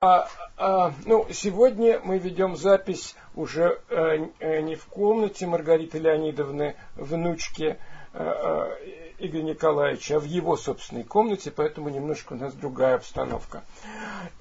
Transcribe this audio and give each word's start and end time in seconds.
А, 0.00 0.28
а, 0.56 0.92
ну, 1.06 1.26
сегодня 1.32 2.00
мы 2.04 2.18
ведем 2.18 2.56
запись 2.56 3.16
уже 3.34 3.80
э, 3.88 4.28
э, 4.38 4.60
не 4.60 4.76
в 4.76 4.86
комнате 4.86 5.44
Маргариты 5.44 5.98
Леонидовны, 5.98 6.76
внучки 6.94 7.64
э, 7.64 7.76
э, 8.14 8.76
Игоря 9.18 9.42
Николаевича, 9.42 10.18
а 10.18 10.20
в 10.20 10.24
его 10.24 10.56
собственной 10.56 11.02
комнате, 11.02 11.50
поэтому 11.50 11.88
немножко 11.88 12.34
у 12.34 12.36
нас 12.36 12.54
другая 12.54 12.94
обстановка. 12.94 13.64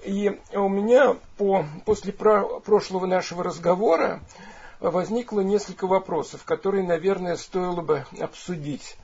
И 0.06 0.40
у 0.54 0.70
меня 0.70 1.16
по, 1.38 1.66
после 1.86 2.14
про, 2.14 2.60
прошлого 2.60 3.08
нашего 3.08 3.44
разговора 3.44 4.20
возникло 4.80 5.40
несколько 5.40 5.88
вопросов, 5.88 6.44
которые, 6.44 6.84
наверное, 6.84 7.36
стоило 7.36 7.82
бы 7.82 8.06
обсудить. 8.20 8.96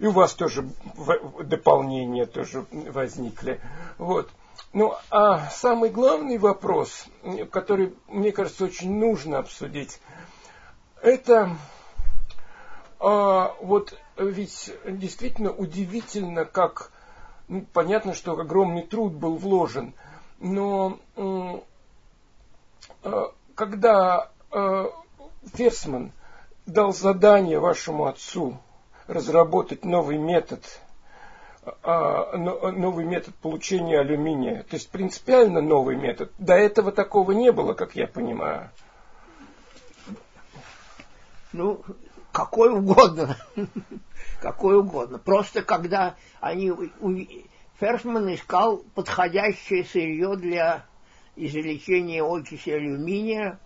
И 0.00 0.06
у 0.06 0.10
вас 0.10 0.34
тоже 0.34 0.68
дополнения 1.44 2.26
тоже 2.26 2.66
возникли. 2.72 3.60
Вот. 3.98 4.28
Ну, 4.72 4.94
а 5.10 5.48
самый 5.50 5.90
главный 5.90 6.38
вопрос, 6.38 7.06
который, 7.50 7.94
мне 8.08 8.32
кажется, 8.32 8.64
очень 8.64 8.98
нужно 8.98 9.38
обсудить, 9.38 10.00
это 11.02 11.56
а, 12.98 13.54
вот 13.60 13.98
ведь 14.16 14.72
действительно 14.86 15.50
удивительно, 15.50 16.44
как 16.44 16.92
ну, 17.48 17.66
понятно, 17.72 18.14
что 18.14 18.38
огромный 18.38 18.82
труд 18.82 19.12
был 19.12 19.36
вложен, 19.36 19.92
но 20.38 20.98
а, 21.16 21.62
когда 23.54 24.30
а, 24.50 24.90
Ферсман 25.54 26.12
дал 26.66 26.92
задание 26.92 27.58
вашему 27.58 28.06
отцу 28.06 28.58
разработать 29.08 29.84
новый 29.84 30.16
метод 30.16 30.62
новый 31.84 33.04
метод 33.04 33.34
получения 33.36 34.00
алюминия. 34.00 34.64
То 34.64 34.76
есть 34.76 34.90
принципиально 34.90 35.60
новый 35.60 35.96
метод. 35.96 36.32
До 36.38 36.54
этого 36.54 36.90
такого 36.90 37.32
не 37.32 37.52
было, 37.52 37.74
как 37.74 37.94
я 37.94 38.06
понимаю. 38.06 38.70
Ну, 41.52 41.84
какой 42.32 42.70
угодно. 42.70 43.36
какой 44.40 44.78
угодно. 44.78 45.18
Просто 45.18 45.62
когда 45.62 46.16
они... 46.40 46.72
Фершман 47.78 48.32
искал 48.32 48.84
подходящее 48.94 49.84
сырье 49.84 50.36
для 50.36 50.86
извлечения 51.34 52.22
окиси 52.22 52.70
алюминия, 52.70 53.58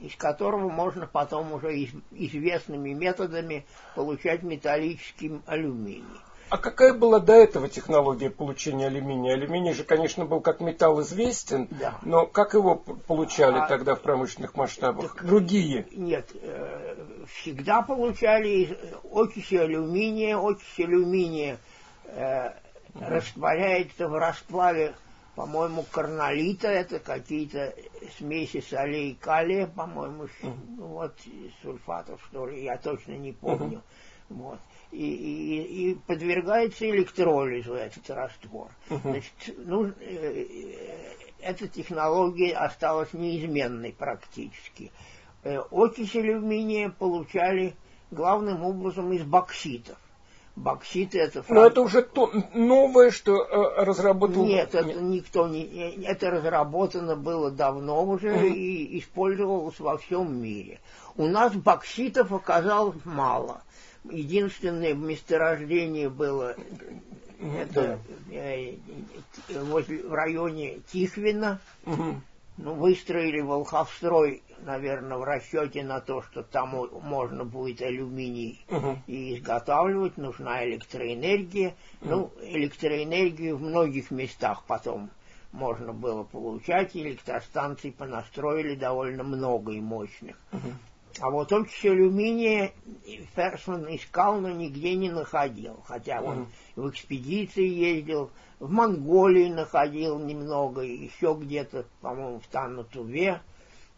из 0.00 0.14
которого 0.14 0.68
можно 0.70 1.08
потом 1.08 1.52
уже 1.52 1.88
известными 2.12 2.92
методами 2.92 3.66
получать 3.96 4.44
металлический 4.44 5.40
алюминий. 5.46 6.04
А 6.50 6.58
какая 6.58 6.92
была 6.92 7.20
до 7.20 7.32
этого 7.32 7.68
технология 7.68 8.30
получения 8.30 8.86
алюминия? 8.86 9.34
Алюминий 9.34 9.72
же, 9.72 9.84
конечно, 9.84 10.24
был 10.24 10.40
как 10.40 10.60
металл 10.60 11.00
известен, 11.02 11.68
да. 11.70 11.98
но 12.02 12.26
как 12.26 12.54
его 12.54 12.76
получали 12.76 13.58
а, 13.58 13.66
тогда 13.66 13.94
в 13.94 14.00
промышленных 14.00 14.54
масштабах? 14.54 15.14
Так, 15.14 15.24
Другие? 15.24 15.86
Нет, 15.92 16.30
э, 16.34 16.96
всегда 17.32 17.82
получали 17.82 18.78
окиси 19.10 19.56
алюминия. 19.56 20.36
Окись 20.36 20.78
алюминия 20.78 21.58
э, 22.06 22.52
растворяется 23.00 24.08
в 24.08 24.16
расплаве, 24.18 24.94
по-моему, 25.34 25.84
карнолита, 25.90 26.68
это 26.68 27.00
какие-то 27.00 27.74
смеси 28.18 28.60
солей 28.60 29.12
и 29.12 29.14
калия, 29.14 29.66
по-моему, 29.66 30.28
угу. 30.42 30.54
вот, 30.76 31.14
сульфатов, 31.62 32.20
что 32.30 32.46
ли, 32.46 32.64
я 32.64 32.76
точно 32.76 33.12
не 33.12 33.32
помню. 33.32 33.78
Угу. 33.78 33.84
Вот 34.28 34.58
и, 34.94 35.06
и, 35.06 35.90
и 35.90 35.94
подвергается 35.94 36.88
электролизу 36.88 37.74
этот 37.74 38.08
раствор. 38.10 38.68
Угу. 38.90 39.00
Значит, 39.02 39.34
ну, 39.58 39.92
э, 40.00 40.46
эта 41.40 41.68
технология 41.68 42.54
осталась 42.54 43.12
неизменной 43.12 43.92
практически. 43.92 44.92
Э, 45.42 45.58
окись 45.70 46.14
алюминия 46.14 46.90
получали 46.90 47.74
главным 48.10 48.64
образом 48.64 49.12
из 49.12 49.24
бокситов. 49.24 49.98
Бокситы 50.54 51.18
это... 51.18 51.42
Фран... 51.42 51.58
Но 51.58 51.66
это 51.66 51.80
уже 51.80 52.02
то 52.02 52.30
новое, 52.54 53.10
что 53.10 53.42
э, 53.42 53.84
разработал... 53.84 54.44
Нет, 54.44 54.72
это 54.76 54.86
Нет. 54.86 55.00
никто 55.02 55.48
не... 55.48 55.64
Это 56.04 56.30
разработано 56.30 57.16
было 57.16 57.50
давно 57.50 58.04
уже 58.04 58.32
угу. 58.32 58.46
и 58.46 59.00
использовалось 59.00 59.80
во 59.80 59.98
всем 59.98 60.40
мире. 60.40 60.78
У 61.16 61.26
нас 61.26 61.52
бокситов 61.52 62.32
оказалось 62.32 63.04
мало 63.04 63.62
единственное 64.10 64.94
месторождение 64.94 66.08
было 66.08 66.56
это 67.40 67.98
э, 68.30 68.76
возле, 69.48 70.02
в 70.02 70.12
районе 70.12 70.80
Тихвина. 70.92 71.60
Угу. 71.86 72.20
Ну, 72.56 72.74
выстроили 72.74 73.40
волховстрой, 73.40 74.44
наверное, 74.60 75.18
в 75.18 75.24
расчете 75.24 75.82
на 75.82 76.00
то, 76.00 76.22
что 76.22 76.44
там 76.44 76.88
можно 77.02 77.44
будет 77.44 77.82
алюминий 77.82 78.64
угу. 78.70 78.96
и 79.08 79.34
изготавливать, 79.34 80.16
нужна 80.16 80.64
электроэнергия. 80.64 81.74
Угу. 82.00 82.10
Ну, 82.10 82.32
электроэнергию 82.42 83.56
в 83.56 83.62
многих 83.62 84.12
местах 84.12 84.62
потом 84.68 85.10
можно 85.50 85.92
было 85.92 86.22
получать, 86.22 86.96
электростанций 86.96 87.90
понастроили 87.90 88.76
довольно 88.76 89.24
много 89.24 89.72
и 89.72 89.80
мощных. 89.80 90.36
Угу. 90.52 90.68
А 91.20 91.30
вот 91.30 91.52
окись 91.52 91.84
алюминия 91.84 92.72
Ферсман 93.36 93.94
искал, 93.94 94.40
но 94.40 94.50
нигде 94.50 94.94
не 94.94 95.10
находил. 95.10 95.80
Хотя 95.86 96.20
он 96.20 96.48
в 96.74 96.88
экспедиции 96.90 97.66
ездил, 97.66 98.30
в 98.58 98.70
Монголии 98.70 99.48
находил 99.48 100.18
немного, 100.18 100.82
еще 100.82 101.36
где-то, 101.38 101.86
по-моему, 102.00 102.40
в 102.40 102.46
Таннатуве. 102.48 103.40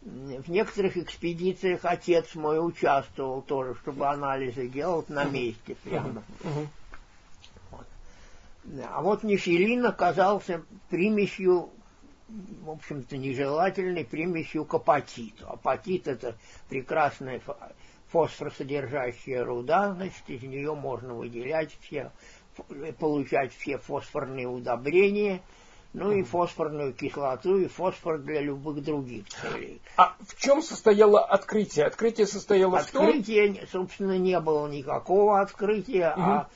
В 0.01 0.49
некоторых 0.49 0.95
экспедициях 0.95 1.81
отец 1.83 2.35
мой 2.35 2.65
участвовал 2.65 3.41
тоже, 3.41 3.75
чтобы 3.81 4.07
анализы 4.07 4.67
делать 4.67 5.09
на 5.09 5.25
месте 5.25 5.75
прямо. 5.83 6.23
Вот. 7.71 7.85
А 8.89 9.01
вот 9.01 9.23
нефилин 9.23 9.85
оказался 9.85 10.61
примесью 10.89 11.71
в 12.27 12.69
общем-то, 12.69 13.17
нежелательной 13.17 14.03
примесью 14.03 14.65
к 14.65 14.73
апатиту. 14.73 15.47
Апатит– 15.47 16.07
это 16.09 16.35
прекрасная 16.69 17.41
фосфоросодержащая 18.09 19.43
руда, 19.43 19.93
значит, 19.93 20.23
из 20.27 20.41
нее 20.43 20.75
можно 20.75 21.13
выделять 21.13 21.77
все, 21.81 22.11
получать 22.99 23.53
все 23.53 23.77
фосфорные 23.77 24.47
удобрения, 24.47 25.41
ну 25.93 26.11
и 26.11 26.23
фосфорную 26.23 26.93
кислоту, 26.93 27.57
и 27.57 27.67
фосфор 27.67 28.19
для 28.19 28.41
любых 28.41 28.83
других 28.83 29.27
целей. 29.29 29.81
А 29.97 30.15
в 30.19 30.39
чем 30.39 30.61
состояло 30.61 31.23
открытие? 31.23 31.85
Открытие 31.85 32.27
состояло 32.27 32.79
открытие, 32.79 33.53
в 33.53 33.71
том... 33.71 33.81
собственно, 33.81 34.17
не 34.17 34.39
было 34.39 34.67
никакого 34.67 35.41
открытия, 35.41 36.11
угу. 36.11 36.21
а 36.21 36.49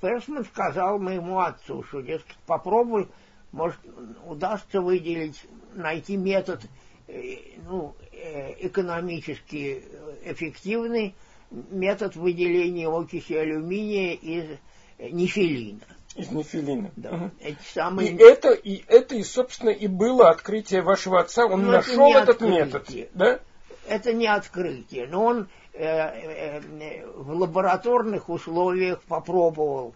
Персман 0.00 0.44
сказал 0.44 0.98
моему 0.98 1.40
отцу, 1.40 1.82
что, 1.84 2.00
дескать, 2.00 2.36
попробуй 2.46 3.08
может, 3.54 3.78
удастся 4.26 4.80
выделить, 4.80 5.40
найти 5.74 6.16
метод 6.16 6.60
э, 7.06 7.36
ну, 7.68 7.94
э, 8.12 8.66
экономически 8.66 9.84
эффективный 10.24 11.14
метод 11.50 12.16
выделения 12.16 12.88
окиси 12.88 13.32
алюминия 13.32 14.14
из 14.14 14.58
нефилина. 14.98 15.80
Из 16.16 16.30
нефилина. 16.30 16.90
Да. 16.96 17.10
Угу. 17.10 17.30
Эти 17.40 17.62
самые... 17.72 18.10
И 18.10 18.16
это, 18.16 18.52
и 18.52 18.84
это, 18.88 19.14
и, 19.14 19.22
собственно, 19.22 19.70
и 19.70 19.86
было 19.86 20.30
открытие 20.30 20.82
вашего 20.82 21.20
отца. 21.20 21.44
Он 21.44 21.62
но 21.62 21.66
ну, 21.66 21.72
нашел 21.72 22.10
это 22.10 22.18
этот 22.18 22.42
открытие. 22.42 22.64
метод. 22.64 23.10
Да? 23.14 23.40
Это 23.86 24.12
не 24.12 24.26
открытие, 24.26 25.06
но 25.06 25.24
он 25.24 25.48
э, 25.74 25.84
э, 25.84 27.06
в 27.06 27.30
лабораторных 27.36 28.28
условиях 28.28 29.02
попробовал, 29.02 29.94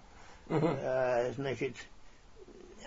угу. 0.48 0.68
э, 0.80 1.32
значит, 1.32 1.74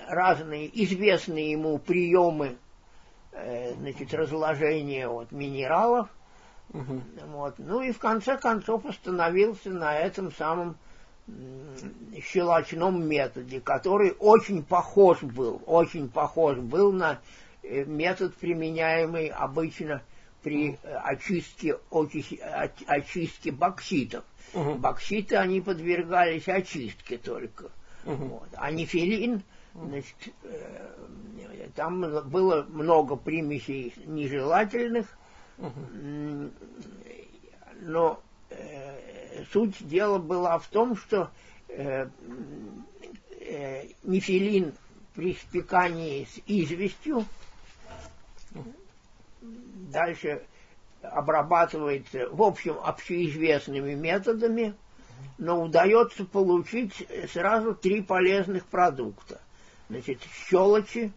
разные 0.08 0.70
известные 0.84 1.52
ему 1.52 1.78
приемы 1.78 2.58
э, 3.32 3.74
значит, 3.76 4.14
разложения 4.14 5.08
вот, 5.08 5.32
минералов. 5.32 6.08
Угу. 6.74 7.02
Вот. 7.28 7.56
Ну 7.58 7.82
и 7.82 7.92
в 7.92 8.00
конце 8.00 8.38
концов 8.38 8.86
остановился 8.86 9.70
на 9.70 9.98
этом 9.98 10.32
самом 10.32 10.78
щелочном 12.22 13.08
методе, 13.08 13.62
который 13.62 14.12
очень 14.20 14.64
похож 14.64 15.22
был, 15.22 15.62
очень 15.66 16.10
похож 16.10 16.58
был 16.58 16.92
на 16.92 17.20
э, 17.64 17.84
метод, 17.86 18.36
применяемый 18.36 19.28
обычно 19.28 20.02
при 20.44 20.80
очистке, 21.04 21.78
окиси, 21.92 22.40
очистке 22.88 23.52
бокситов. 23.52 24.24
Угу. 24.54 24.76
Бокситы, 24.76 25.38
они 25.38 25.62
подвергались 25.62 26.48
очистке 26.48 27.18
только. 27.18 27.66
Угу. 28.06 28.26
Вот. 28.26 28.50
А 28.56 28.72
нефилин 28.72 29.44
Значит, 29.74 30.16
э, 30.44 31.70
там 31.76 32.02
было 32.30 32.64
много 32.70 33.16
примесей 33.16 33.94
нежелательных, 34.06 35.08
но 37.82 38.22
э, 38.50 39.44
суть 39.52 39.88
дела 39.88 40.18
была 40.20 40.60
в 40.60 40.68
том, 40.68 40.98
что 40.98 41.32
э, 41.70 42.10
нефилин 44.04 44.74
при 45.16 45.36
спекании 45.36 46.26
с 46.26 46.42
известью 46.48 47.26
дальше 49.92 50.44
обрабатывается, 51.02 52.30
в 52.30 52.42
общем, 52.42 52.78
общеизвестными 52.84 53.94
методами, 53.94 54.76
но 55.38 55.64
удается 55.64 56.26
получить 56.26 57.08
сразу 57.32 57.74
три 57.74 58.02
полезных 58.02 58.66
продукта. 58.66 59.40
Значит, 59.92 60.22
щелочи 60.48 61.12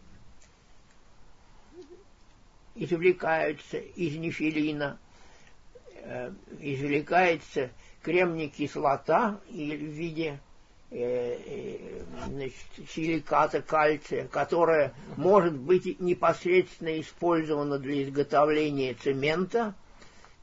извлекаются 2.75 3.77
из 3.77 4.17
нефилина, 4.17 4.99
э, 6.03 6.33
извлекается 6.59 7.69
кремний 8.01 8.49
кислота 8.49 9.39
в 9.47 9.53
виде 9.53 10.41
э, 10.91 10.97
э, 10.99 12.03
значит, 12.27 12.89
силиката 12.89 13.61
кальция, 13.61 14.27
которая 14.27 14.93
может 15.15 15.55
быть 15.57 16.01
непосредственно 16.01 16.99
использована 16.99 17.79
для 17.79 18.03
изготовления 18.03 18.93
цемента 18.93 19.73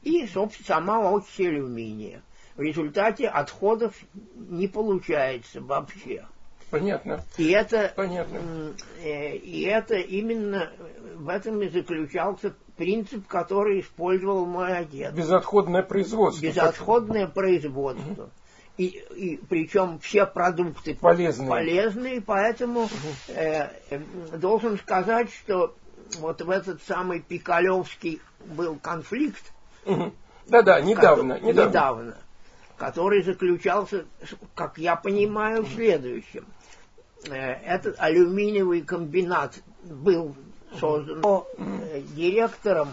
и, 0.01 0.25
собственно, 0.25 0.65
сама 0.65 1.07
окись 1.07 1.39
алюминия. 1.39 2.23
В 2.55 2.61
результате 2.61 3.27
отходов 3.27 3.93
не 4.33 4.67
получается 4.67 5.61
вообще. 5.61 6.25
Понятно. 6.73 7.23
И 7.37 7.51
это, 7.51 7.93
Понятно. 7.95 8.73
Э, 9.03 9.35
и 9.35 9.61
это 9.61 9.93
именно 9.93 10.71
в 11.17 11.29
этом 11.29 11.61
и 11.61 11.69
заключался 11.69 12.55
принцип, 12.75 13.27
который 13.27 13.81
использовал 13.81 14.47
мой 14.47 14.75
отец. 14.79 15.13
Безотходное 15.13 15.83
производство. 15.83 16.43
Безотходное 16.43 17.27
производство. 17.27 18.31
И, 18.77 18.87
и 19.15 19.39
причем 19.47 19.99
все 19.99 20.25
продукты 20.25 20.95
полезные, 20.95 21.47
полезные 21.47 22.21
поэтому 22.21 22.89
э, 23.27 23.67
э, 23.91 23.99
должен 24.37 24.79
сказать, 24.79 25.29
что 25.31 25.75
вот 26.21 26.41
в 26.41 26.49
этот 26.49 26.81
самый 26.87 27.19
Пикалевский 27.19 28.19
был 28.47 28.77
конфликт. 28.77 29.53
Да-да, 30.47 30.81
недавно, 30.81 31.35
который, 31.35 31.49
недавно. 31.49 31.69
Недавно. 31.69 32.17
Который 32.77 33.21
заключался, 33.21 34.05
как 34.55 34.79
я 34.79 34.95
понимаю, 34.95 35.61
в 35.61 35.69
следующем. 35.75 36.47
Э, 37.29 37.53
этот 37.63 37.99
алюминиевый 37.99 38.81
комбинат 38.81 39.61
был 39.83 40.35
создан 40.79 41.21
э, 41.57 42.01
директором 42.15 42.89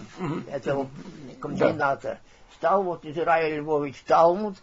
этого 0.50 0.88
комбината 1.41 2.19
стал 2.56 2.82
вот 2.82 3.05
Израиль 3.05 3.59
Львович 3.61 4.03
Талмуд. 4.06 4.56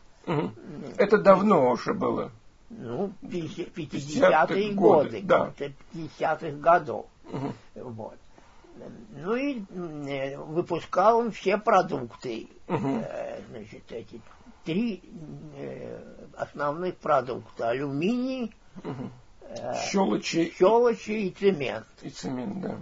Это 0.98 1.18
давно 1.18 1.72
уже 1.72 1.94
было. 1.94 2.32
Ну, 2.70 3.12
50-е 3.22 4.74
годы, 4.74 5.22
да. 5.24 5.54
50-х 5.58 6.52
годов. 6.58 7.06
Угу. 7.32 7.54
Вот. 7.76 8.18
Ну 9.16 9.36
и 9.36 9.64
э, 9.70 10.38
выпускал 10.38 11.20
он 11.20 11.32
все 11.32 11.58
продукты. 11.58 12.48
Угу. 12.68 13.04
Значит, 13.50 13.92
эти 13.92 14.22
три 14.64 15.02
основных 16.38 16.98
продукта. 16.98 17.70
Алюминий, 17.70 18.54
угу 18.84 19.10
щелочи, 19.90 20.52
щелочи 20.56 21.28
и 21.28 21.32
цемент. 21.32 21.88
И 22.02 22.10
цемент, 22.10 22.62
да. 22.62 22.78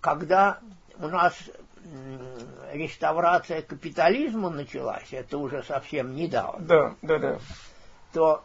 Когда 0.00 0.58
у 0.98 1.08
нас 1.08 1.34
реставрация 2.72 3.62
капитализма 3.62 4.50
началась, 4.50 5.12
это 5.12 5.38
уже 5.38 5.62
совсем 5.62 6.14
недавно. 6.14 6.64
Да, 6.66 6.94
да, 7.02 7.18
да. 7.18 7.38
То 8.12 8.44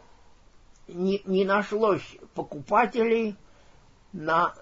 не, 0.88 1.22
не 1.24 1.44
нашлось 1.44 2.16
покупателей 2.34 3.36
на 4.12 4.54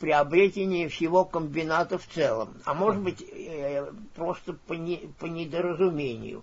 приобретение 0.00 0.88
всего 0.88 1.24
комбината 1.24 1.98
в 1.98 2.06
целом. 2.06 2.54
А 2.64 2.74
может 2.74 3.00
быть, 3.00 3.22
э, 3.22 3.92
просто 4.14 4.54
по, 4.54 4.72
не, 4.72 5.08
по 5.18 5.26
недоразумению. 5.26 6.42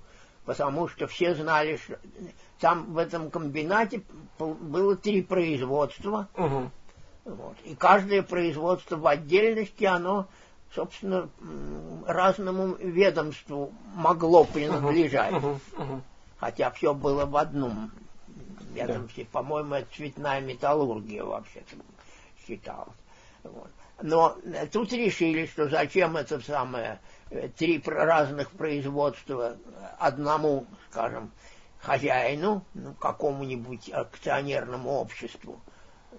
Потому 0.49 0.87
что 0.87 1.05
все 1.05 1.35
знали, 1.35 1.77
что 1.77 1.99
там 2.59 2.93
в 2.93 2.97
этом 2.97 3.29
комбинате 3.29 4.01
было 4.39 4.95
три 4.95 5.21
производства. 5.21 6.27
Угу. 6.35 6.71
Вот. 7.25 7.55
И 7.65 7.75
каждое 7.75 8.23
производство 8.23 8.95
в 8.95 9.05
отдельности, 9.05 9.83
оно, 9.83 10.27
собственно, 10.73 11.29
разному 12.07 12.73
ведомству 12.79 13.71
могло 13.93 14.43
принадлежать. 14.43 15.33
Угу. 15.33 15.59
Угу. 15.77 16.01
Хотя 16.39 16.71
все 16.71 16.95
было 16.95 17.27
в 17.27 17.37
одном 17.37 17.91
ведомстве. 18.73 19.25
Да. 19.25 19.29
По-моему, 19.31 19.75
это 19.75 19.95
цветная 19.95 20.41
металлургия 20.41 21.23
вообще-то 21.25 21.75
считалась. 22.47 22.97
Вот. 23.43 23.69
Но 24.01 24.35
тут 24.71 24.91
решили, 24.93 25.45
что 25.45 25.69
зачем 25.69 26.17
это 26.17 26.39
самое 26.39 26.85
э, 26.93 26.97
три 27.57 27.81
разных 27.85 28.51
производства 28.51 29.57
одному, 29.99 30.65
скажем, 30.89 31.31
хозяину, 31.79 32.65
ну, 32.73 32.93
какому-нибудь 32.93 33.89
акционерному 33.89 34.89
обществу, 34.91 35.61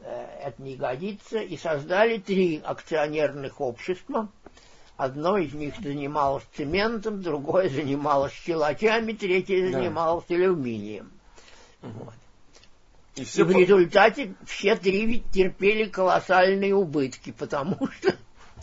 э, 0.02 0.26
это 0.44 0.62
не 0.62 0.76
годится, 0.76 1.38
и 1.38 1.56
создали 1.56 2.18
три 2.18 2.60
акционерных 2.64 3.60
общества. 3.60 4.28
Одно 4.96 5.38
из 5.38 5.52
них 5.54 5.74
занималось 5.80 6.44
цементом, 6.56 7.22
другое 7.22 7.68
занималось 7.68 8.32
щелочами, 8.32 9.12
третье 9.12 9.70
занималось 9.70 10.24
да. 10.28 10.34
алюминием. 10.34 11.10
Вот. 11.80 12.14
И, 13.16 13.24
все 13.24 13.42
и 13.42 13.44
в 13.44 13.50
результате 13.50 14.34
все 14.46 14.76
три 14.76 15.22
терпели 15.32 15.84
колоссальные 15.86 16.74
убытки, 16.74 17.32
потому 17.32 17.88
что 17.92 18.14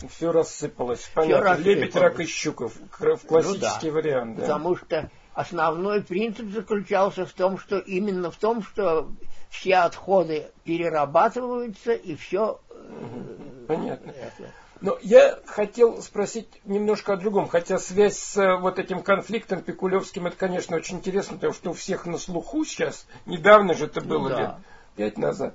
все 0.08 0.32
рассыпалось. 0.32 1.10
Понятно. 1.14 1.54
Все. 1.54 1.62
Лебедь, 1.62 1.96
рак 1.96 2.20
и 2.20 2.26
щука 2.26 2.68
в 2.68 3.26
классический 3.26 3.88
ну, 3.88 3.92
да. 3.92 3.92
вариант. 3.92 4.36
Да. 4.36 4.42
Потому 4.42 4.76
что 4.76 5.10
основной 5.34 6.02
принцип 6.02 6.50
заключался 6.50 7.26
в 7.26 7.32
том, 7.32 7.58
что 7.58 7.78
именно 7.78 8.30
в 8.30 8.36
том, 8.36 8.62
что 8.62 9.08
все 9.50 9.76
отходы 9.76 10.50
перерабатываются 10.64 11.92
и 11.92 12.16
все... 12.16 12.60
Э, 12.70 13.64
Понятно. 13.66 14.10
Это. 14.10 14.52
Но 14.80 14.96
я 15.02 15.38
хотел 15.46 16.00
спросить 16.02 16.48
немножко 16.64 17.14
о 17.14 17.16
другом, 17.16 17.48
хотя 17.48 17.78
связь 17.78 18.16
с 18.16 18.36
э, 18.36 18.56
вот 18.58 18.78
этим 18.78 19.02
конфликтом 19.02 19.62
Пикулевским, 19.62 20.26
это, 20.26 20.36
конечно, 20.36 20.76
очень 20.76 20.98
интересно, 20.98 21.36
потому 21.36 21.52
что 21.52 21.70
у 21.70 21.72
всех 21.72 22.06
на 22.06 22.18
слуху 22.18 22.64
сейчас, 22.64 23.06
недавно 23.26 23.74
же 23.74 23.86
это 23.86 24.00
было, 24.00 24.28
да. 24.28 24.40
лет 24.40 24.50
пять 24.96 25.18
назад. 25.18 25.54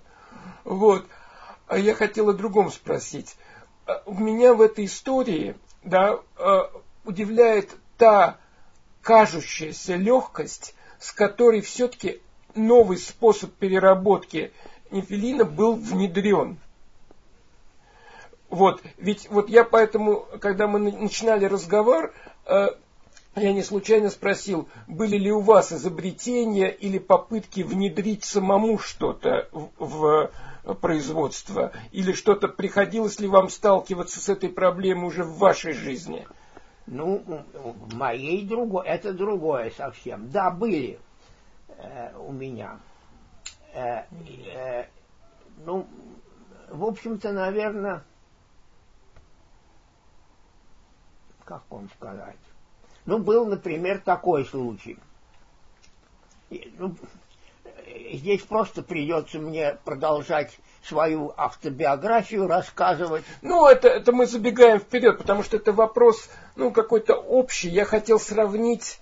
Вот. 0.63 1.05
А 1.67 1.77
я 1.77 1.93
хотел 1.93 2.29
о 2.29 2.33
другом 2.33 2.71
спросить. 2.71 3.35
Э, 3.85 3.99
меня 4.07 4.53
в 4.53 4.61
этой 4.61 4.85
истории, 4.85 5.55
да, 5.83 6.19
удивляет 7.03 7.75
та 7.97 8.37
кажущаяся 9.01 9.95
легкость, 9.95 10.75
с 10.99 11.11
которой 11.11 11.61
все-таки 11.61 12.21
новый 12.55 12.97
способ 12.97 13.51
переработки 13.53 14.51
нефилина 14.91 15.45
был 15.45 15.75
внедрен. 15.75 16.57
Вот, 18.49 18.81
ведь 18.97 19.29
вот 19.29 19.49
я 19.49 19.63
поэтому, 19.63 20.27
когда 20.39 20.67
мы 20.67 20.79
начинали 20.79 21.45
разговор, 21.45 22.13
э, 22.45 22.67
я 23.35 23.51
не 23.51 23.63
случайно 23.63 24.11
спросил, 24.11 24.69
были 24.87 25.17
ли 25.17 25.31
у 25.31 25.39
вас 25.39 25.73
изобретения 25.73 26.69
или 26.69 26.99
попытки 26.99 27.61
внедрить 27.61 28.23
самому 28.23 28.77
что-то 28.77 29.49
в, 29.51 29.69
в 29.79 30.31
производство, 30.63 31.73
или 31.91 32.13
что-то 32.13 32.47
приходилось 32.47 33.19
ли 33.19 33.27
вам 33.27 33.49
сталкиваться 33.49 34.21
с 34.21 34.29
этой 34.29 34.49
проблемой 34.49 35.07
уже 35.07 35.23
в 35.23 35.37
вашей 35.37 35.73
жизни? 35.73 36.25
Ну, 36.85 37.23
в 37.53 37.95
моей 37.95 38.45
другой, 38.45 38.85
это 38.87 39.13
другое 39.13 39.71
совсем. 39.71 40.29
Да, 40.29 40.51
были 40.51 40.99
э, 41.67 42.15
у 42.17 42.31
меня. 42.31 42.79
Э, 43.73 44.03
э, 44.53 44.87
ну, 45.65 45.87
в 46.69 46.83
общем-то, 46.83 47.31
наверное, 47.31 48.03
как 51.45 51.63
вам 51.69 51.89
сказать? 51.97 52.37
Ну, 53.05 53.19
был, 53.19 53.45
например, 53.45 53.99
такой 53.99 54.45
случай. 54.45 54.97
Ну, 56.49 56.95
здесь 58.13 58.41
просто 58.41 58.81
придется 58.81 59.39
мне 59.39 59.77
продолжать 59.83 60.57
свою 60.83 61.33
автобиографию 61.37 62.47
рассказывать. 62.47 63.23
Ну, 63.41 63.67
это, 63.67 63.87
это 63.87 64.11
мы 64.11 64.25
забегаем 64.25 64.79
вперед, 64.79 65.17
потому 65.17 65.43
что 65.43 65.57
это 65.57 65.71
вопрос, 65.71 66.29
ну, 66.55 66.71
какой-то 66.71 67.15
общий. 67.15 67.69
Я 67.69 67.85
хотел 67.85 68.19
сравнить 68.19 68.99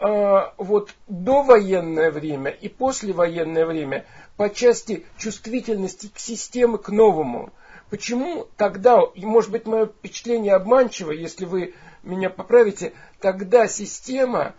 э, 0.00 0.38
вот 0.56 0.94
довоенное 1.06 2.10
время 2.10 2.50
и 2.50 2.68
послевоенное 2.68 3.66
время 3.66 4.04
по 4.36 4.50
части 4.50 5.06
чувствительности 5.16 6.08
к 6.12 6.18
системе, 6.18 6.78
к 6.78 6.88
новому. 6.88 7.52
Почему 7.90 8.48
тогда, 8.56 9.00
и 9.14 9.24
может 9.24 9.50
быть 9.50 9.66
мое 9.66 9.86
впечатление 9.86 10.54
обманчиво, 10.54 11.12
если 11.12 11.44
вы 11.44 11.74
меня 12.02 12.30
поправите, 12.30 12.94
тогда 13.20 13.68
система, 13.68 14.54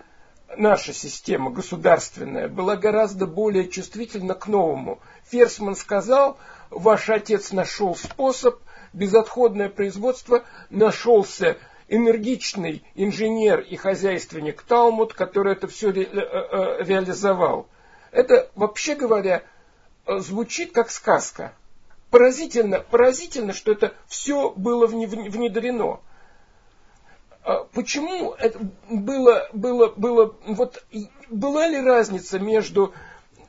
наша 0.55 0.93
система 0.93 1.51
государственная, 1.51 2.47
была 2.47 2.75
гораздо 2.75 3.25
более 3.25 3.67
чувствительна 3.67 4.33
к 4.33 4.47
новому. 4.47 4.99
Ферсман 5.29 5.75
сказал, 5.75 6.37
ваш 6.69 7.09
отец 7.09 7.51
нашел 7.51 7.95
способ, 7.95 8.59
безотходное 8.93 9.69
производство, 9.69 10.43
нашелся 10.69 11.57
энергичный 11.89 12.83
инженер 12.95 13.59
и 13.61 13.75
хозяйственник 13.75 14.61
Талмуд, 14.61 15.13
который 15.13 15.53
это 15.53 15.67
все 15.67 15.91
ре, 15.91 16.03
э, 16.03 16.09
э, 16.11 16.83
реализовал. 16.83 17.67
Это, 18.11 18.49
вообще 18.55 18.95
говоря, 18.95 19.43
э, 20.05 20.19
звучит 20.19 20.71
как 20.71 20.89
сказка. 20.89 21.53
Поразительно, 22.09 22.79
поразительно, 22.79 23.53
что 23.53 23.71
это 23.71 23.93
все 24.07 24.51
было 24.51 24.87
внедрено. 24.87 25.99
А 27.47 27.63
почему 27.63 28.33
это 28.33 28.59
было, 28.89 29.47
было, 29.53 29.93
было, 29.95 30.35
вот 30.47 30.83
была 31.29 31.67
ли 31.69 31.79
разница 31.79 32.39
между 32.39 32.93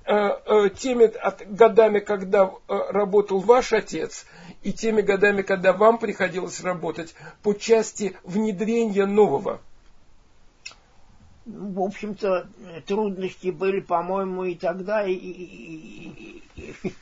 э, 0.05 0.15
э, 0.15 0.71
теми 0.71 1.11
годами, 1.53 1.99
когда 1.99 2.45
э, 2.45 2.79
работал 2.91 3.41
ваш 3.41 3.73
отец, 3.73 4.25
и 4.63 4.73
теми 4.73 5.01
годами, 5.01 5.43
когда 5.43 5.73
вам 5.73 5.99
приходилось 5.99 6.61
работать 6.61 7.17
по 7.43 7.55
части 7.55 8.17
внедрения 8.23 9.05
нового? 9.05 9.61
В 11.45 11.81
общем-то, 11.81 12.47
трудности 12.87 13.49
были, 13.49 13.81
по-моему, 13.81 14.45
и 14.45 14.55
тогда, 14.55 15.05
и, 15.05 15.13
и, 15.13 16.45
и, 16.55 16.95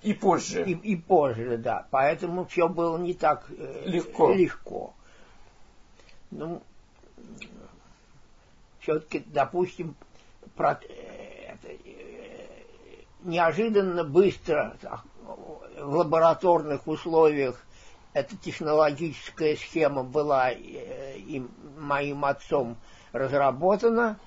и 0.00 0.14
позже. 0.14 0.64
И, 0.64 0.72
и 0.72 0.96
позже, 0.96 1.58
да. 1.58 1.86
Поэтому 1.90 2.46
все 2.46 2.66
было 2.70 2.96
не 2.96 3.12
так 3.12 3.44
легко. 3.84 4.32
легко. 4.32 4.94
Ну, 6.32 6.62
все-таки, 8.80 9.22
допустим, 9.26 9.94
про, 10.56 10.72
э, 10.72 11.52
это, 11.52 11.68
э, 11.68 12.54
неожиданно 13.22 14.02
быстро 14.02 14.74
в 15.78 15.94
лабораторных 15.94 16.86
условиях 16.86 17.62
эта 18.14 18.34
технологическая 18.36 19.56
схема 19.56 20.04
была 20.04 20.52
э, 20.52 21.18
им, 21.18 21.50
моим 21.76 22.24
отцом 22.24 22.78
разработана, 23.12 24.18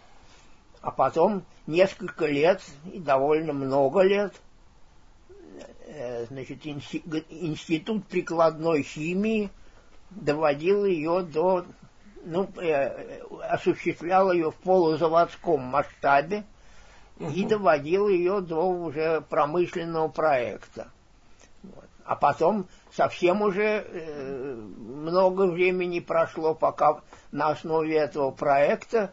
а 0.81 0.91
потом 0.91 1.43
несколько 1.65 2.27
лет 2.27 2.61
и 2.93 2.99
довольно 2.99 3.51
много 3.51 4.01
лет 4.01 4.33
значит, 6.29 6.65
институт 6.65 8.05
прикладной 8.05 8.83
химии 8.83 9.49
доводил 10.15 10.85
ее 10.85 11.21
до, 11.21 11.65
ну, 12.25 12.49
э, 12.57 13.21
осуществлял 13.49 14.31
ее 14.31 14.51
в 14.51 14.55
полузаводском 14.55 15.61
масштабе 15.61 16.43
угу. 17.19 17.29
и 17.29 17.45
доводил 17.45 18.09
ее 18.09 18.41
до 18.41 18.67
уже 18.67 19.21
промышленного 19.21 20.09
проекта. 20.09 20.89
А 22.03 22.15
потом 22.15 22.67
совсем 22.91 23.41
уже 23.41 23.85
э, 23.87 24.53
много 24.53 25.47
времени 25.47 25.99
прошло, 25.99 26.53
пока 26.53 27.01
на 27.31 27.49
основе 27.49 27.95
этого 27.95 28.31
проекта 28.31 29.11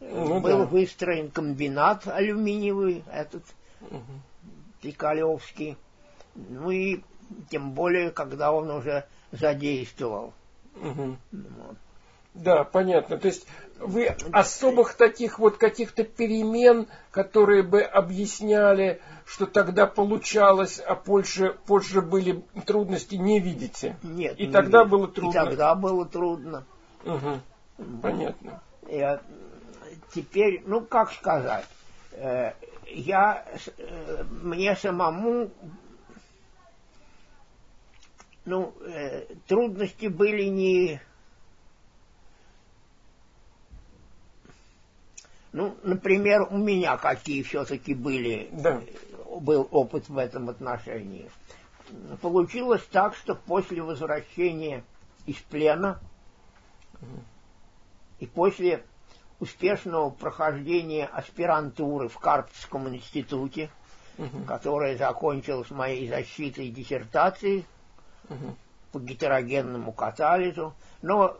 э, 0.00 0.10
ну, 0.12 0.40
был 0.40 0.58
да. 0.58 0.64
выстроен 0.66 1.30
комбинат 1.30 2.06
алюминиевый, 2.06 3.04
этот 3.10 3.44
угу. 3.80 4.02
Пикалевский. 4.82 5.76
Ну 6.34 6.70
и 6.70 7.00
тем 7.48 7.72
более, 7.72 8.10
когда 8.10 8.52
он 8.52 8.70
уже 8.70 9.06
задействовал. 9.32 10.34
Угу. 10.76 11.16
Вот. 11.32 11.76
Да, 12.34 12.64
понятно. 12.64 13.16
То 13.16 13.28
есть 13.28 13.46
вы 13.78 14.06
особых 14.32 14.94
таких 14.94 15.38
вот 15.38 15.56
каких-то 15.56 16.04
перемен, 16.04 16.88
которые 17.10 17.62
бы 17.62 17.82
объясняли, 17.82 19.00
что 19.24 19.46
тогда 19.46 19.86
получалось, 19.86 20.80
а 20.80 20.94
позже, 20.94 21.56
позже 21.66 22.02
были 22.02 22.42
трудности, 22.66 23.14
не 23.14 23.40
видите? 23.40 23.96
Нет. 24.02 24.38
И 24.38 24.46
не 24.46 24.52
тогда 24.52 24.80
вижу. 24.80 24.90
было 24.90 25.08
трудно? 25.08 25.30
И 25.30 25.32
тогда 25.32 25.74
было 25.74 26.06
трудно. 26.06 26.64
Угу. 27.04 27.40
Понятно. 28.02 28.62
Я, 28.88 29.20
теперь, 30.14 30.62
ну 30.66 30.80
как 30.80 31.12
сказать, 31.12 31.66
э, 32.12 32.52
я, 32.86 33.44
э, 33.78 34.24
мне 34.42 34.76
самому 34.76 35.50
ну, 38.44 38.74
э, 38.86 39.26
трудности 39.46 40.06
были 40.06 40.44
не 40.44 41.00
Ну, 45.54 45.76
например, 45.84 46.48
у 46.50 46.58
меня 46.58 46.96
какие 46.96 47.42
все-таки 47.42 47.94
были, 47.94 48.48
да. 48.50 48.82
был 49.40 49.68
опыт 49.70 50.08
в 50.08 50.18
этом 50.18 50.48
отношении. 50.48 51.30
Получилось 52.20 52.82
так, 52.90 53.14
что 53.14 53.36
после 53.36 53.80
возвращения 53.80 54.82
из 55.26 55.36
плена 55.36 56.00
и 58.18 58.26
после 58.26 58.84
успешного 59.38 60.10
прохождения 60.10 61.06
аспирантуры 61.06 62.08
в 62.08 62.18
Карпском 62.18 62.88
институте, 62.88 63.70
угу. 64.18 64.42
которая 64.48 64.98
закончилась 64.98 65.70
моей 65.70 66.08
защитой 66.08 66.68
диссертации 66.70 67.64
угу. 68.28 68.56
По 68.94 69.00
гетерогенному 69.00 69.90
катализу, 69.90 70.72
но 71.02 71.36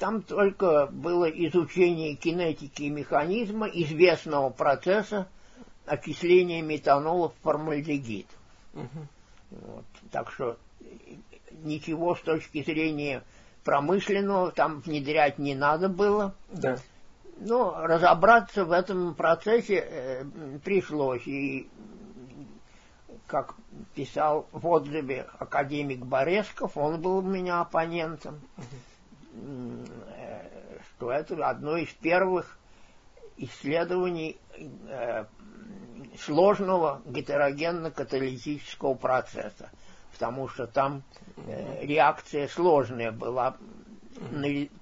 там 0.00 0.22
только 0.22 0.86
было 0.86 1.26
изучение 1.26 2.16
кинетики 2.16 2.82
и 2.82 2.90
механизма 2.90 3.68
известного 3.68 4.50
процесса 4.50 5.28
окисления 5.86 6.60
метанола 6.60 7.28
в 7.28 7.34
формальдегид. 7.44 8.26
Угу. 8.74 9.06
Вот. 9.50 9.84
Так 10.10 10.32
что 10.32 10.56
ничего 11.62 12.16
с 12.16 12.20
точки 12.22 12.64
зрения 12.64 13.22
промышленного 13.62 14.50
там 14.50 14.80
внедрять 14.80 15.38
не 15.38 15.54
надо 15.54 15.88
было. 15.88 16.34
Да. 16.50 16.76
Но 17.38 17.86
разобраться 17.86 18.64
в 18.64 18.72
этом 18.72 19.14
процессе 19.14 19.76
э, 19.76 20.24
пришлось. 20.64 21.24
И 21.24 21.68
как 23.28 23.54
писал 23.94 24.48
в 24.52 24.66
отзыве 24.66 25.28
академик 25.38 26.04
Боресков, 26.04 26.76
он 26.76 27.00
был 27.00 27.18
у 27.18 27.22
меня 27.22 27.60
оппонентом, 27.60 28.40
что 30.96 31.12
это 31.12 31.46
одно 31.46 31.76
из 31.76 31.90
первых 31.90 32.58
исследований 33.36 34.38
э, 34.88 35.26
сложного 36.18 37.02
гетерогенно-каталитического 37.04 38.94
процесса, 38.94 39.70
потому 40.12 40.48
что 40.48 40.66
там 40.66 41.02
э, 41.46 41.84
реакция 41.84 42.48
сложная 42.48 43.12
была 43.12 43.56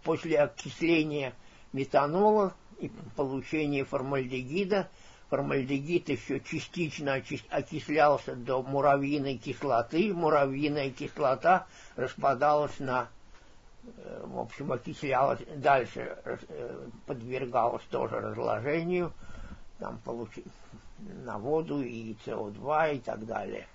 после 0.05 0.39
окисления 0.39 1.35
метанола 1.73 2.55
и 2.79 2.91
получения 3.17 3.85
формальдегида– 3.85 4.89
формальдегид 5.29 6.09
еще 6.09 6.41
частично 6.41 7.15
окислялся 7.51 8.35
до 8.35 8.63
муравьиной 8.63 9.39
кислоты. 9.39 10.13
Муравьиная 10.13 10.91
кислота 10.91 11.67
распадалась 11.97 12.79
на, 12.79 13.09
э, 13.85 14.25
в 14.27 14.39
общем, 14.39 14.73
окислялась, 14.73 15.41
дальше 15.57 16.17
э, 16.25 16.89
подвергалась 17.07 17.85
тоже 17.91 18.21
разложению, 18.21 19.13
там 19.79 19.99
получи, 20.05 20.45
на 20.99 21.39
воду 21.39 21.83
и 21.83 22.17
СО2 22.25 22.97
и 22.97 22.99
так 23.01 23.27
далее. 23.27 23.67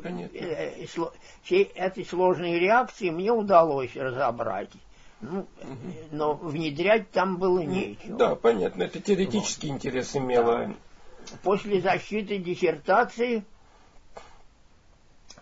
Понятно. 0.00 0.36
Э, 0.36 0.86
все 1.42 1.62
эти 1.62 2.04
сложные 2.04 2.58
реакции 2.58 3.10
мне 3.10 3.30
удалось 3.30 3.94
разобрать. 3.96 4.70
Ну, 5.22 5.46
но 6.10 6.34
внедрять 6.34 7.10
там 7.12 7.36
было 7.36 7.60
ну, 7.60 7.70
нечего. 7.70 8.18
Да, 8.18 8.34
понятно, 8.34 8.82
это 8.82 9.00
теоретический 9.00 9.68
вот. 9.68 9.76
интерес 9.76 10.16
имело. 10.16 10.66
Да. 10.66 10.74
После 11.42 11.80
защиты 11.80 12.38
диссертации 12.38 13.44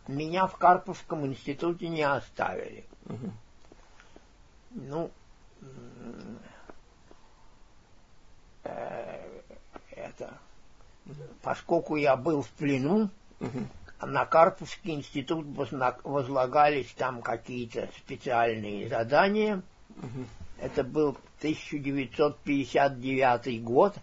меня 0.07 0.47
в 0.47 0.57
Карповском 0.57 1.27
институте 1.27 1.89
не 1.89 2.03
оставили. 2.03 2.85
Угу. 3.07 3.33
Ну, 4.73 5.11
э, 8.65 9.41
это, 9.93 10.35
поскольку 11.43 11.97
я 11.97 12.17
был 12.17 12.43
в 12.43 12.51
плену, 12.51 13.09
угу. 13.41 13.67
на 14.03 14.27
Карповский 14.27 14.95
институт 14.95 15.47
возлагались 16.05 16.93
там 16.93 17.23
какие-то 17.23 17.89
специальные 17.97 18.89
задания, 18.91 19.63
Угу. 19.97 20.27
Это 20.59 20.85
был 20.85 21.17
1959 21.39 23.63
год. 23.63 23.97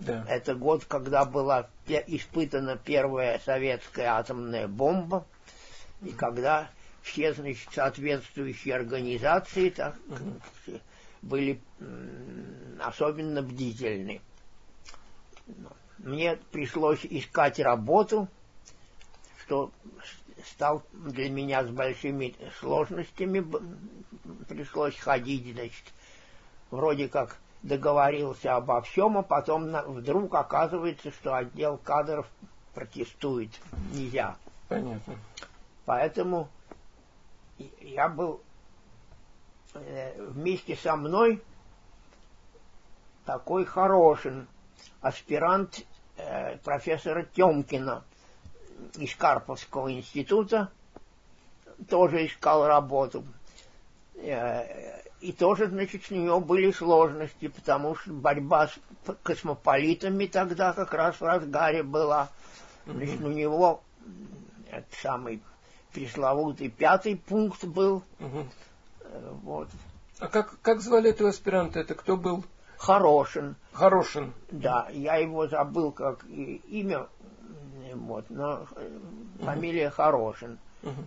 Да. 0.00 0.26
Это 0.28 0.54
год, 0.54 0.84
когда 0.84 1.24
была 1.24 1.70
испытана 1.86 2.76
первая 2.76 3.38
советская 3.38 4.18
атомная 4.18 4.68
бомба, 4.68 5.26
и 6.02 6.10
когда 6.10 6.68
все, 7.02 7.32
значит, 7.32 7.70
соответствующие 7.72 8.74
организации 8.74 9.70
так, 9.70 9.96
угу. 10.08 10.38
были 11.22 11.58
особенно 12.80 13.42
бдительны. 13.42 14.20
Мне 15.98 16.36
пришлось 16.52 17.06
искать 17.06 17.58
работу 17.58 18.28
что 19.48 19.72
стал 20.44 20.82
для 20.92 21.30
меня 21.30 21.64
с 21.64 21.68
большими 21.68 22.34
сложностями, 22.60 23.44
пришлось 24.48 24.96
ходить, 24.96 25.52
значит, 25.52 25.84
вроде 26.70 27.08
как 27.08 27.38
договорился 27.62 28.54
обо 28.54 28.80
всем, 28.82 29.18
а 29.18 29.22
потом 29.22 29.70
вдруг 29.94 30.34
оказывается, 30.34 31.10
что 31.10 31.34
отдел 31.34 31.76
кадров 31.78 32.26
протестует. 32.74 33.50
Нельзя. 33.92 34.36
Понятно. 34.68 35.16
Поэтому 35.84 36.48
я 37.80 38.08
был 38.08 38.40
э, 39.74 40.22
вместе 40.22 40.76
со 40.76 40.96
мной 40.96 41.42
такой 43.24 43.64
хороший 43.64 44.46
аспирант 45.00 45.84
э, 46.16 46.58
профессора 46.58 47.24
Темкина 47.24 48.04
из 48.96 49.14
Карповского 49.14 49.92
института, 49.92 50.70
тоже 51.88 52.26
искал 52.26 52.66
работу. 52.66 53.24
Э, 54.16 55.00
и 55.20 55.32
тоже, 55.32 55.66
значит, 55.66 56.04
с 56.04 56.10
него 56.10 56.40
были 56.40 56.70
сложности, 56.70 57.48
потому 57.48 57.96
что 57.96 58.12
борьба 58.12 58.68
с 58.68 58.78
космополитами 59.22 60.26
тогда 60.26 60.72
как 60.72 60.94
раз 60.94 61.16
в 61.16 61.24
разгаре 61.24 61.82
была. 61.82 62.28
Значит, 62.86 63.20
у 63.20 63.28
него 63.28 63.82
этот 64.70 64.92
самый 65.02 65.42
пресловутый 65.92 66.68
пятый 66.68 67.16
пункт 67.16 67.64
был. 67.64 68.02
Угу. 68.20 68.46
Вот. 69.42 69.68
А 70.20 70.28
как, 70.28 70.60
как 70.62 70.80
звали 70.80 71.10
этого 71.10 71.30
аспиранта? 71.30 71.80
Это 71.80 71.94
кто 71.94 72.16
был? 72.16 72.44
Хорошин. 72.76 73.56
Хорошин. 73.72 74.32
Да, 74.50 74.88
я 74.92 75.16
его 75.16 75.48
забыл 75.48 75.90
как 75.90 76.24
имя, 76.26 77.08
вот, 78.06 78.24
но 78.30 78.66
фамилия 79.40 79.90
Хорошин. 79.90 80.58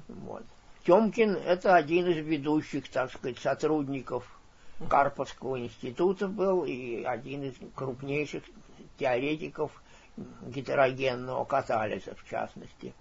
Вот. 0.07 0.43
Темкин– 0.85 1.35
это 1.45 1.75
один 1.75 2.07
из 2.07 2.25
ведущих, 2.25 2.89
так 2.89 3.11
сказать, 3.11 3.37
сотрудников 3.37 4.25
Карповского 4.89 5.59
института 5.59 6.27
был 6.27 6.65
и 6.65 7.03
один 7.03 7.43
из 7.43 7.53
крупнейших 7.75 8.43
теоретиков 8.97 9.71
гетерогенного 10.41 11.45
катализа, 11.45 12.15
в 12.15 12.29
частности, 12.29 12.93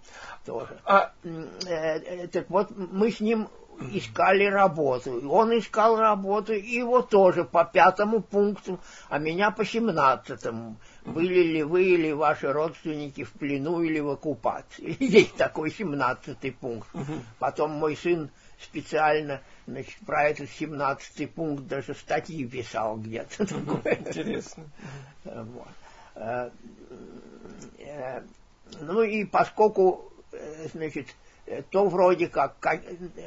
тоже. 0.45 0.77
А, 0.85 1.11
э, 1.23 1.29
э, 1.65 2.27
так 2.27 2.49
вот, 2.49 2.69
мы 2.75 3.11
с 3.11 3.19
ним 3.19 3.49
искали 3.91 4.45
работу. 4.45 5.17
И 5.17 5.25
он 5.25 5.57
искал 5.57 5.97
работу, 5.97 6.53
и 6.53 6.67
его 6.67 7.01
тоже 7.01 7.43
по 7.43 7.65
пятому 7.65 8.21
пункту, 8.21 8.79
а 9.09 9.17
меня 9.17 9.51
по 9.51 9.65
семнадцатому. 9.65 10.77
Были 11.05 11.43
ли 11.43 11.63
вы 11.63 11.83
или 11.85 12.11
ваши 12.11 12.51
родственники 12.51 13.23
в 13.23 13.31
плену 13.31 13.81
или 13.81 13.99
в 13.99 14.09
оккупации? 14.09 14.95
Есть 15.03 15.35
такой 15.35 15.71
семнадцатый 15.71 16.51
пункт. 16.51 16.87
Потом 17.39 17.71
мой 17.71 17.95
сын 17.95 18.29
специально 18.59 19.41
значит, 19.67 19.97
про 20.05 20.23
этот 20.23 20.49
семнадцатый 20.49 21.27
пункт 21.27 21.65
даже 21.67 21.95
статьи 21.95 22.45
писал 22.45 22.97
где-то. 22.97 23.43
Интересно. 23.45 24.63
Вот. 25.23 25.67
Э, 26.15 26.49
э, 27.79 28.21
ну 28.79 29.01
и 29.01 29.25
поскольку, 29.25 30.11
э, 30.31 30.67
значит, 30.73 31.07
то 31.69 31.87
вроде 31.87 32.27
как, 32.27 32.59
как 32.59 32.81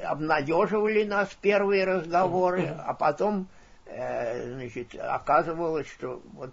обнадеживали 0.04 1.04
нас 1.04 1.28
первые 1.40 1.84
разговоры, 1.84 2.68
а 2.68 2.94
потом, 2.94 3.48
значит, 3.84 4.94
оказывалось, 4.94 5.88
что 5.88 6.22
вот 6.32 6.52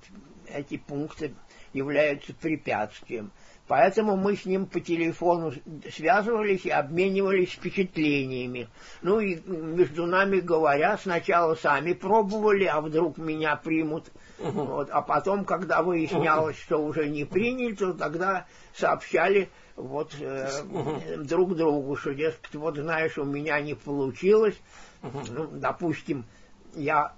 эти 0.54 0.78
пункты 0.78 1.34
являются 1.74 2.34
препятствием. 2.34 3.32
Поэтому 3.68 4.18
мы 4.18 4.36
с 4.36 4.44
ним 4.44 4.66
по 4.66 4.82
телефону 4.82 5.54
связывались 5.96 6.66
и 6.66 6.70
обменивались 6.70 7.52
впечатлениями. 7.52 8.68
Ну 9.02 9.22
и 9.22 9.40
между 9.46 10.06
нами 10.06 10.42
говоря, 10.42 10.98
сначала 10.98 11.56
сами 11.56 11.94
пробовали, 11.94 12.66
а 12.66 12.82
вдруг 12.82 13.18
меня 13.18 13.56
примут. 13.56 14.12
Uh-huh. 14.40 14.52
Вот, 14.52 14.90
а 14.92 15.02
потом, 15.02 15.46
когда 15.46 15.84
выяснялось, 15.84 16.58
uh-huh. 16.58 16.64
что 16.64 16.84
уже 16.84 17.08
не 17.08 17.24
приняли, 17.24 17.74
то 17.74 17.94
тогда 17.94 18.46
сообщали 18.76 19.50
вот 19.78 20.16
э, 20.20 20.50
uh-huh. 20.66 21.24
друг 21.24 21.56
другу, 21.56 21.96
что, 21.96 22.14
дескать, 22.14 22.56
вот 22.56 22.76
знаешь, 22.76 23.18
у 23.18 23.24
меня 23.24 23.62
не 23.62 23.76
получилось. 23.76 24.60
Ну, 25.02 25.48
допустим, 25.54 26.26
я 26.74 27.14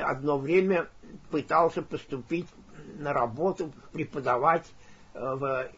одно 0.00 0.38
время 0.38 0.88
пытался 1.30 1.82
поступить 1.82 2.46
на 2.98 3.12
работу, 3.12 3.72
преподавать 3.92 4.66
в 5.14 5.68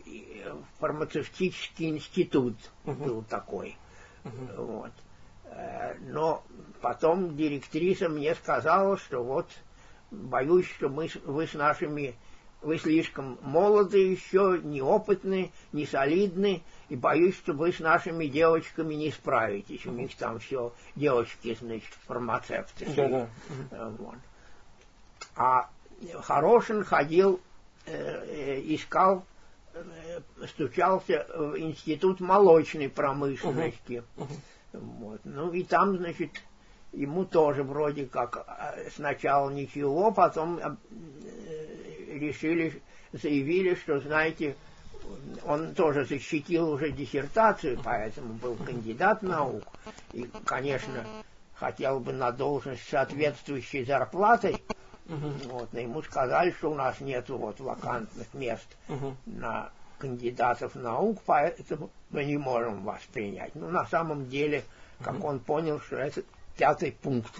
фармацевтический 0.78 1.88
институт 1.88 2.56
uh-huh. 2.84 2.94
был 2.94 3.22
такой. 3.22 3.76
Uh-huh. 4.24 4.64
Вот. 4.64 4.92
Э, 5.44 5.94
но 6.00 6.44
потом 6.80 7.36
директриса 7.36 8.08
мне 8.08 8.34
сказала, 8.34 8.96
что 8.98 9.22
вот 9.22 9.48
боюсь, 10.10 10.66
что 10.66 10.88
мы, 10.88 11.10
вы 11.24 11.46
с 11.46 11.54
нашими, 11.54 12.14
вы 12.62 12.78
слишком 12.78 13.38
молоды 13.42 13.98
еще, 13.98 14.60
неопытны, 14.62 15.52
не 15.72 15.86
солидны, 15.86 16.62
и 16.88 16.96
боюсь, 16.96 17.36
что 17.36 17.52
вы 17.52 17.72
с 17.72 17.80
нашими 17.80 18.26
девочками 18.26 18.94
не 18.94 19.10
справитесь. 19.10 19.84
У 19.86 19.90
них 19.90 20.16
там 20.16 20.38
все 20.38 20.72
девочки, 20.96 21.56
значит, 21.60 21.92
фармацевты. 22.06 22.86
Да-да. 22.94 23.28
Uh-huh. 23.70 23.96
Вот. 23.98 24.16
А 25.36 25.70
Хорошин 26.22 26.84
ходил 26.84 27.40
Э, 27.84 28.60
искал, 28.64 29.24
э, 29.74 30.20
стучался 30.46 31.26
в 31.34 31.58
институт 31.58 32.20
молочной 32.20 32.88
промышленности. 32.88 34.04
Вот. 34.72 35.20
Ну 35.24 35.52
и 35.52 35.64
там, 35.64 35.96
значит, 35.96 36.30
ему 36.92 37.24
тоже 37.24 37.64
вроде 37.64 38.06
как 38.06 38.46
э, 38.46 38.88
сначала 38.94 39.50
ничего, 39.50 40.12
потом 40.12 40.60
решили, 42.18 42.80
заявили, 43.12 43.74
что, 43.74 44.00
знаете, 44.00 44.56
он 45.44 45.74
тоже 45.74 46.04
защитил 46.04 46.70
уже 46.70 46.90
диссертацию, 46.90 47.80
поэтому 47.82 48.34
был 48.34 48.56
кандидат 48.56 49.22
наук. 49.22 49.64
И, 50.12 50.28
конечно, 50.44 51.04
хотел 51.54 52.00
бы 52.00 52.12
на 52.12 52.30
должность 52.32 52.88
соответствующей 52.88 53.84
зарплатой, 53.84 54.62
Угу. 55.08 55.50
Вот, 55.50 55.72
но 55.72 55.80
ему 55.80 56.02
сказали, 56.02 56.52
что 56.52 56.70
у 56.70 56.74
нас 56.74 57.00
нет 57.00 57.28
вот 57.28 57.58
вакантных 57.60 58.32
мест 58.34 58.66
угу. 58.88 59.16
на 59.26 59.70
кандидатов 59.98 60.74
наук, 60.74 61.18
поэтому 61.26 61.90
мы 62.10 62.24
не 62.24 62.36
можем 62.36 62.82
вас 62.84 63.00
принять. 63.12 63.54
Ну, 63.54 63.68
на 63.68 63.84
самом 63.86 64.28
деле, 64.28 64.64
как 65.02 65.18
угу. 65.18 65.26
он 65.28 65.40
понял, 65.40 65.80
что 65.80 65.96
это 65.96 66.22
пятый 66.56 66.92
пункт. 66.92 67.34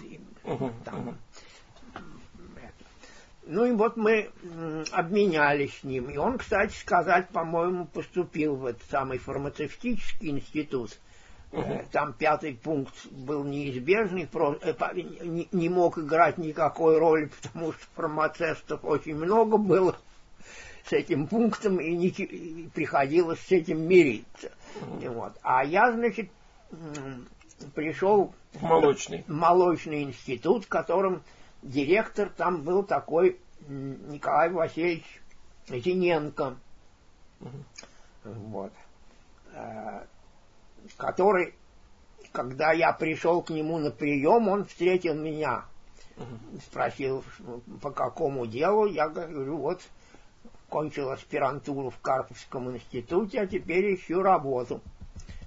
Там. 0.83 1.17
Ну 3.45 3.65
и 3.65 3.71
вот 3.71 3.97
мы 3.97 4.29
обменялись 4.91 5.77
с 5.79 5.83
ним. 5.83 6.09
И 6.09 6.17
он, 6.17 6.37
кстати 6.37 6.73
сказать, 6.75 7.29
по-моему, 7.29 7.85
поступил 7.85 8.55
в 8.55 8.65
этот 8.65 8.83
самый 8.89 9.17
фармацевтический 9.17 10.29
институт. 10.29 10.97
Угу. 11.51 11.85
Там 11.91 12.13
пятый 12.13 12.55
пункт 12.55 12.93
был 13.11 13.43
неизбежный, 13.43 14.27
э, 14.33 14.73
не 15.51 15.69
мог 15.69 15.99
играть 15.99 16.37
никакой 16.37 16.97
роли, 16.97 17.29
потому 17.41 17.73
что 17.73 17.85
фармацевтов 17.95 18.83
очень 18.83 19.15
много 19.15 19.57
было 19.57 19.95
с 20.85 20.93
этим 20.93 21.27
пунктом, 21.27 21.79
и, 21.79 21.95
не, 21.95 22.07
и 22.07 22.67
приходилось 22.69 23.39
с 23.39 23.51
этим 23.51 23.87
мириться. 23.87 24.51
Угу. 24.81 25.13
Вот. 25.13 25.33
А 25.43 25.63
я, 25.63 25.91
значит, 25.91 26.29
пришел 27.75 28.33
в 28.53 28.61
молочный. 28.63 29.23
в 29.27 29.31
молочный 29.31 30.03
институт, 30.03 30.65
в 30.65 30.67
котором 30.69 31.21
директор 31.63 32.29
там 32.29 32.61
был 32.61 32.83
такой 32.83 33.39
Николай 33.67 34.49
Васильевич 34.49 35.21
Зиненко. 35.67 36.57
Вот. 38.23 38.71
Э, 39.53 40.05
который, 40.97 41.53
когда 42.31 42.71
я 42.71 42.93
пришел 42.93 43.41
к 43.41 43.49
нему 43.49 43.77
на 43.79 43.91
прием, 43.91 44.47
он 44.47 44.65
встретил 44.65 45.15
меня. 45.15 45.65
Спросил, 46.67 47.23
по 47.81 47.91
какому 47.91 48.45
делу. 48.45 48.85
Я 48.85 49.09
говорю, 49.09 49.57
вот, 49.57 49.81
кончил 50.69 51.09
аспирантуру 51.09 51.89
в 51.89 51.99
Карповском 51.99 52.71
институте, 52.71 53.41
а 53.41 53.47
теперь 53.47 53.95
ищу 53.95 54.21
работу. 54.21 54.81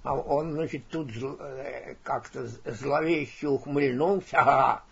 А 0.02 0.14
он, 0.14 0.52
значит, 0.52 0.87
тут 0.88 1.11
э, 1.20 1.96
как-то 2.02 2.46
зловеще 2.46 3.48
ухмыльнулся. 3.48 4.37
Ага, 4.38 4.83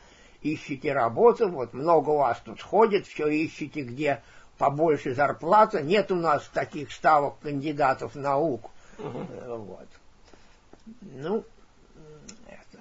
ищете 0.45 0.93
работу, 0.93 1.49
вот 1.49 1.73
много 1.73 2.11
у 2.11 2.19
вас 2.19 2.41
тут 2.45 2.63
ходит, 2.63 3.07
все 3.07 3.27
ищете, 3.29 3.83
где 3.83 4.23
побольше 4.59 5.15
зарплата. 5.15 5.83
Нет 5.83 6.13
у 6.13 6.17
нас 6.17 6.49
таких 6.53 6.93
ставок 6.93 7.41
кандидатов 7.41 8.15
наук. 8.15 8.71
Uh-huh. 8.99 9.57
Вот. 9.57 9.89
Ну, 11.01 11.45
это, 12.47 12.79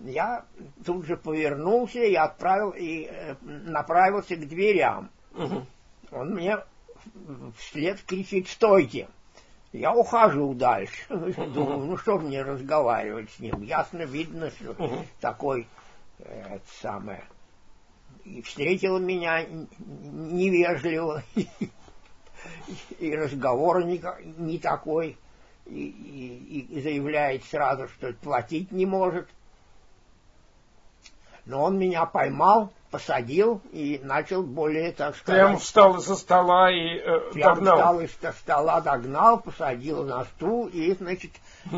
я 0.00 0.44
тут 0.84 1.06
же 1.06 1.16
повернулся 1.16 2.04
и 2.04 2.14
отправил 2.14 2.70
и 2.70 3.08
э, 3.10 3.34
направился 3.42 4.36
к 4.36 4.46
дверям. 4.46 5.10
Угу. 5.34 5.66
Он 6.12 6.34
мне 6.34 6.58
вслед 7.56 8.02
кричит 8.02 8.48
«Стойте!» 8.48 9.08
Я 9.72 9.94
ухожу 9.94 10.52
дальше. 10.52 11.06
Думаю, 11.08 11.78
ну 11.78 11.96
что 11.96 12.18
мне 12.18 12.42
разговаривать 12.42 13.30
с 13.30 13.38
ним? 13.38 13.62
Ясно 13.62 14.02
видно, 14.02 14.50
что 14.50 14.76
такой 15.20 15.62
э, 15.62 15.64
это 16.24 16.64
самое. 16.80 17.24
И 18.24 18.42
встретил 18.42 18.98
меня 18.98 19.44
невежливо, 19.78 21.22
и 22.98 23.14
разговор 23.14 23.84
не, 23.84 24.02
не 24.38 24.58
такой, 24.58 25.18
и, 25.66 25.86
и, 25.86 26.76
и 26.76 26.80
заявляет 26.80 27.44
сразу, 27.44 27.88
что 27.88 28.12
платить 28.12 28.70
не 28.70 28.86
может. 28.86 29.28
Но 31.44 31.64
он 31.64 31.76
меня 31.76 32.06
поймал, 32.06 32.72
посадил 32.92 33.60
и 33.72 34.00
начал 34.04 34.44
более, 34.44 34.92
так 34.92 35.16
сказать... 35.16 35.40
Прямо 35.40 35.58
встал 35.58 35.96
из-за 35.96 36.14
стола 36.14 36.70
и 36.70 36.98
э, 36.98 37.32
прямо 37.32 37.56
догнал. 37.56 37.76
встал 37.76 38.00
из-за 38.02 38.32
стола, 38.32 38.80
догнал, 38.80 39.40
посадил 39.40 40.04
на 40.04 40.24
стул 40.24 40.68
и, 40.68 40.94
значит, 40.94 41.32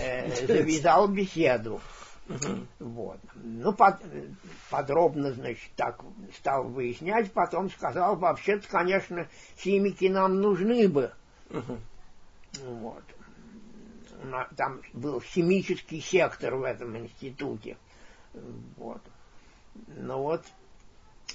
э, 0.00 0.46
завязал 0.46 1.06
беседу. 1.06 1.80
Вот. 2.78 3.18
Ну, 3.34 3.72
под, 3.72 3.96
подробно, 4.70 5.32
значит, 5.32 5.70
так 5.76 6.00
стал 6.36 6.64
выяснять, 6.64 7.32
потом 7.32 7.70
сказал, 7.70 8.16
вообще-то, 8.16 8.68
конечно, 8.68 9.28
химики 9.58 10.06
нам 10.06 10.40
нужны 10.40 10.88
бы. 10.88 11.12
Вот. 12.64 13.02
Там 14.56 14.82
был 14.92 15.20
химический 15.20 16.00
сектор 16.00 16.54
в 16.54 16.62
этом 16.62 16.96
институте. 16.96 17.76
Вот. 18.76 19.02
Ну 19.86 20.18
вот, 20.18 20.44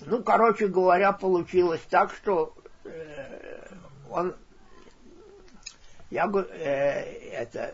ну, 0.06 0.22
короче 0.24 0.68
говоря, 0.68 1.12
получилось 1.12 1.82
так, 1.90 2.14
что 2.14 2.54
э, 2.84 3.68
он, 4.10 4.36
я 6.12 6.28
бы 6.28 6.42
э, 6.42 7.30
это 7.32 7.74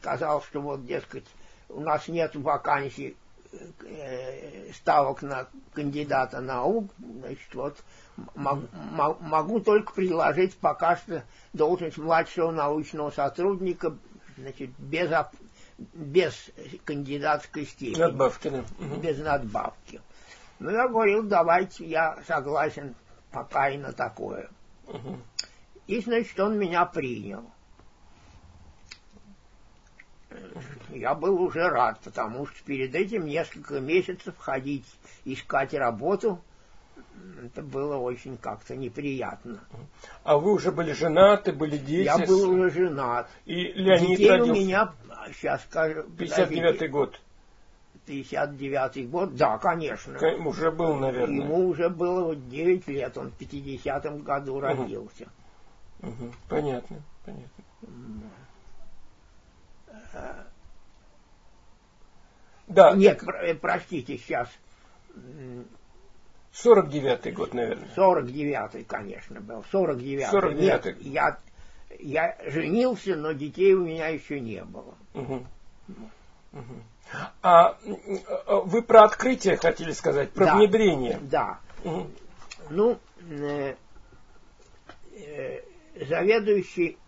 сказал, 0.00 0.42
что 0.42 0.60
вот, 0.60 0.86
дескать, 0.86 1.26
у 1.68 1.80
нас 1.80 2.08
нет 2.08 2.34
вакансий 2.36 3.16
э, 3.82 4.72
ставок 4.72 5.22
на 5.22 5.48
кандидата 5.74 6.40
наук, 6.40 6.90
значит, 6.98 7.54
вот 7.54 7.76
мог, 8.34 9.20
могу 9.20 9.60
только 9.60 9.92
предложить 9.92 10.56
пока 10.56 10.96
что 10.96 11.24
должность 11.52 11.98
младшего 11.98 12.50
научного 12.50 13.10
сотрудника, 13.10 13.96
значит, 14.36 14.70
без, 14.78 15.10
без 15.94 16.50
кандидатской 16.84 17.66
степени. 17.66 18.00
Надбавки, 18.00 18.48
да. 18.48 18.64
Без 18.96 19.18
надбавки. 19.18 20.00
Ну, 20.58 20.70
я 20.70 20.88
говорил, 20.88 21.22
давайте, 21.22 21.86
я 21.86 22.18
согласен 22.26 22.94
пока 23.30 23.70
и 23.70 23.78
на 23.78 23.92
такое. 23.92 24.50
Угу. 24.86 25.18
И, 25.86 26.00
значит, 26.00 26.38
он 26.40 26.58
меня 26.58 26.84
принял. 26.84 27.44
Я 30.90 31.14
был 31.14 31.40
уже 31.40 31.68
рад, 31.68 32.00
потому 32.00 32.46
что 32.46 32.64
перед 32.64 32.94
этим 32.94 33.26
несколько 33.26 33.80
месяцев 33.80 34.34
ходить, 34.38 34.84
искать 35.24 35.74
работу, 35.74 36.40
это 37.44 37.62
было 37.62 37.96
очень 37.96 38.36
как-то 38.36 38.76
неприятно. 38.76 39.60
А 40.24 40.36
вы 40.38 40.52
уже 40.52 40.72
были 40.72 40.92
женаты, 40.92 41.52
были 41.52 41.78
дети? 41.78 42.04
Я 42.04 42.18
был 42.18 42.50
уже 42.50 42.70
женат. 42.70 43.30
И 43.44 43.54
Леонид 43.54 44.18
Детей 44.18 44.30
родился? 44.30 44.52
у 44.52 44.54
меня, 44.54 44.92
сейчас 45.32 45.62
скажу... 45.62 46.02
59-й 46.16 46.88
год. 46.88 47.20
59-й 48.06 49.04
год, 49.04 49.36
да, 49.36 49.58
конечно. 49.58 50.18
Уже 50.46 50.70
был, 50.70 50.94
наверное. 50.94 51.44
Ему 51.44 51.68
уже 51.68 51.88
было 51.88 52.24
вот 52.24 52.48
9 52.48 52.88
лет, 52.88 53.16
он 53.18 53.30
в 53.30 53.40
50-м 53.40 54.18
году 54.20 54.60
родился. 54.60 55.28
Мгм. 56.00 56.32
Понятно, 56.48 57.02
понятно. 57.24 57.64
Да, 57.82 58.28
Нет, 62.94 63.20
про- 63.20 63.42
э, 63.42 63.54
простите, 63.54 64.18
сейчас 64.18 64.48
49-й 66.52 67.32
год, 67.32 67.54
наверное. 67.54 67.88
49-й, 67.96 68.84
конечно, 68.84 69.40
был. 69.40 69.64
49-й. 69.72 70.24
49-й. 70.24 70.54
Нет, 70.64 70.96
я, 71.00 71.38
я 71.98 72.36
женился, 72.50 73.16
но 73.16 73.32
детей 73.32 73.74
у 73.74 73.84
меня 73.84 74.08
еще 74.08 74.40
не 74.40 74.64
было. 74.64 74.94
Мгм. 75.14 75.46
Мгм. 76.52 76.82
А 77.42 77.78
вы 77.84 78.82
про 78.82 79.04
открытие 79.04 79.56
хотели 79.56 79.92
сказать, 79.92 80.30
про 80.30 80.46
Да. 80.46 80.56
внедрение. 80.56 81.18
Да. 81.22 81.58
Мгм. 81.84 82.10
Ну, 82.70 82.98
э, 83.30 83.74
э, 85.14 85.60
заведующий 86.06 86.98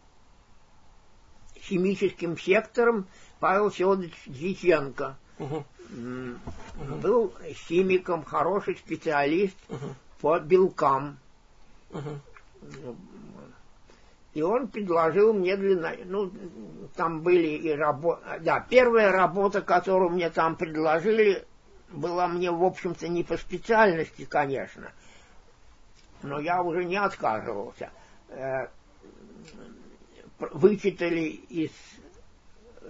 химическим 1.58 2.38
сектором 2.38 3.06
Павел 3.40 3.70
Федорович 3.70 4.14
Дьяченко 4.26 5.16
М, 5.40 6.38
был 7.02 7.34
химиком, 7.68 8.24
хороший 8.24 8.76
специалист 8.76 9.56
Мгм. 9.68 9.94
по 10.20 10.38
белкам. 10.38 11.18
Мгм. 11.90 12.20
И 14.34 14.42
он 14.42 14.68
предложил 14.68 15.32
мне 15.32 15.56
для... 15.56 15.96
Ну, 16.04 16.30
там 16.94 17.22
были 17.22 17.48
и 17.48 17.70
работы... 17.72 18.22
Да, 18.40 18.60
первая 18.60 19.10
работа, 19.10 19.60
которую 19.60 20.10
мне 20.10 20.30
там 20.30 20.54
предложили, 20.54 21.44
была 21.88 22.28
мне, 22.28 22.50
в 22.52 22.62
общем-то, 22.62 23.08
не 23.08 23.24
по 23.24 23.36
специальности, 23.36 24.24
конечно. 24.24 24.92
Но 26.22 26.38
я 26.38 26.62
уже 26.62 26.84
не 26.84 26.96
отказывался. 26.96 27.90
Э, 28.28 28.68
Вычитали 30.38 31.28
из 31.50 31.70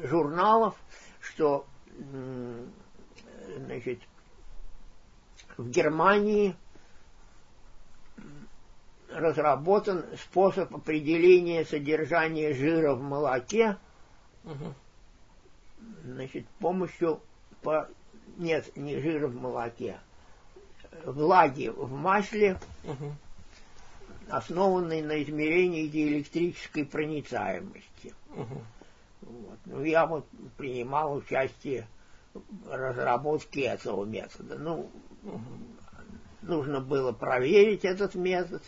журналов, 0.02 0.74
что 1.20 1.66
значит, 3.56 4.00
в 5.56 5.68
Германии 5.68 6.54
разработан 9.10 10.04
способ 10.16 10.74
определения 10.74 11.64
содержания 11.64 12.54
жира 12.54 12.94
в 12.94 13.02
молоке, 13.02 13.76
Мгм. 14.44 14.74
значит, 16.04 16.46
помощью 16.60 17.20
по 17.62 17.88
нет, 18.36 18.74
не 18.76 18.98
жира 19.00 19.26
в 19.26 19.34
молоке, 19.34 20.00
влаги 21.04 21.68
в 21.68 21.90
масле, 21.92 22.58
Мгм. 22.84 23.16
основанной 24.28 25.02
на 25.02 25.22
измерении 25.22 25.88
диэлектрической 25.88 26.84
проницаемости. 26.84 28.14
Мгм. 28.28 28.64
Вот. 29.22 29.58
Ну, 29.66 29.84
я 29.84 30.06
вот 30.06 30.26
принимал 30.56 31.14
участие 31.14 31.86
в 32.32 32.70
разработке 32.70 33.62
этого 33.62 34.04
метода. 34.04 34.58
Ну, 34.58 34.90
нужно 36.42 36.80
было 36.80 37.12
проверить 37.12 37.84
этот 37.84 38.14
метод, 38.14 38.62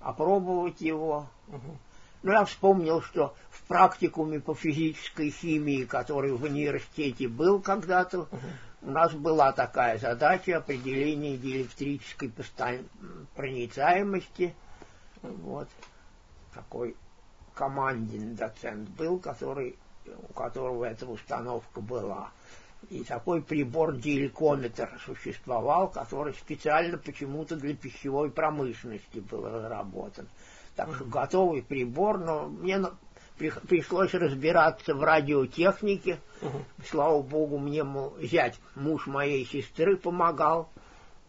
опробовать 0.00 0.80
его. 0.80 1.26
Мгм. 1.48 1.78
Ну, 2.22 2.32
я 2.32 2.44
вспомнил, 2.44 3.00
что 3.00 3.34
в 3.50 3.62
практикуме 3.68 4.40
по 4.40 4.54
физической 4.54 5.30
химии, 5.30 5.84
который 5.84 6.32
в 6.32 6.42
университете 6.42 7.28
был 7.28 7.60
когда-то, 7.60 8.28
у 8.82 8.90
нас 8.90 9.12
была 9.12 9.52
такая 9.52 9.98
задача 9.98 10.58
определения 10.58 11.36
диэлектрической 11.36 12.32
проницаемости. 13.34 14.54
Вот. 15.22 15.68
Такой 16.54 16.96
командин 17.54 18.34
доцент 18.34 18.88
был, 18.90 19.18
который, 19.18 19.76
у 20.28 20.32
которого 20.32 20.84
эта 20.84 21.06
установка 21.06 21.80
была. 21.80 22.30
И 22.90 23.02
такой 23.02 23.42
прибор 23.42 23.96
диэлькометр 23.96 25.00
существовал, 25.04 25.88
который 25.90 26.32
специально 26.34 26.96
почему-то 26.96 27.56
для 27.56 27.74
пищевой 27.74 28.30
промышленности 28.30 29.18
был 29.18 29.48
разработан. 29.48 30.28
Так 30.76 30.94
что 30.94 31.04
готовый 31.04 31.62
прибор, 31.62 32.18
но 32.18 32.48
мне 32.48 32.80
пришлось 33.36 34.14
разбираться 34.14 34.94
в 34.94 35.02
радиотехнике. 35.02 36.20
Мгм. 36.40 36.64
Слава 36.86 37.20
богу, 37.20 37.58
мне 37.58 37.82
мол, 37.82 38.16
зять, 38.20 38.58
муж 38.76 39.06
моей 39.06 39.44
сестры 39.44 39.96
помогал. 39.96 40.68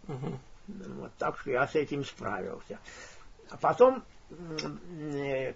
Мгм. 0.07 0.39
Вот, 0.67 1.11
так 1.17 1.39
что 1.39 1.51
я 1.51 1.67
с 1.67 1.73
этим 1.73 2.05
справился. 2.05 2.77
А 3.49 3.57
потом 3.57 4.03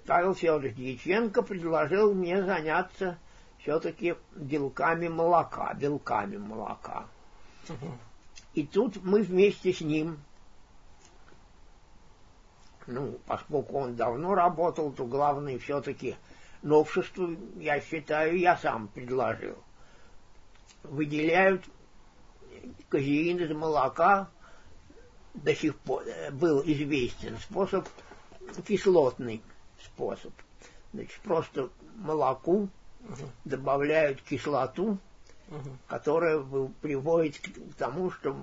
Павел 0.05 0.33
Федорович 0.33 0.75
Дьяченко 0.75 1.43
предложил 1.43 2.13
мне 2.13 2.43
заняться 2.43 3.17
все-таки 3.59 4.15
белками 4.36 5.07
молока, 5.07 5.73
белками 5.73 6.38
молока. 6.38 7.05
И 8.53 8.65
тут 8.65 9.03
мы 9.03 9.21
вместе 9.21 9.73
с 9.73 9.81
ним, 9.81 10.19
ну, 12.88 13.19
поскольку 13.25 13.77
он 13.77 13.95
давно 13.95 14.36
работал, 14.36 14.91
то 14.91 15.05
главное 15.05 15.57
все-таки 15.59 16.15
новшество, 16.62 17.29
я 17.57 17.79
считаю, 17.79 18.38
я 18.38 18.57
сам 18.57 18.88
предложил. 18.88 19.57
Выделяют 20.83 21.63
казеин 22.89 23.39
из 23.39 23.51
молока, 23.51 24.29
до 25.33 25.55
сих 25.55 25.77
пор 25.79 26.03
э, 26.03 26.31
был 26.31 26.62
известен 26.63 27.38
способ 27.38 27.88
кислотный 28.65 29.41
способ. 29.82 30.34
Значит, 30.93 31.19
просто 31.21 31.69
молоку 31.95 32.69
угу. 33.01 33.29
добавляют 33.45 34.21
кислоту, 34.21 34.97
угу. 35.49 35.69
которая 35.88 36.43
приводит 36.82 37.39
к 37.39 37.75
тому, 37.77 38.12
что 38.12 38.36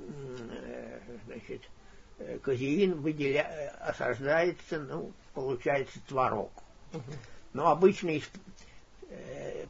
э, 0.00 1.00
значит, 1.26 1.62
э, 2.18 2.38
казеин 2.38 3.00
выделя... 3.00 3.74
осаждается, 3.80 4.80
ну, 4.80 5.12
получается 5.34 5.98
творог. 6.06 6.52
Угу. 6.92 7.12
Но 7.54 7.70
обычно 7.70 8.10
из, 8.10 8.30
э, 9.10 9.66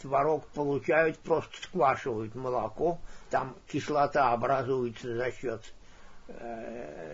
творог 0.00 0.46
получают, 0.48 1.18
просто 1.18 1.56
сквашивают 1.62 2.34
молоко, 2.34 3.00
там 3.30 3.56
кислота 3.66 4.32
образуется 4.32 5.16
за 5.16 5.32
счет 5.32 5.62
э, 6.28 7.13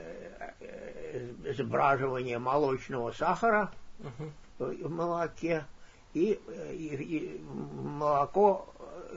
э, 0.61 1.53
сбраживания 1.57 2.39
молочного 2.39 3.13
сахара 3.13 3.73
угу. 3.99 4.33
в 4.59 4.91
молоке, 4.91 5.65
и, 6.15 6.33
и, 6.73 6.95
и 6.97 7.41
молоко, 7.41 8.69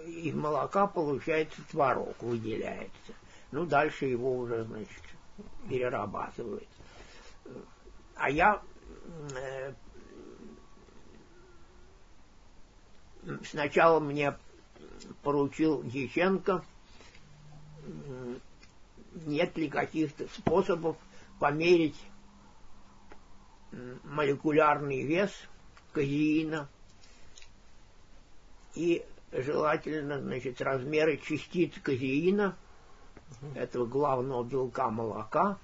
из 0.05 0.33
молока 0.33 0.87
получается 0.87 1.61
творог, 1.69 2.21
выделяется. 2.21 3.13
Ну, 3.51 3.65
дальше 3.65 4.05
его 4.05 4.37
уже, 4.37 4.63
значит, 4.63 5.03
перерабатывают. 5.69 6.67
А 8.15 8.29
я 8.29 8.61
э, 9.35 9.73
сначала 13.43 13.99
мне 13.99 14.35
поручил 15.23 15.83
Дьяченко, 15.83 16.63
нет 19.25 19.57
ли 19.57 19.69
каких-то 19.69 20.27
способов 20.29 20.97
померить 21.43 22.01
молекулярный 24.05 25.03
вес 25.03 25.29
казеина 25.91 26.69
и 28.75 29.05
желательно, 29.33 30.21
значит, 30.21 30.61
размеры 30.61 31.17
частиц 31.17 31.73
казеина, 31.83 32.55
этого 33.55 33.85
главного 33.85 34.45
белка 34.45 34.89
молока. 34.89 35.57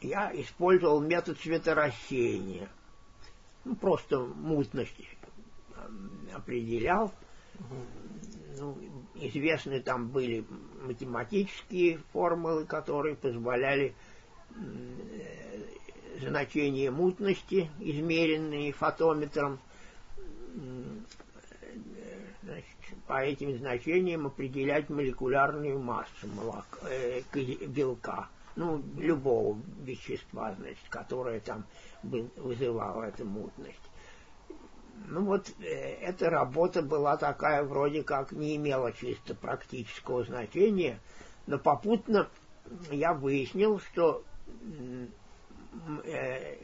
Я 0.00 0.32
использовал 0.34 1.00
метод 1.00 1.38
цветорассеяния– 1.38 2.68
ну, 3.64 3.76
просто 3.76 4.18
мутность 4.18 4.96
определял. 6.34 7.12
Ну, 8.58 8.76
известны 9.14 9.80
там 9.80 10.08
были 10.08 10.44
математические 10.80 12.00
формулы, 12.12 12.64
которые 12.64 13.16
позволяли 13.16 13.94
значение 16.20 16.90
мутности, 16.90 17.70
измеренные 17.78 18.72
фотометром, 18.72 19.58
значит, 22.42 22.66
по 23.06 23.22
этим 23.22 23.56
значениям 23.56 24.26
определять 24.26 24.88
молекулярную 24.88 25.78
массу 25.78 26.26
молока, 26.34 26.78
э, 26.88 27.22
белка, 27.66 28.28
ну, 28.56 28.82
любого 28.98 29.58
вещества, 29.82 30.54
значит, 30.58 30.88
которое 30.88 31.40
там 31.40 31.64
был, 32.02 32.30
вызывала 32.36 33.04
эту 33.04 33.24
мутность. 33.24 33.89
Ну 35.08 35.24
вот 35.24 35.50
э, 35.60 35.64
эта 35.64 36.30
работа 36.30 36.82
была 36.82 37.16
такая 37.16 37.62
вроде 37.62 38.02
как 38.02 38.32
не 38.32 38.56
имела 38.56 38.92
чисто 38.92 39.34
практического 39.34 40.24
значения, 40.24 41.00
но 41.46 41.58
попутно 41.58 42.28
я 42.90 43.12
выяснил, 43.14 43.80
что 43.80 44.22
э, 46.04 46.56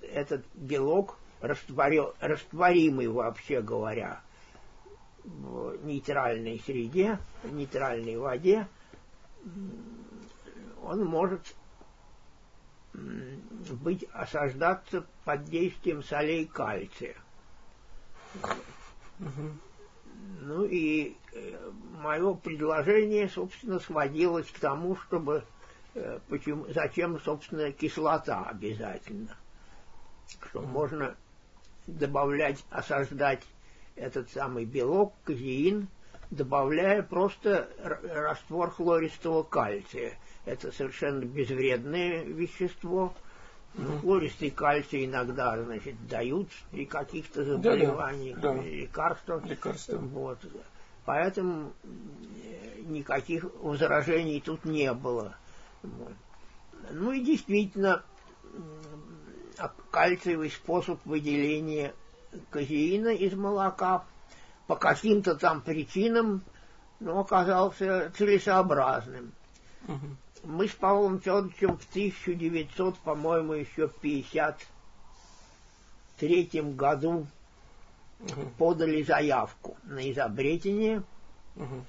этот 0.00 0.44
белок 0.54 1.18
растворил, 1.40 2.14
растворимый 2.20 3.08
вообще 3.08 3.60
говоря 3.60 4.22
в 5.24 5.84
нейтральной 5.84 6.60
среде, 6.60 7.18
в 7.42 7.52
нейтральной 7.52 8.16
воде, 8.16 8.68
он 10.82 11.04
может 11.04 11.54
быть 12.94 14.04
осаждаться 14.12 15.04
под 15.24 15.44
действием 15.44 16.02
солей 16.02 16.46
кальция. 16.46 17.16
Ну 20.40 20.64
и 20.64 21.16
э, 21.32 21.70
мое 22.00 22.34
предложение, 22.34 23.28
собственно, 23.28 23.78
сводилось 23.78 24.50
к 24.50 24.58
тому, 24.58 24.96
чтобы 24.96 25.44
э, 25.94 26.18
почему, 26.28 26.66
зачем, 26.68 27.20
собственно, 27.20 27.72
кислота 27.72 28.44
обязательно. 28.44 29.36
Что 30.48 30.62
можно 30.62 31.16
добавлять, 31.86 32.64
осаждать 32.70 33.42
этот 33.96 34.30
самый 34.30 34.64
белок, 34.64 35.14
казеин, 35.24 35.88
добавляя 36.34 37.02
просто 37.02 37.68
раствор 37.80 38.70
хлористого 38.70 39.42
кальция 39.42 40.18
это 40.44 40.72
совершенно 40.72 41.24
безвредное 41.24 42.22
вещество. 42.24 43.14
Ну, 43.76 43.98
хлористый 43.98 44.50
кальций 44.50 45.04
иногда, 45.04 45.60
значит, 45.60 46.06
дают 46.06 46.48
при 46.70 46.86
каких-то 46.86 47.44
заболеваниях, 47.44 48.38
да, 48.38 48.52
да, 48.52 48.62
да. 48.62 48.68
лекарствах. 48.68 49.44
Лекарства. 49.46 49.96
Вот. 49.96 50.38
Поэтому 51.04 51.72
э, 51.82 52.82
никаких 52.82 53.44
возражений 53.60 54.40
тут 54.40 54.64
не 54.64 54.92
было. 54.92 55.34
Вот. 55.82 56.12
Ну 56.92 57.10
и 57.10 57.20
действительно, 57.20 58.04
кальциевый 59.90 60.50
способ 60.50 61.00
выделения 61.04 61.94
казеина 62.50 63.08
из 63.08 63.34
молока 63.34 64.04
по 64.66 64.76
каким-то 64.76 65.34
там 65.34 65.60
причинам 65.60 66.42
ну, 67.00 67.18
оказался 67.18 68.10
целесообразным. 68.16 69.32
Угу 69.86 70.16
мы 70.44 70.68
с 70.68 70.72
Павлом 70.72 71.20
Федоровичем 71.20 71.78
в 71.78 71.88
1900, 71.90 72.98
по-моему, 72.98 73.54
еще 73.54 73.88
53 73.88 76.60
году 76.74 77.26
угу. 78.20 78.50
подали 78.58 79.02
заявку 79.02 79.78
на 79.84 80.10
изобретение, 80.10 81.02
угу. 81.56 81.84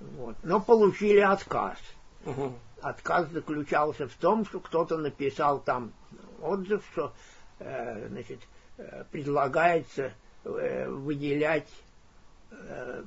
вот, 0.00 0.36
но 0.42 0.60
получили 0.60 1.20
отказ. 1.20 1.78
Угу. 2.24 2.52
Отказ 2.82 3.28
заключался 3.30 4.06
в 4.08 4.14
том, 4.14 4.46
что 4.46 4.60
кто-то 4.60 4.96
написал 4.98 5.60
там 5.60 5.92
отзыв, 6.40 6.84
что 6.92 7.12
э, 7.58 8.08
значит, 8.08 8.40
э, 8.76 9.04
предлагается 9.10 10.12
выделять 10.44 11.68
э, 12.50 13.02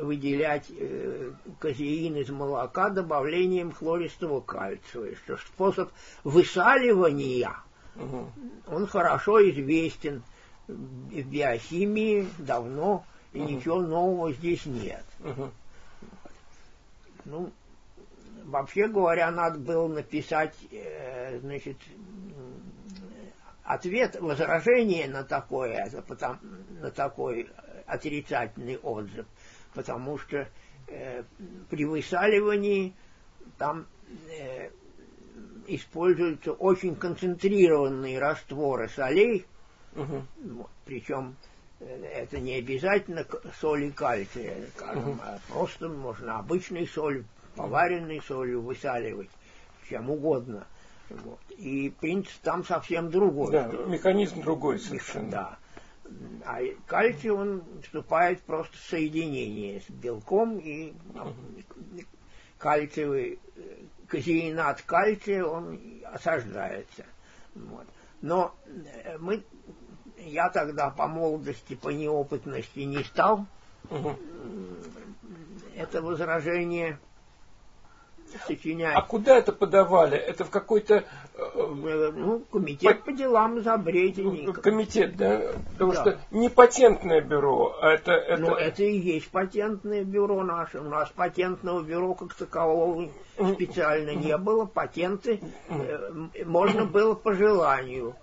выделять 0.00 0.66
э, 0.70 1.32
казеин 1.58 2.16
из 2.16 2.28
молока 2.30 2.90
добавлением 2.90 3.72
хлористого 3.72 4.40
кальция, 4.40 5.16
что 5.16 5.36
способ 5.38 5.90
высаливания, 6.24 7.52
угу. 7.96 8.30
он 8.68 8.86
хорошо 8.86 9.42
известен 9.50 10.22
в 10.66 11.22
биохимии 11.22 12.28
давно, 12.38 13.04
и 13.32 13.40
угу. 13.40 13.48
ничего 13.48 13.80
нового 13.80 14.32
здесь 14.32 14.66
нет. 14.66 15.04
Угу. 15.24 15.50
Ну, 17.24 17.50
вообще 18.44 18.88
говоря, 18.88 19.30
надо 19.30 19.58
было 19.58 19.88
написать, 19.88 20.54
э, 20.70 21.38
значит, 21.40 21.76
ответ, 23.74 24.16
возражение 24.20 25.08
на 25.08 25.24
такое, 25.24 25.90
на 26.80 26.90
такой 26.90 27.48
отрицательный 27.86 28.78
отзыв 28.78 29.26
потому 29.78 30.18
что 30.18 30.48
э, 30.88 31.22
при 31.70 31.84
высаливании 31.84 32.94
там 33.58 33.86
э, 34.28 34.70
используются 35.66 36.52
очень 36.52 36.96
концентрированные 36.96 38.18
растворы 38.18 38.88
солей, 38.88 39.46
угу. 39.94 40.24
вот, 40.42 40.70
причем 40.84 41.36
э, 41.80 42.04
это 42.12 42.40
не 42.40 42.54
обязательно 42.54 43.24
соли 43.60 43.90
кальция, 43.90 44.66
скажем, 44.76 45.10
угу. 45.10 45.20
а 45.22 45.38
просто 45.48 45.88
можно 45.88 46.38
обычной 46.38 46.86
солью, 46.86 47.24
поваренной 47.54 48.20
солью 48.22 48.62
высаливать, 48.62 49.30
чем 49.88 50.10
угодно. 50.10 50.66
Вот. 51.10 51.40
И 51.56 51.92
принцип 52.00 52.36
там 52.42 52.64
совсем 52.64 53.10
другой. 53.10 53.52
Да, 53.52 53.66
механизм 53.86 54.42
другой 54.42 54.78
совершенно. 54.78 55.30
Да. 55.30 55.58
А 56.44 56.60
кальций, 56.86 57.30
он 57.30 57.62
вступает 57.82 58.40
просто 58.42 58.76
в 58.76 58.80
соединение 58.80 59.80
с 59.80 59.90
белком, 59.90 60.58
и 60.58 60.94
кальциевый 62.56 63.38
казеинат 64.08 64.82
кальция, 64.82 65.44
он 65.44 65.78
осаждается. 66.04 67.04
Вот. 67.54 67.86
Но 68.20 68.54
э, 68.66 69.18
мы, 69.18 69.44
я 70.18 70.48
тогда 70.50 70.90
по 70.90 71.06
молодости, 71.06 71.74
по 71.74 71.90
неопытности 71.90 72.80
не 72.80 73.04
стал 73.04 73.46
угу. 73.90 74.16
это 75.76 76.02
возражение 76.02 76.98
сочинять. 78.46 78.96
А 78.96 79.02
куда 79.02 79.36
это 79.36 79.52
подавали? 79.52 80.16
Это 80.16 80.44
в 80.44 80.50
какой-то... 80.50 81.04
Э, 81.34 82.12
ну, 82.14 82.40
комитет 82.50 82.98
по, 83.00 83.06
по 83.06 83.12
делам 83.12 83.58
изобретений. 83.58 84.52
Комитет, 84.52 85.16
да? 85.16 85.40
Потому 85.72 85.92
да. 85.92 86.00
что 86.00 86.18
не 86.30 86.48
патентное 86.48 87.20
бюро, 87.20 87.76
а 87.80 87.92
это... 87.92 88.12
это... 88.12 88.40
Ну, 88.42 88.54
это 88.54 88.82
и 88.82 88.98
есть 88.98 89.30
патентное 89.30 90.04
бюро 90.04 90.42
наше. 90.42 90.80
У 90.80 90.88
нас 90.88 91.08
патентного 91.10 91.82
бюро 91.82 92.14
как 92.14 92.34
такового 92.34 93.08
специально 93.54 94.14
не 94.14 94.36
было. 94.36 94.66
Патенты 94.66 95.40
э, 95.68 96.44
можно 96.44 96.84
было 96.84 97.14
по 97.14 97.32
желанию. 97.32 98.14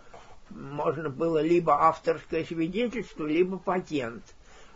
Можно 0.50 1.10
было 1.10 1.42
либо 1.42 1.74
авторское 1.88 2.44
свидетельство, 2.46 3.26
либо 3.26 3.58
патент. 3.58 4.24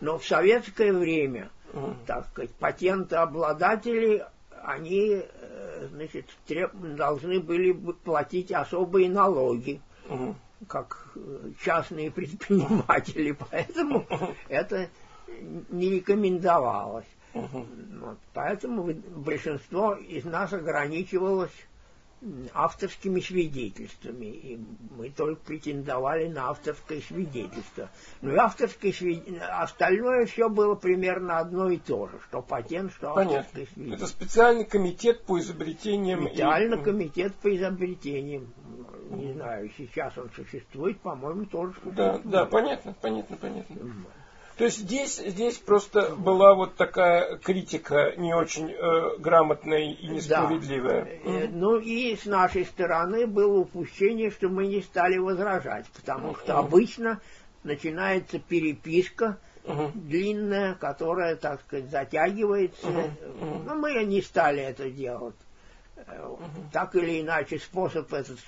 Но 0.00 0.18
в 0.18 0.26
советское 0.26 0.92
время, 0.92 1.50
так 2.06 2.28
сказать, 2.28 2.50
патентообладатели 2.54 4.26
они, 4.62 5.22
э, 5.22 5.88
значит, 5.90 6.26
треб, 6.46 6.72
должны 6.74 7.40
были 7.40 7.72
платить 7.72 8.52
особые 8.52 9.08
налоги, 9.08 9.80
угу. 10.08 10.34
как 10.66 11.12
э, 11.16 11.52
частные 11.64 12.10
предприниматели, 12.10 13.32
поэтому 13.50 14.06
это 14.48 14.88
не 15.70 15.90
рекомендовалось. 15.90 17.06
Угу. 17.32 17.66
Вот, 18.00 18.18
поэтому 18.34 18.92
большинство 18.92 19.94
из 19.94 20.24
нас 20.24 20.52
ограничивалось 20.52 21.52
авторскими 22.52 23.20
свидетельствами, 23.20 24.26
и 24.26 24.60
мы 24.96 25.10
только 25.10 25.42
претендовали 25.42 26.28
на 26.28 26.50
авторское 26.50 27.00
свидетельство. 27.00 27.88
Но 28.20 28.32
и 28.32 28.36
авторское 28.36 28.92
свидетельство, 28.92 29.46
остальное 29.62 30.26
все 30.26 30.48
было 30.50 30.74
примерно 30.74 31.38
одно 31.38 31.70
и 31.70 31.78
то 31.78 32.08
же, 32.08 32.20
что 32.28 32.42
патент, 32.42 32.92
что 32.92 33.14
Понятно. 33.14 33.38
авторское 33.38 33.66
свидетельство. 33.72 34.04
Это 34.04 34.12
специальный 34.12 34.64
комитет 34.64 35.24
по 35.24 35.38
изобретениям. 35.38 36.26
Специально 36.28 36.74
и... 36.74 36.82
комитет 36.82 37.34
по 37.36 37.56
изобретениям. 37.56 38.52
Не 39.10 39.32
знаю, 39.32 39.70
сейчас 39.76 40.16
он 40.18 40.30
существует, 40.36 41.00
по-моему, 41.00 41.46
тоже 41.46 41.72
существует. 41.72 41.96
Да, 41.96 42.20
да, 42.24 42.44
понятно, 42.44 42.94
понятно, 43.00 43.36
понятно. 43.36 43.76
То 44.60 44.66
есть 44.66 44.80
здесь, 44.80 45.16
здесь 45.16 45.56
просто 45.56 46.14
была 46.16 46.52
вот 46.54 46.74
такая 46.74 47.38
критика 47.38 48.12
не 48.18 48.34
очень 48.34 48.70
э, 48.70 49.16
грамотная 49.16 49.94
и 49.94 50.06
несправедливая. 50.06 51.04
Да. 51.24 51.30
Э, 51.30 51.48
ну 51.48 51.78
и 51.78 52.14
с 52.14 52.26
нашей 52.26 52.66
стороны 52.66 53.26
было 53.26 53.60
упущение, 53.60 54.30
что 54.30 54.50
мы 54.50 54.66
не 54.66 54.82
стали 54.82 55.16
возражать, 55.16 55.86
потому 55.96 56.34
что 56.34 56.58
обычно 56.58 57.22
начинается 57.64 58.38
переписка 58.38 59.38
uh 59.64 59.92
длинная, 59.94 60.74
которая, 60.74 61.36
так 61.36 61.62
сказать, 61.62 61.88
затягивается. 61.88 62.86
uh 62.86 63.64
Но 63.64 63.76
мы 63.76 63.94
не 64.04 64.20
стали 64.20 64.60
это 64.60 64.90
делать. 64.90 65.36
uh 65.96 66.38
Так 66.70 66.94
или 66.96 67.22
иначе, 67.22 67.58
способ 67.58 68.12
этот 68.12 68.38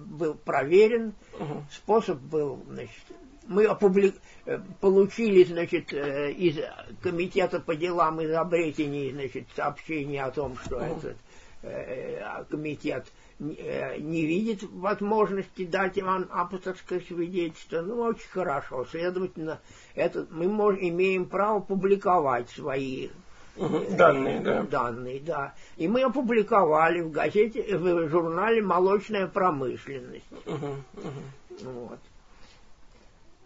был 0.00 0.34
проверен, 0.34 1.14
uh 1.38 1.62
способ 1.70 2.18
был, 2.18 2.58
значит, 2.68 3.04
мы 3.50 3.66
опубли... 3.66 4.14
Э, 4.50 4.58
получили, 4.80 5.44
значит, 5.44 5.92
э, 5.92 6.32
из 6.32 6.56
комитета 7.02 7.60
по 7.60 7.76
делам 7.76 8.20
изобретений, 8.24 9.12
значит, 9.12 9.46
сообщение 9.54 10.24
о 10.24 10.32
том, 10.32 10.56
что 10.56 10.80
этот 10.80 11.16
э, 11.62 12.44
комитет 12.50 13.06
не 13.38 14.26
видит 14.26 14.64
возможности 14.64 15.64
дать 15.64 16.02
вам 16.02 16.26
авторское 16.30 17.00
свидетельство. 17.00 17.80
Ну, 17.80 18.00
очень 18.00 18.28
хорошо. 18.28 18.84
Следовательно, 18.90 19.60
это, 19.94 20.26
мы 20.30 20.48
можем, 20.48 20.80
имеем 20.82 21.26
право 21.26 21.60
публиковать 21.60 22.50
свои 22.50 23.08
данные, 23.56 24.40
да. 24.40 24.62
данные, 24.62 25.20
да. 25.20 25.54
И 25.76 25.86
мы 25.86 26.02
опубликовали 26.02 27.02
в 27.02 27.12
газете, 27.12 27.78
в 27.78 28.08
журнале 28.08 28.62
«Молочная 28.62 29.28
промышленность». 29.28 30.24
Uh-huh, 30.44 30.74
uh-huh. 30.96 31.72
Вот. 31.72 31.98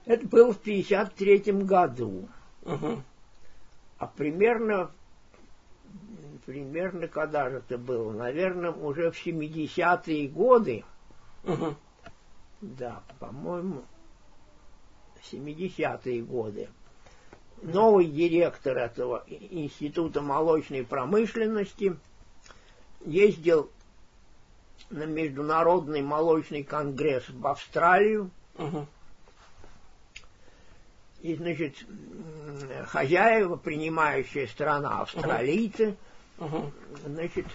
Это 0.07 0.27
было 0.27 0.53
в 0.53 0.59
1953 0.59 1.53
году. 1.65 2.29
Угу. 2.63 3.03
А 3.99 4.07
примерно, 4.07 4.91
примерно 6.45 7.09
когда 7.09 7.49
же 7.49 7.59
это 7.59 7.79
было? 7.79 8.13
Наверное, 8.13 8.71
уже 8.71 9.11
в 9.11 9.27
70-е 9.27 10.29
годы. 10.29 10.85
Угу. 11.45 11.75
Да, 12.61 13.03
по-моему, 13.19 13.83
70-е 15.33 16.23
годы. 16.23 16.69
Новый 17.63 18.07
директор 18.07 18.77
этого 18.77 19.25
института 19.27 20.21
молочной 20.21 20.85
промышленности 20.85 21.97
ездил 23.07 23.71
на 24.91 25.05
международный 25.05 26.03
молочный 26.03 26.63
конгресс 26.63 27.29
в 27.29 27.47
Австралию. 27.47 28.31
Угу. 28.59 28.87
И, 31.25 31.37
значит, 31.37 31.87
хозяева, 32.89 33.57
принимающая 33.57 34.47
страна, 34.47 35.01
австралийцы, 35.01 35.97
uh-huh. 36.37 36.71
значит, 37.07 37.47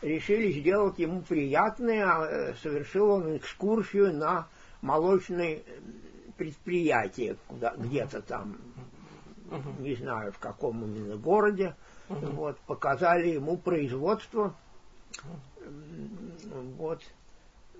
решили 0.00 0.50
сделать 0.58 0.98
ему 0.98 1.20
приятное, 1.20 2.06
а, 2.06 2.26
э, 2.26 2.54
совершил 2.62 3.10
он 3.10 3.36
экскурсию 3.36 4.14
на 4.14 4.48
молочное 4.80 5.60
предприятие, 6.38 7.36
куда, 7.46 7.74
где-то 7.76 8.22
там, 8.22 8.56
uh-huh. 9.50 9.82
не 9.82 9.96
знаю, 9.96 10.32
в 10.32 10.38
каком 10.38 10.82
именно 10.82 11.16
городе, 11.16 11.76
uh-huh. 12.08 12.30
вот, 12.30 12.58
показали 12.60 13.28
ему 13.28 13.58
производство, 13.58 14.56
вот, 16.78 17.02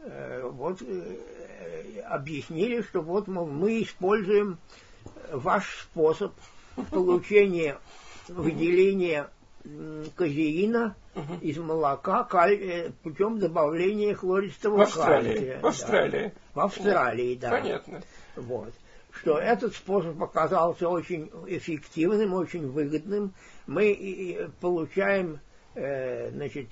э, 0.02 0.42
вот, 0.52 0.82
э, 0.82 2.00
объяснили, 2.10 2.82
что 2.82 3.00
вот, 3.00 3.26
мол, 3.26 3.46
мы 3.46 3.82
используем 3.82 4.58
ваш 5.32 5.82
способ 5.82 6.32
получения 6.90 7.78
выделения 8.28 9.28
казеина 10.16 10.96
угу. 11.14 11.34
из 11.40 11.58
молока 11.58 12.24
каль... 12.24 12.54
Э, 12.54 12.90
путем 13.02 13.38
добавления 13.38 14.14
хлористого 14.14 14.78
в 14.78 14.80
Австралии. 14.82 15.34
кальция. 15.34 15.60
В 15.60 15.66
Австралии. 15.66 16.26
Да. 16.28 16.32
В 16.54 16.60
Австралии, 16.60 17.34
да. 17.34 17.50
Понятно. 17.50 18.02
Вот. 18.36 18.72
Что 19.12 19.38
этот 19.38 19.74
способ 19.74 20.22
оказался 20.22 20.88
очень 20.88 21.30
эффективным, 21.46 22.32
очень 22.32 22.68
выгодным. 22.68 23.34
Мы 23.66 24.50
получаем, 24.60 25.40
э, 25.74 26.30
значит, 26.30 26.68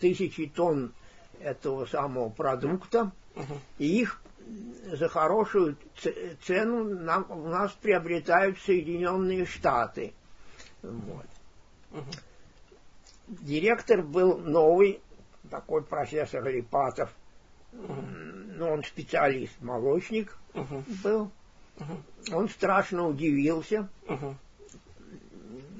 тысячи 0.00 0.46
тонн 0.46 0.92
этого 1.40 1.86
самого 1.86 2.28
продукта, 2.28 3.12
угу. 3.34 3.54
и 3.78 4.00
их 4.00 4.20
за 4.92 5.08
хорошую 5.08 5.76
цену 6.42 6.84
нам, 6.84 7.26
у 7.30 7.48
нас 7.48 7.72
приобретают 7.72 8.58
Соединенные 8.60 9.46
Штаты. 9.46 10.12
Вот. 10.82 11.26
Угу. 11.92 12.10
Директор 13.28 14.02
был 14.02 14.38
новый, 14.38 15.00
такой 15.50 15.82
профессор 15.82 16.44
Липатов. 16.44 17.14
Угу. 17.72 17.94
Ну, 18.56 18.72
он 18.72 18.84
специалист, 18.84 19.52
молочник 19.60 20.36
угу. 20.54 20.84
был. 21.02 21.30
Угу. 21.78 22.36
Он 22.36 22.48
страшно 22.48 23.06
удивился. 23.06 23.88
Угу. 24.08 24.36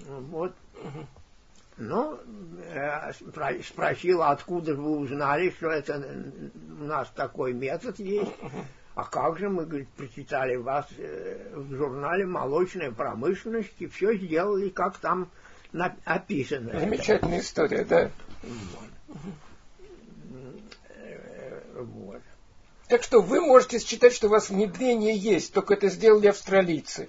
Вот. 0.06 0.54
Угу. 0.82 1.06
Ну, 1.80 2.20
э, 2.74 3.10
спросил, 3.62 4.22
откуда 4.22 4.74
вы 4.74 4.98
узнали, 4.98 5.48
что 5.48 5.70
это 5.70 6.04
у 6.78 6.84
нас 6.84 7.10
такой 7.16 7.54
метод 7.54 7.98
есть. 7.98 8.30
А 8.94 9.04
как 9.04 9.38
же 9.38 9.48
мы, 9.48 9.64
говорит, 9.64 9.88
прочитали 9.90 10.56
вас 10.56 10.86
э, 10.98 11.54
в 11.54 11.74
журнале 11.74 12.26
«Молочная 12.26 12.90
промышленность» 12.90 13.72
и 13.78 13.86
все 13.86 14.14
сделали, 14.14 14.68
как 14.68 14.98
там 14.98 15.30
описано. 16.04 16.78
Замечательная 16.78 17.38
это. 17.38 17.46
история, 17.46 17.84
да. 17.86 18.10
Вот. 21.76 22.20
Так 22.88 23.02
что 23.04 23.22
вы 23.22 23.40
можете 23.40 23.78
считать, 23.78 24.12
что 24.12 24.26
у 24.26 24.30
вас 24.30 24.50
внедрение 24.50 25.16
есть, 25.16 25.54
только 25.54 25.74
это 25.74 25.88
сделали 25.88 26.26
австралийцы. 26.26 27.08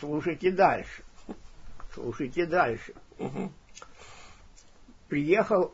Слушайте 0.00 0.50
дальше. 0.50 1.03
Слушайте 1.94 2.46
дальше. 2.46 2.92
Угу. 3.18 3.52
Приехал, 5.08 5.72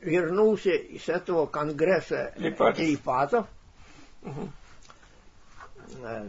вернулся 0.00 0.70
из 0.70 1.08
этого 1.08 1.46
конгресса 1.46 2.32
Липатов. 2.36 2.78
Липатов. 2.78 3.46
Угу. 4.22 4.52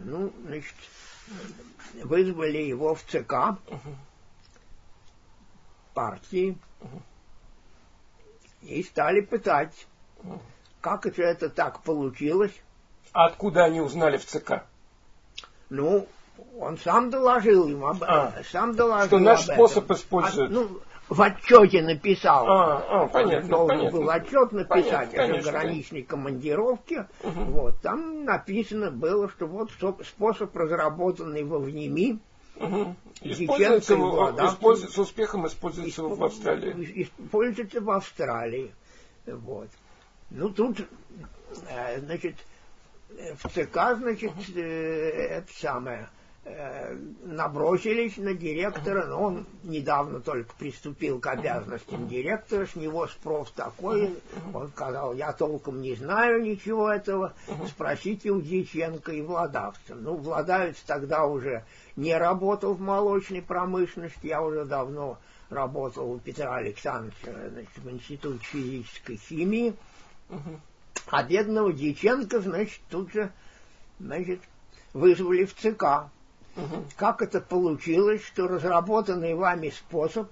Ну, 0.04 0.32
значит, 0.46 0.74
вызвали 2.02 2.58
его 2.58 2.94
в 2.94 3.02
ЦК 3.04 3.60
угу. 3.68 3.96
партии 5.94 6.58
угу. 6.80 7.02
и 8.62 8.82
стали 8.82 9.20
пытать, 9.20 9.86
угу. 10.24 10.40
как 10.80 11.06
это, 11.06 11.22
это 11.22 11.50
так 11.50 11.82
получилось. 11.82 12.54
А 13.12 13.26
откуда 13.26 13.64
они 13.64 13.80
узнали 13.80 14.16
в 14.16 14.24
ЦК? 14.24 14.64
Ну, 15.68 16.08
он 16.58 16.78
сам 16.78 17.10
доложил 17.10 17.68
им 17.68 17.84
об 17.84 18.02
а, 18.04 18.32
сам 18.50 18.74
доложил 18.74 19.06
Что 19.08 19.18
наш 19.18 19.42
способ 19.42 19.90
используют. 19.90 20.50
А, 20.50 20.54
ну, 20.54 20.80
в 21.08 21.20
отчете 21.22 21.82
написал. 21.82 22.46
А, 22.48 23.02
а, 23.02 23.06
понятно, 23.08 23.48
должен 23.48 23.78
понятно. 23.78 23.98
был 23.98 24.10
отчет 24.10 24.52
написать 24.52 25.10
Понятно, 25.10 25.38
о 25.38 25.42
заграничной 25.42 26.02
командировке. 26.02 27.06
Вот, 27.22 27.80
там 27.80 28.24
написано 28.24 28.90
было, 28.90 29.28
что 29.28 29.46
вот 29.46 29.70
со- 29.80 29.96
способ, 30.04 30.54
разработанный 30.56 31.42
во 31.44 31.58
ВНИМИ. 31.58 32.18
Дьяченко 32.56 32.94
Используется, 33.22 33.96
в- 33.96 34.00
Владавкин. 34.00 34.46
используется- 34.54 34.94
с 34.94 34.98
успехом 34.98 35.46
используется 35.46 36.02
в 36.02 36.22
Австралии. 36.22 37.02
используется 37.02 37.80
в 37.80 37.90
Австралии. 37.90 38.74
Вот. 39.26 39.68
Ну, 40.30 40.50
тут, 40.50 40.78
э, 41.68 42.00
значит, 42.00 42.36
в 43.42 43.48
ЦК, 43.48 43.96
значит, 43.98 44.32
э, 44.54 44.60
это 44.60 45.52
самое, 45.54 46.08
набросились 47.24 48.16
на 48.16 48.32
директора, 48.32 49.06
но 49.06 49.22
он 49.22 49.46
недавно 49.62 50.20
только 50.20 50.54
приступил 50.56 51.20
к 51.20 51.26
обязанностям 51.26 52.08
директора, 52.08 52.66
с 52.66 52.74
него 52.76 53.06
спрос 53.08 53.50
такой, 53.52 54.18
он 54.54 54.70
сказал, 54.70 55.14
я 55.14 55.32
толком 55.32 55.82
не 55.82 55.94
знаю 55.94 56.42
ничего 56.42 56.90
этого, 56.90 57.34
спросите 57.68 58.30
у 58.30 58.40
Дьяченко 58.40 59.12
и 59.12 59.20
Владавца. 59.20 59.94
Ну, 59.94 60.16
Владавец 60.16 60.76
тогда 60.86 61.26
уже 61.26 61.64
не 61.94 62.16
работал 62.16 62.72
в 62.74 62.80
молочной 62.80 63.42
промышленности, 63.42 64.26
я 64.26 64.42
уже 64.42 64.64
давно 64.64 65.18
работал 65.50 66.10
у 66.10 66.18
Петра 66.18 66.54
Александровича 66.56 67.32
значит, 67.50 67.76
в 67.76 67.90
Институте 67.90 68.44
физической 68.44 69.16
химии, 69.16 69.74
а 71.08 71.22
бедного 71.22 71.72
Дьяченко, 71.72 72.40
значит, 72.40 72.80
тут 72.88 73.12
же, 73.12 73.30
значит, 73.98 74.40
вызвали 74.94 75.44
в 75.44 75.54
ЦК. 75.54 76.10
Как 76.96 77.22
это 77.22 77.40
получилось, 77.40 78.24
что 78.24 78.48
разработанный 78.48 79.34
вами 79.34 79.70
способ, 79.70 80.30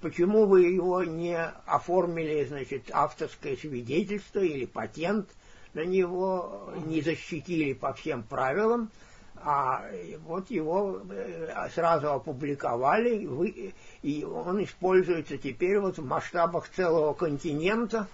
почему 0.00 0.46
вы 0.46 0.62
его 0.64 1.04
не 1.04 1.38
оформили, 1.66 2.44
значит, 2.44 2.90
авторское 2.92 3.56
свидетельство 3.56 4.40
или 4.40 4.66
патент 4.66 5.28
на 5.74 5.84
него, 5.84 6.70
не 6.86 7.00
защитили 7.00 7.72
по 7.72 7.92
всем 7.94 8.22
правилам, 8.22 8.90
а 9.36 9.84
вот 10.24 10.50
его 10.50 11.02
э, 11.10 11.68
сразу 11.74 12.12
опубликовали, 12.12 13.26
вы- 13.26 13.74
и 14.02 14.24
он 14.24 14.64
используется 14.64 15.36
теперь 15.36 15.78
вот 15.80 15.98
в 15.98 16.04
масштабах 16.06 16.68
целого 16.70 17.12
континента. 17.12 18.06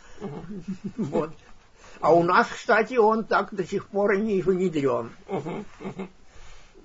Вот. 0.96 1.30
А 2.00 2.12
у 2.14 2.22
нас, 2.22 2.48
кстати, 2.48 2.94
он 2.94 3.24
так 3.24 3.54
до 3.54 3.64
сих 3.64 3.86
пор 3.88 4.12
и 4.14 4.20
не 4.20 4.42
внедрен. 4.42 5.10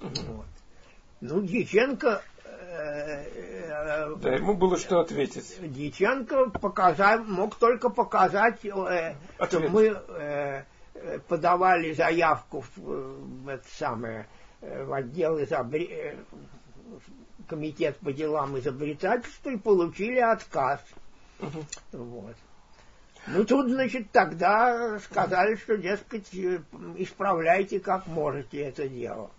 Вот. 0.02 0.46
Ну, 1.22 1.42
Дьяченко, 1.42 2.22
э, 2.44 3.24
э, 3.34 4.16
Да, 4.18 4.36
ему 4.36 4.56
было 4.56 4.78
что 4.78 5.00
ответить. 5.00 5.58
Дьяченко 5.62 6.50
показать, 6.50 7.22
мог 7.26 7.56
только 7.56 7.90
показать, 7.90 8.66
э, 8.66 9.16
что 9.48 9.60
мы 9.62 9.98
э, 10.08 10.64
подавали 11.28 11.94
заявку 11.94 12.64
в, 12.76 13.48
это 13.48 13.68
самое, 13.78 14.28
в 14.62 14.94
отдел 14.94 15.42
изобре... 15.42 15.88
э, 15.88 16.16
комитет 17.48 17.98
по 17.98 18.12
делам 18.12 18.58
изобретательства 18.60 19.50
и 19.50 19.58
получили 19.58 20.20
отказ. 20.20 20.82
Вот. 21.92 22.36
Ну, 23.28 23.44
тут, 23.44 23.70
значит, 23.70 24.12
тогда 24.12 25.00
сказали, 25.00 25.56
что, 25.56 25.78
дескать, 25.78 26.34
исправляйте 26.34 27.80
как 27.80 28.06
можете 28.08 28.60
это 28.60 28.88
дело. 28.88 29.32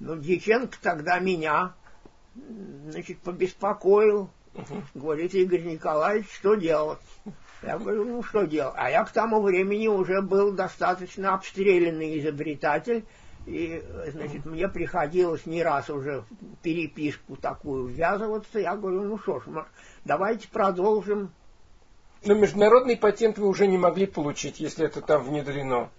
Ну, 0.00 0.16
Дьяченко 0.16 0.76
тогда 0.82 1.18
меня, 1.18 1.72
значит, 2.88 3.18
побеспокоил. 3.20 4.30
Говорит, 4.94 5.34
Игорь 5.34 5.62
Николаевич, 5.62 6.30
что 6.32 6.54
делать? 6.54 7.00
Я 7.62 7.78
говорю, 7.78 8.04
ну 8.04 8.22
что 8.22 8.44
делать? 8.44 8.74
А 8.76 8.90
я 8.90 9.04
к 9.04 9.10
тому 9.10 9.40
времени 9.40 9.88
уже 9.88 10.20
был 10.20 10.52
достаточно 10.52 11.34
обстрелянный 11.34 12.18
изобретатель, 12.18 13.04
и, 13.46 13.82
значит, 14.12 14.44
мне 14.44 14.68
приходилось 14.68 15.44
не 15.46 15.62
раз 15.62 15.90
уже 15.90 16.20
в 16.22 16.56
переписку 16.62 17.36
такую 17.36 17.86
ввязываться. 17.86 18.58
Я 18.58 18.76
говорю, 18.76 19.02
ну 19.02 19.18
что 19.18 19.40
ж, 19.40 19.44
давайте 20.04 20.48
продолжим. 20.48 21.30
Но 22.24 22.34
международный 22.34 22.96
патент 22.96 23.38
вы 23.38 23.48
уже 23.48 23.66
не 23.66 23.76
могли 23.76 24.06
получить, 24.06 24.60
если 24.60 24.86
это 24.86 25.02
там 25.02 25.24
внедрено. 25.24 25.90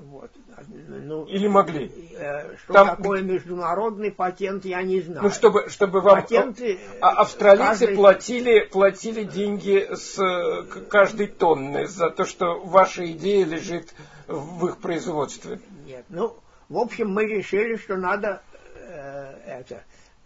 Вот. 0.00 0.30
Ну, 0.68 1.24
Или 1.26 1.48
могли? 1.48 1.90
э, 2.16 2.56
что 2.58 2.72
Там- 2.72 2.88
такое 2.96 3.22
международный 3.22 4.10
патент, 4.12 4.64
я 4.64 4.82
не 4.82 5.00
знаю. 5.00 5.22
Ну, 5.24 5.30
чтобы, 5.30 5.68
чтобы 5.68 6.00
вам... 6.00 6.20
Патенты, 6.22 6.78
А 7.00 7.22
австралийцы 7.22 7.86
каждый- 7.86 7.96
платили, 7.96 8.60
платили 8.70 9.24
деньги 9.24 9.88
с 9.94 10.18
э, 10.18 10.62
каждой 10.88 11.26
тонны 11.28 11.86
за 11.86 12.10
то, 12.10 12.24
что 12.24 12.60
ваша 12.60 13.10
идея 13.12 13.44
лежит 13.44 13.92
в 14.28 14.66
их 14.68 14.78
производстве. 14.78 15.60
Нет. 15.86 16.04
Ну, 16.08 16.36
в 16.68 16.78
общем, 16.78 17.10
мы 17.10 17.26
решили, 17.26 17.76
что 17.76 17.96
надо 17.96 18.42
э, 18.76 19.34
это 19.46 19.84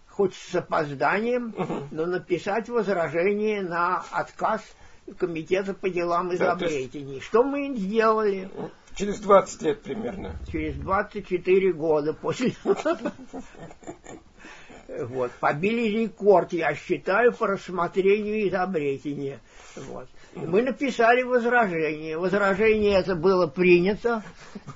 хоть 0.09 0.35
с 0.35 0.55
опозданием, 0.55 1.55
но 1.91 2.05
написать 2.07 2.69
возражение 2.69 3.63
на 3.63 4.05
отказ 4.11 4.61
комитета 5.19 5.73
по 5.75 5.89
делам 5.89 6.29
Да, 6.37 6.55
то 6.57 6.65
есть- 6.67 6.77
изобретений. 6.77 7.21
Что 7.21 7.43
мы 7.43 7.75
сделали 7.75 8.51
Через 8.99 9.21
20 9.21 9.63
лет 9.63 9.83
примерно. 9.83 10.35
через 10.51 10.75
24 10.75 11.73
года 11.73 12.13
после... 12.13 12.53
Вот, 14.89 15.31
побили 15.33 16.01
рекорд, 16.03 16.55
я 16.55 16.75
считаю, 16.75 17.33
по 17.33 17.47
рассмотрению 17.47 18.49
изобретения. 18.49 19.39
Вот. 19.77 20.09
Мы 20.35 20.63
написали 20.63 21.23
возражение. 21.23 22.17
Возражение 22.17 22.95
это 22.99 23.15
было 23.15 23.47
принято. 23.47 24.23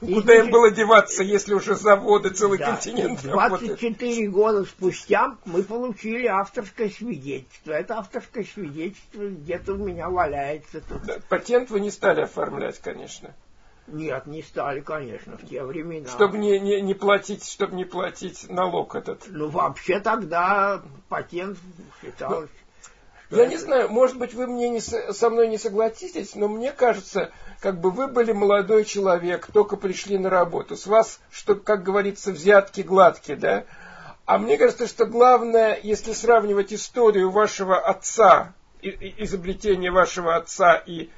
И, 0.02 0.12
Куда 0.14 0.34
им 0.34 0.50
было 0.50 0.70
деваться, 0.70 1.22
если 1.22 1.54
уже 1.54 1.74
заводы, 1.76 2.28
целый 2.30 2.58
Да. 2.58 2.72
континент 2.72 3.24
работает? 3.24 3.80
24 3.80 4.28
года 4.28 4.64
спустя 4.64 5.36
мы 5.46 5.62
получили 5.62 6.26
авторское 6.26 6.90
свидетельство. 6.90 7.72
Это 7.72 7.96
авторское 7.98 8.44
свидетельство 8.44 9.26
где-то 9.28 9.72
у 9.72 9.78
меня 9.78 10.10
валяется 10.10 10.82
тут. 10.82 11.02
Да, 11.04 11.16
Патент 11.28 11.70
вы 11.70 11.80
не 11.80 11.90
стали 11.90 12.20
оформлять, 12.20 12.78
конечно. 12.78 13.34
Нет, 13.92 14.26
не 14.26 14.42
стали, 14.42 14.80
конечно, 14.80 15.36
в 15.36 15.46
те 15.46 15.62
времена. 15.62 16.08
Чтобы 16.08 16.38
не, 16.38 16.58
не, 16.58 16.80
не 16.80 16.94
платить, 16.94 17.46
чтобы 17.46 17.76
не 17.76 17.84
платить 17.84 18.48
налог 18.48 18.94
этот. 18.94 19.24
Ну, 19.28 19.48
вообще 19.48 20.00
тогда 20.00 20.82
патент 21.08 21.58
считалось... 22.00 22.48
что 23.26 23.36
Я 23.36 23.42
это- 23.42 23.50
не 23.50 23.58
знаю, 23.58 23.90
может 23.90 24.16
быть, 24.18 24.32
вы 24.32 24.46
мне 24.46 24.70
не 24.70 24.80
со 24.80 25.30
мной 25.30 25.48
не 25.48 25.58
согласитесь, 25.58 26.34
но 26.34 26.48
мне 26.48 26.72
кажется, 26.72 27.32
как 27.60 27.80
бы 27.80 27.90
вы 27.90 28.08
были 28.08 28.32
молодой 28.32 28.84
человек, 28.86 29.46
только 29.52 29.76
пришли 29.76 30.16
на 30.16 30.30
работу. 30.30 30.74
С 30.76 30.86
вас, 30.86 31.20
что, 31.30 31.54
как 31.54 31.82
говорится, 31.82 32.32
взятки 32.32 32.80
гладкие, 32.80 33.36
да? 33.36 33.64
А 34.24 34.38
мне 34.38 34.56
кажется, 34.56 34.86
что 34.86 35.04
главное, 35.04 35.78
если 35.82 36.12
сравнивать 36.12 36.72
историю 36.72 37.30
вашего 37.30 37.78
отца, 37.78 38.54
изобретение 38.80 39.90
вашего 39.90 40.34
отца 40.36 40.76
и, 40.76 41.10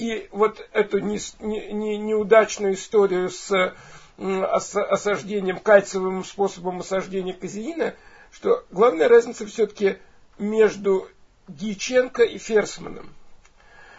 и 0.00 0.28
вот 0.32 0.66
эту 0.72 0.98
не- 0.98 1.20
не- 1.40 1.72
не- 1.72 1.98
неудачную 1.98 2.72
историю 2.72 3.28
с 3.28 3.74
осаждением, 4.18 5.58
кальциевым 5.58 6.24
способом 6.24 6.80
осаждения 6.80 7.34
казеина, 7.34 7.94
что 8.32 8.64
главная 8.70 9.08
разница 9.08 9.44
все-таки 9.44 9.98
между 10.38 11.06
Дьяченко 11.48 12.22
и 12.22 12.38
Ферсманом. 12.38 13.14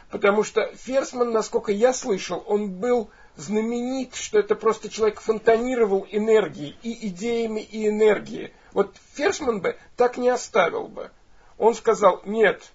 Потому 0.10 0.44
что 0.44 0.74
Ферсман, 0.76 1.32
насколько 1.32 1.72
я 1.72 1.94
слышал, 1.94 2.44
он 2.48 2.72
был 2.72 3.12
знаменит, 3.36 4.16
что 4.16 4.40
это 4.40 4.56
просто 4.56 4.90
человек 4.90 5.22
фонтанировал 5.22 6.08
энергией, 6.10 6.78
и 6.82 7.08
идеями, 7.10 7.62
и 7.62 7.88
энергией. 7.88 8.54
Вот 8.74 8.96
Ферсман 9.14 9.62
бы 9.62 9.78
так 9.96 10.18
не 10.18 10.30
оставил 10.30 10.88
бы. 10.88 11.12
Он 11.60 11.76
сказал, 11.76 12.22
нет, 12.26 12.72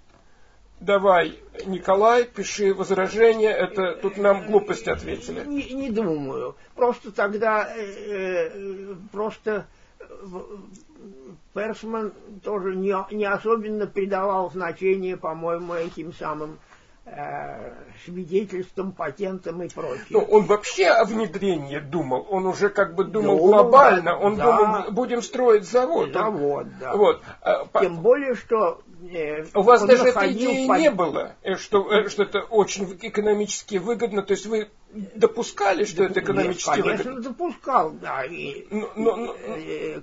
давай, 0.81 1.39
Николай, 1.66 2.24
пиши 2.24 2.74
возражение, 2.74 3.51
это 3.51 3.97
тут 3.97 4.16
нам 4.16 4.47
глупость 4.47 4.89
ответили. 4.89 5.45
Не, 5.47 5.70
не 5.74 5.91
думаю. 5.91 6.55
Просто 6.74 7.12
тогда 7.12 7.68
э, 7.74 8.49
э, 8.51 8.95
просто 9.12 9.66
э, 10.01 10.05
Персман 11.55 12.12
тоже 12.45 12.77
не, 12.77 12.95
не 13.14 13.24
особенно 13.24 13.87
придавал 13.87 14.51
значение, 14.51 15.16
по-моему, 15.16 15.74
этим 15.74 16.12
самым 16.12 16.59
э, 17.07 17.72
свидетельствам, 18.05 18.93
патентам 18.93 19.62
и 19.62 19.68
прочее. 19.68 20.05
Ну, 20.11 20.20
он 20.20 20.45
вообще 20.45 20.89
о 20.89 21.05
внедрении 21.05 21.79
думал, 21.79 22.27
он 22.29 22.47
уже 22.47 22.68
как 22.68 22.95
бы 22.95 23.05
думал 23.05 23.37
Ну, 23.39 23.47
глобально, 23.47 24.18
он 24.18 24.37
да. 24.37 24.57
думал, 24.59 24.91
будем 24.91 25.22
строить 25.22 25.64
завод. 25.68 26.12
Завод, 26.12 26.66
да. 26.81 26.95
Вот. 26.95 27.22
По- 27.72 27.81
Тем 27.81 27.97
более, 28.03 28.35
что 28.35 28.83
э, 28.86 28.86
У 29.55 29.62
вас 29.62 29.82
он 29.82 29.88
даже 29.88 30.07
этой 30.07 30.32
идеи 30.32 30.66
под- 30.66 30.78
не 30.78 30.90
было, 30.90 31.36
э, 31.42 31.57
что, 31.57 31.90
э, 31.92 32.09
что 32.09 32.22
это 32.22 32.40
очень 32.40 32.99
экономически 33.03 33.76
выгодно. 33.76 34.22
То 34.22 34.32
есть 34.32 34.47
вы 34.47 34.70
допускали, 35.14 35.84
что 35.84 36.05
это 36.05 36.20
экономически 36.20 36.76
Нет, 36.76 36.82
конечно, 36.82 37.11
выгодно? 37.12 37.30
допускал, 37.30 37.90
да. 37.92 38.24
И, 38.24 38.66
но, 38.70 38.90
но, 38.97 39.16
но... 39.16 39.36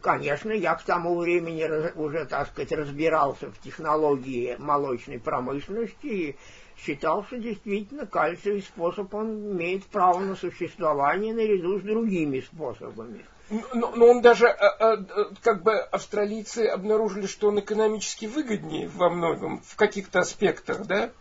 Конечно, 0.01 0.51
я 0.51 0.75
к 0.75 0.83
тому 0.83 1.17
времени 1.17 1.67
уже, 1.95 2.25
так 2.25 2.49
сказать, 2.49 2.71
разбирался 2.71 3.49
в 3.49 3.59
технологии 3.61 4.55
молочной 4.59 5.19
промышленности 5.19 6.05
и 6.05 6.35
считал, 6.77 7.23
что 7.25 7.37
действительно 7.37 8.05
кальциевый 8.05 8.61
способ, 8.61 9.13
он 9.13 9.53
имеет 9.53 9.85
право 9.85 10.19
на 10.19 10.35
существование 10.35 11.33
наряду 11.33 11.79
с 11.79 11.81
другими 11.81 12.41
способами. 12.41 13.25
Но, 13.49 13.91
но 13.95 14.07
он 14.07 14.21
даже, 14.21 14.47
э, 14.47 14.55
э, 14.79 14.97
как 15.41 15.63
бы 15.63 15.77
австралийцы 15.77 16.67
обнаружили, 16.67 17.27
что 17.27 17.49
он 17.49 17.59
экономически 17.59 18.25
выгоднее 18.25 18.87
во 18.87 19.09
многом, 19.09 19.61
в 19.61 19.75
каких-то 19.75 20.19
аспектах, 20.19 20.85
да? 20.85 21.11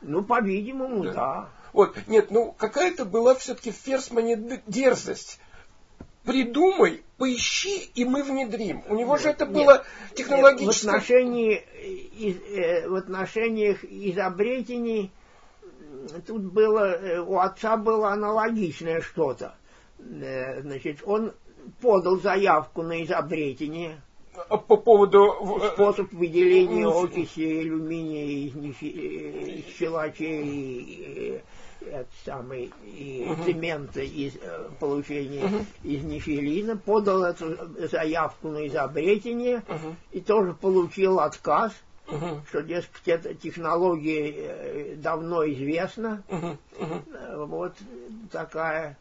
Ну, 0.00 0.22
по-видимому, 0.22 1.04
да. 1.04 1.12
да. 1.12 1.48
Вот, 1.72 1.96
нет, 2.06 2.30
ну 2.30 2.52
какая-то 2.52 3.04
была 3.04 3.34
все-таки 3.34 3.70
в 3.72 3.76
Ферсмане 3.76 4.62
дерзость. 4.66 5.40
Придумай, 6.24 7.02
поищи, 7.18 7.90
и 7.94 8.04
мы 8.04 8.22
внедрим. 8.22 8.84
У 8.88 8.94
него 8.94 9.14
нет, 9.14 9.22
же 9.22 9.28
это 9.30 9.44
нет, 9.44 9.54
было 9.54 9.84
технологически. 10.14 10.86
В, 10.86 10.88
отношении, 10.88 11.56
э, 11.56 12.88
в 12.88 12.94
отношениях 12.94 13.82
изобретений 13.82 15.10
тут 16.26 16.42
было, 16.42 17.24
у 17.26 17.38
отца 17.38 17.76
было 17.76 18.12
аналогичное 18.12 19.00
что-то. 19.00 19.56
Значит, 19.98 21.00
он 21.04 21.32
подал 21.80 22.18
заявку 22.20 22.82
на 22.82 23.02
изобретение. 23.02 24.00
А 24.48 24.56
по 24.56 24.76
поводу... 24.76 25.60
Э, 25.62 25.70
Способ 25.74 26.12
выделения 26.12 26.86
окиси 26.86 27.60
алюминия 27.60 28.46
из, 28.46 28.54
нефи... 28.54 28.86
из 28.86 29.76
щелочей 29.76 31.42
это 31.90 32.08
самый, 32.24 32.72
и 32.84 33.26
uh-huh. 33.26 33.44
цемента 33.44 34.00
из 34.00 34.34
э, 34.36 34.68
получения 34.78 35.42
uh-huh. 35.42 35.66
из 35.82 36.02
нефилина, 36.04 36.76
подал 36.76 37.24
эту 37.24 37.56
заявку 37.88 38.48
на 38.48 38.66
изобретение 38.66 39.62
uh-huh. 39.66 39.94
и 40.12 40.20
тоже 40.20 40.54
получил 40.54 41.20
отказ, 41.20 41.72
uh-huh. 42.06 42.40
что, 42.48 42.62
дескать, 42.62 43.06
эта 43.06 43.34
технология 43.34 44.32
э, 44.32 44.94
давно 44.96 45.46
известна. 45.48 46.22
Uh-huh. 46.28 46.56
Uh-huh. 46.78 47.46
Вот 47.46 47.74
такая 48.30 48.96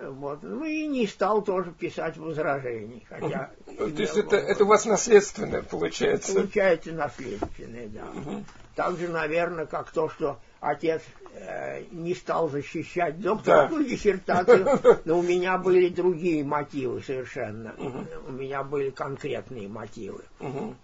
вот. 0.00 0.42
Ну 0.42 0.64
и 0.64 0.86
не 0.86 1.06
стал 1.06 1.42
тоже 1.42 1.72
писать 1.72 2.16
возражений. 2.16 3.04
Хотя 3.08 3.50
То 3.76 3.86
есть 3.86 4.16
это, 4.16 4.36
это 4.36 4.64
у 4.64 4.66
вас 4.66 4.84
наследственное 4.84 5.62
получается? 5.62 6.34
Получается 6.34 6.92
наследственное, 6.92 7.88
да. 7.88 8.04
Угу. 8.14 8.44
Так 8.74 8.98
же, 8.98 9.08
наверное, 9.08 9.66
как 9.66 9.90
то, 9.90 10.08
что 10.08 10.38
отец 10.60 11.02
э, 11.34 11.84
не 11.90 12.14
стал 12.14 12.48
защищать 12.48 13.20
докторскую 13.20 13.84
да. 13.84 13.90
диссертацию, 13.90 15.00
но 15.04 15.18
у 15.18 15.22
меня 15.22 15.58
были 15.58 15.88
другие 15.88 16.42
мотивы 16.42 17.02
совершенно. 17.02 17.74
Угу. 17.74 18.28
У 18.28 18.32
меня 18.32 18.62
были 18.62 18.90
конкретные 18.90 19.68
мотивы. 19.68 20.22
Угу. 20.40 20.74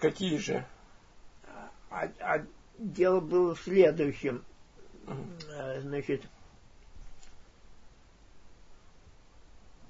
Какие 0.00 0.38
же? 0.38 0.64
А, 1.90 2.08
а 2.20 2.44
дело 2.78 3.20
было 3.20 3.54
в 3.54 3.60
следующем. 3.60 4.44
Э, 5.50 5.80
значит, 5.80 6.22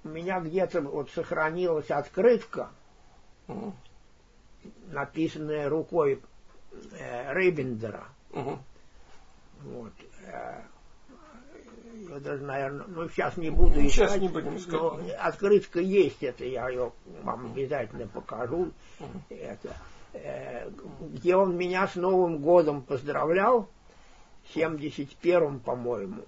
у 0.04 0.08
меня 0.08 0.40
где-то 0.40 0.80
вот 0.82 1.10
сохранилась 1.10 1.90
открытка, 1.90 2.70
угу. 3.46 3.74
написанная 4.88 5.68
рукой 5.68 6.22
э, 6.92 7.32
Рейбендера. 7.32 8.04
Угу. 8.32 8.58
Вот. 9.62 9.92
Э, 10.26 10.62
я 12.08 12.20
даже, 12.20 12.44
наверное, 12.44 12.86
ну 12.86 13.08
сейчас 13.08 13.36
не 13.36 13.50
буду 13.50 13.80
искать. 13.86 14.10
Сейчас 14.10 14.16
не 14.18 14.28
будем 14.28 14.56
искать. 14.56 14.72
Но 14.72 15.00
открытка 15.18 15.80
есть, 15.80 16.22
это 16.22 16.44
я 16.44 16.68
ее 16.68 16.92
вам 17.22 17.52
обязательно 17.52 18.06
покажу. 18.06 18.72
Угу. 19.00 19.08
Это, 19.30 19.76
э, 20.12 20.70
где 21.00 21.36
он 21.36 21.56
меня 21.56 21.88
с 21.88 21.96
Новым 21.96 22.38
годом 22.38 22.82
поздравлял 22.82 23.68
71-м, 24.54 25.60
по-моему, 25.60 26.24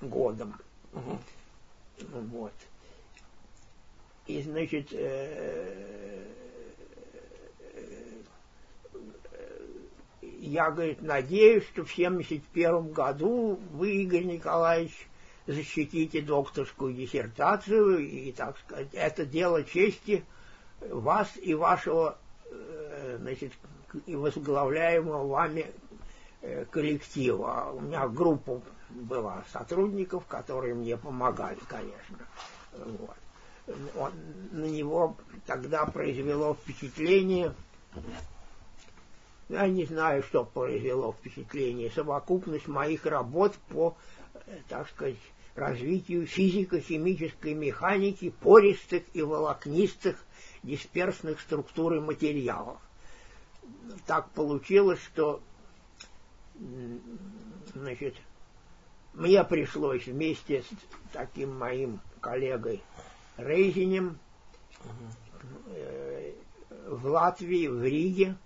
годом. 0.00 0.54
Угу. 0.92 1.18
Вот. 2.30 2.52
И, 4.26 4.42
значит, 4.42 4.88
э, 4.92 6.24
я, 10.22 10.70
говорит, 10.70 11.02
надеюсь, 11.02 11.64
что 11.64 11.84
в 11.84 11.92
71 11.92 12.92
году 12.92 13.58
вы, 13.72 13.96
Игорь 14.02 14.24
Николаевич, 14.24 15.08
защитите 15.46 16.22
докторскую 16.22 16.94
диссертацию, 16.94 17.98
и, 17.98 18.32
так 18.32 18.58
сказать, 18.58 18.88
это 18.92 19.26
дело 19.26 19.62
чести 19.62 20.24
вас 20.80 21.30
и 21.36 21.54
вашего, 21.54 22.18
э, 22.50 23.18
значит, 23.20 23.52
и 24.06 24.16
возглавляемого 24.16 25.26
вами 25.26 25.66
коллектива. 26.70 27.72
У 27.74 27.80
меня 27.80 28.08
группа 28.08 28.60
была 28.90 29.44
сотрудников, 29.52 30.24
которые 30.26 30.74
мне 30.74 30.96
помогали, 30.96 31.58
конечно. 31.68 32.18
Вот. 32.72 33.16
Он, 33.96 34.12
на 34.52 34.66
него 34.66 35.16
тогда 35.46 35.86
произвело 35.86 36.54
впечатление, 36.54 37.54
я 39.48 39.68
не 39.68 39.84
знаю, 39.84 40.22
что 40.22 40.44
произвело 40.44 41.12
впечатление, 41.12 41.90
совокупность 41.90 42.66
моих 42.68 43.06
работ 43.06 43.54
по, 43.68 43.96
э, 44.46 44.58
так 44.68 44.88
сказать, 44.88 45.16
развитию 45.54 46.26
физико-химической 46.26 47.54
механики 47.54 48.30
пористых 48.30 49.04
и 49.12 49.22
волокнистых 49.22 50.16
дисперсных 50.62 51.40
структур 51.40 51.94
и 51.94 52.00
материалов. 52.00 52.78
Так 54.06 54.28
получилось, 54.30 55.00
что 55.00 55.40
значит, 57.74 58.14
мне 59.12 59.42
пришлось 59.44 60.06
вместе 60.06 60.62
с 60.62 60.66
таким 61.12 61.56
моим 61.56 62.00
коллегой 62.20 62.82
Рейзинем 63.36 64.18
э, 65.68 66.32
в 66.88 67.06
Латвии, 67.06 67.66
в 67.66 67.82
Риге, 67.82 68.36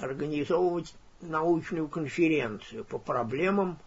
организовывать 0.00 0.94
научную 1.20 1.88
конференцию 1.88 2.84
по 2.84 2.98
проблемам 2.98 3.78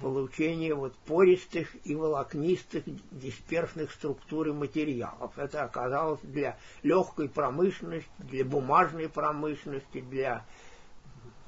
получения 0.00 0.74
вот 0.74 0.94
пористых 1.06 1.68
и 1.84 1.94
волокнистых 1.94 2.84
дисперсных 3.10 3.90
структур 3.92 4.48
и 4.48 4.52
материалов. 4.52 5.36
Это 5.36 5.64
оказалось 5.64 6.20
для 6.22 6.56
легкой 6.82 7.28
промышленности, 7.28 8.08
для 8.18 8.44
бумажной 8.44 9.08
промышленности, 9.08 10.00
для 10.00 10.44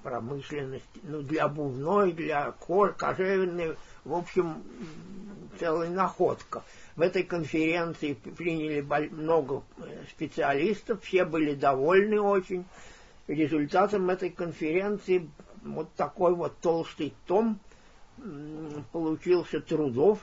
промышленности, 0.05 1.01
ну, 1.03 1.23
для 1.23 1.47
обувной, 1.47 2.13
для 2.13 2.53
кожевенной, 2.53 3.77
в 4.05 4.15
общем, 4.15 4.63
целая 5.59 5.89
находка. 5.89 6.63
В 6.95 7.01
этой 7.01 7.25
конференции 7.25 8.13
приняли 8.13 8.83
много 9.11 9.63
э, 9.79 10.05
специалистов, 10.11 11.03
все 11.03 11.25
были 11.25 11.55
довольны 11.55 12.21
очень. 12.21 12.65
Результатом 13.27 14.11
этой 14.11 14.29
конференции 14.29 15.29
вот 15.65 15.91
такой 15.95 16.35
вот 16.35 16.59
толстый 16.59 17.15
том 17.27 17.59
получился 18.93 19.61
трудов. 19.61 20.19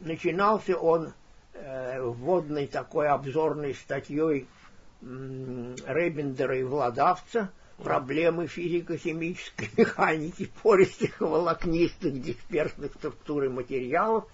Начинался 0.00 0.76
он 0.76 1.12
э, 1.54 2.02
вводной 2.02 2.66
такой 2.66 3.08
обзорной 3.08 3.74
статьей 3.74 4.48
Рейбендера 5.00 6.58
и 6.58 6.64
Владавца– 6.64 7.52
проблемы 7.82 8.46
физико-химической 8.46 9.70
механики, 9.76 10.50
пористых 10.62 11.20
волокнистых 11.20 12.20
дисперсных 12.20 12.94
структур 12.94 13.44
и 13.44 13.48
материалов. 13.48 14.24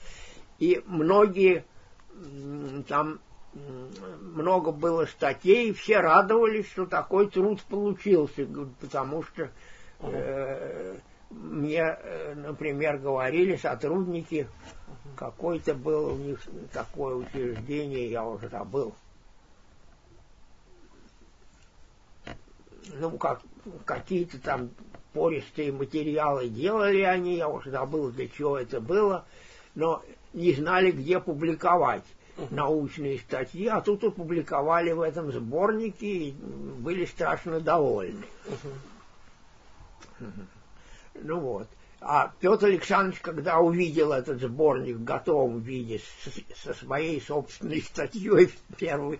И 0.59 0.82
многие 0.86 1.64
там 2.88 3.20
много 4.20 4.72
было 4.72 5.07
статей, 5.07 5.72
все 5.72 6.01
радовались, 6.01 6.68
что 6.68 6.86
такой 6.86 7.30
труд 7.30 7.62
получился, 7.62 8.47
потому 8.80 9.22
что 9.22 9.51
э, 10.01 10.97
мне, 11.30 11.80
э, 11.80 12.34
например, 12.34 12.99
говорили 12.99 13.57
сотрудники, 13.57 14.49
какой-то 15.16 15.74
был 15.74 16.14
у 16.14 16.16
них 16.16 16.40
такое 16.72 17.14
учреждение, 17.14 18.11
я 18.11 18.24
уже 18.24 18.49
забыл, 18.49 18.94
ну, 22.95 23.18
как, 23.18 23.41
какие-то 23.84 24.39
там 24.39 24.70
пористые 25.12 25.72
материалы 25.72 26.49
делали 26.49 27.01
они, 27.01 27.37
я 27.37 27.49
уже 27.49 27.70
забыл, 27.70 28.11
для 28.11 28.28
чего 28.28 28.59
это 28.59 28.80
было, 28.80 29.24
но 29.74 30.03
не 30.32 30.53
знали, 30.53 30.91
где 30.91 31.20
публиковать 31.20 32.05
научные 32.51 33.18
статьи, 33.18 33.66
а 33.66 33.80
тут 33.80 34.05
опубликовали 34.05 34.93
в 34.93 35.01
этом 35.01 35.32
сборнике 35.32 36.07
и 36.07 36.32
были 36.32 37.07
страшно 37.07 37.61
довольны. 37.61 38.26
Ну 41.14 41.41
вот. 41.41 41.68
А 42.01 42.32
Петр 42.40 42.66
Александрович, 42.66 43.20
когда 43.20 43.59
увидел 43.59 44.12
этот 44.12 44.40
сборник 44.40 44.97
в 44.97 45.05
готовом 45.05 45.61
виде 45.61 46.01
со 46.62 46.74
своей 46.74 47.20
собственной 47.22 47.80
статьей, 47.80 48.53
первый, 48.76 49.18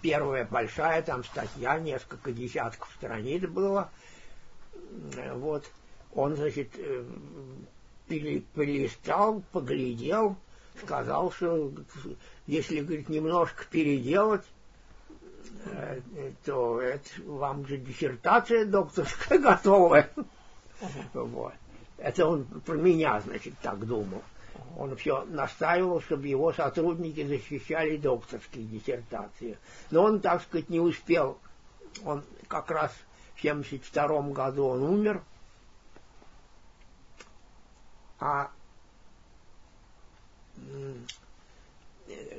первая 0.00 0.46
большая 0.46 1.02
там 1.02 1.22
статья, 1.24 1.78
несколько 1.78 2.32
десятков 2.32 2.90
страниц 2.96 3.42
было, 3.42 3.90
вот, 5.34 5.70
он, 6.14 6.36
значит, 6.36 6.70
э, 6.78 7.04
перелистал, 8.08 9.42
поглядел, 9.52 10.36
сказал, 10.82 11.30
что 11.32 11.72
если, 12.46 12.80
говорит, 12.80 13.08
немножко 13.10 13.64
переделать, 13.70 14.44
э, 15.66 16.00
то 16.44 16.80
это 16.80 17.08
вам 17.24 17.66
же 17.66 17.76
диссертация 17.76 18.64
докторская 18.64 19.38
готовая. 19.42 20.10
Вот. 21.12 21.52
Это 22.00 22.26
он 22.26 22.44
про 22.44 22.76
меня, 22.76 23.20
значит, 23.20 23.54
так 23.60 23.86
думал. 23.86 24.22
Он 24.76 24.96
все 24.96 25.24
настаивал, 25.26 26.00
чтобы 26.00 26.28
его 26.28 26.52
сотрудники 26.52 27.24
защищали 27.26 27.98
докторские 27.98 28.64
диссертации. 28.64 29.58
Но 29.90 30.04
он, 30.04 30.20
так 30.20 30.42
сказать, 30.42 30.70
не 30.70 30.80
успел. 30.80 31.38
Он 32.04 32.24
как 32.48 32.70
раз 32.70 32.92
в 33.34 33.44
1972 33.44 34.32
году 34.32 34.64
он 34.64 34.82
умер. 34.82 35.22
А 38.18 38.50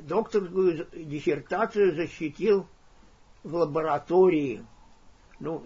докторскую 0.02 0.88
диссертацию 0.94 1.96
защитил 1.96 2.66
в 3.44 3.56
лаборатории. 3.56 4.66
Ну, 5.40 5.64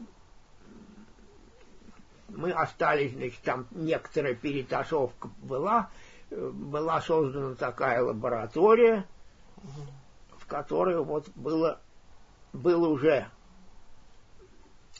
мы 2.29 2.51
остались, 2.51 3.13
значит, 3.13 3.39
там 3.41 3.67
некоторая 3.71 4.35
перетасовка 4.35 5.29
была, 5.41 5.89
была 6.29 7.01
создана 7.01 7.55
такая 7.55 8.03
лаборатория, 8.03 9.05
в 10.37 10.45
которой 10.47 11.03
вот 11.03 11.29
было, 11.35 11.79
был 12.53 12.83
уже 12.83 13.27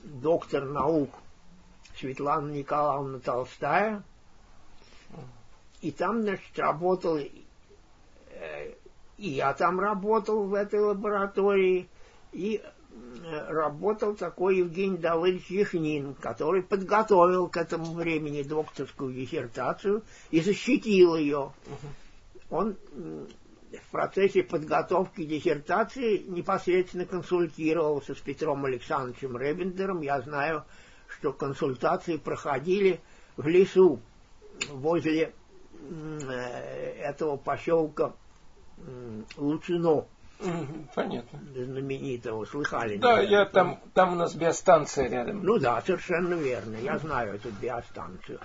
доктор 0.04 0.66
наук 0.66 1.10
Светлана 1.98 2.52
Николаевна 2.52 3.20
Толстая, 3.20 4.04
и 5.82 5.92
там, 5.92 6.22
значит, 6.24 6.58
работал, 6.58 7.18
э, 7.18 8.74
и 9.18 9.30
я 9.30 9.54
там 9.54 9.80
работал 9.80 10.46
в 10.46 10.54
этой 10.54 10.80
лаборатории, 10.80 11.88
и 12.32 12.62
работал 13.48 14.16
такой 14.16 14.58
Евгений 14.58 14.98
Давыдович 14.98 15.50
Яхнин, 15.50 16.14
который 16.16 16.64
подготовил 16.64 17.48
к 17.48 17.58
этому 17.58 17.94
времени 17.94 18.44
докторскую 18.44 19.14
диссертацию 19.14 20.04
и 20.32 20.42
защитил 20.42 21.16
ее. 21.16 21.52
Он 22.50 22.76
в 23.72 23.92
процессе 23.92 24.44
подготовки 24.44 25.26
диссертации 25.26 26.18
непосредственно 26.28 27.06
консультировался 27.06 28.16
с 28.16 28.20
Петром 28.20 28.66
Александровичем 28.66 29.38
Ребендером. 29.38 30.02
Я 30.02 30.22
знаю, 30.22 30.64
что 31.08 31.34
консультации 31.34 32.18
проходили 32.18 33.02
в 33.38 33.48
лесу 33.48 34.00
возле 34.70 35.34
этого 37.00 37.38
поселка 37.38 38.14
Лучино. 39.38 40.06
Понятно. 40.94 41.40
Знаменитого, 41.56 42.46
слыхали? 42.46 42.98
Да, 42.98 43.16
наверное, 43.16 43.40
я 43.40 43.46
там, 43.46 43.80
там 43.94 44.14
у 44.14 44.16
нас 44.16 44.36
биостанция 44.36 45.08
рядом. 45.10 45.44
Ну 45.44 45.58
да, 45.60 45.82
совершенно 45.82 46.34
верно, 46.34 46.76
я 46.76 46.98
знаю 46.98 47.36
эту 47.36 47.50
биостанцию. 47.52 48.40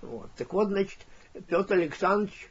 Вот. 0.00 0.30
Так 0.36 0.52
вот, 0.52 0.68
значит, 0.68 0.98
Петр 1.46 1.74
Александрович 1.74 2.50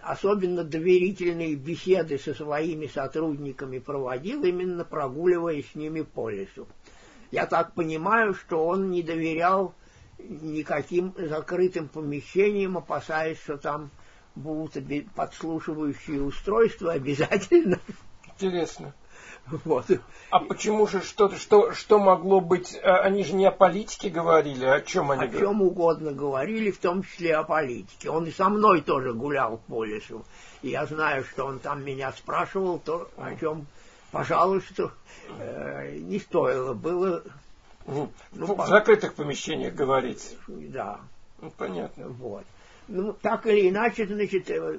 особенно 0.00 0.64
доверительные 0.64 1.54
беседы 1.54 2.18
со 2.18 2.34
своими 2.34 2.86
сотрудниками 2.86 3.78
проводил, 3.78 4.44
именно 4.44 4.84
прогуливаясь 4.84 5.70
с 5.70 5.74
ними 5.74 6.02
по 6.02 6.28
лесу. 6.28 6.66
Я 7.30 7.46
так 7.46 7.72
понимаю, 7.72 8.34
что 8.34 8.64
он 8.66 8.90
не 8.90 9.02
доверял 9.02 9.74
никаким 10.18 11.14
закрытым 11.16 11.88
помещениям, 11.88 12.76
опасаясь, 12.76 13.40
что 13.40 13.56
там 13.56 13.90
будут 14.34 14.74
подслушивающие 15.14 16.22
устройства 16.22 16.92
обязательно. 16.92 17.78
Интересно. 18.26 18.94
Вот. 19.64 19.86
А 20.30 20.40
почему 20.40 20.86
же 20.86 21.02
что-то, 21.02 21.36
что, 21.36 21.72
что 21.72 21.98
могло 21.98 22.40
быть, 22.40 22.78
а, 22.82 23.00
они 23.00 23.24
же 23.24 23.34
не 23.34 23.44
о 23.44 23.50
политике 23.50 24.08
говорили, 24.08 24.64
о 24.64 24.80
чем 24.80 25.10
они 25.10 25.24
О 25.24 25.26
говорили? 25.26 25.46
чем 25.46 25.62
угодно 25.62 26.12
говорили, 26.12 26.70
в 26.70 26.78
том 26.78 27.02
числе 27.02 27.36
о 27.36 27.44
политике. 27.44 28.10
Он 28.10 28.24
и 28.24 28.30
со 28.30 28.48
мной 28.48 28.80
тоже 28.80 29.12
гулял 29.12 29.58
по 29.68 29.84
лесу. 29.84 30.24
И 30.62 30.70
я 30.70 30.86
знаю, 30.86 31.24
что 31.24 31.44
он 31.44 31.58
там 31.58 31.84
меня 31.84 32.12
спрашивал, 32.12 32.78
то, 32.78 33.10
о 33.18 33.34
чем, 33.36 33.66
пожалуй, 34.12 34.62
что 34.62 34.92
э, 35.38 35.98
не 35.98 36.18
стоило 36.20 36.72
было. 36.72 37.22
Ну, 37.86 38.10
в 38.32 38.54
по... 38.54 38.66
закрытых 38.66 39.14
помещениях 39.14 39.74
говорить. 39.74 40.38
Да. 40.48 41.00
Ну, 41.42 41.50
понятно. 41.50 42.08
Вот. 42.08 42.44
Ну, 42.88 43.14
так 43.14 43.46
или 43.46 43.70
иначе, 43.70 44.06
значит, 44.06 44.50
э, 44.50 44.78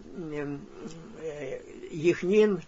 э, 1.21 1.59
Яхнин, 1.91 2.61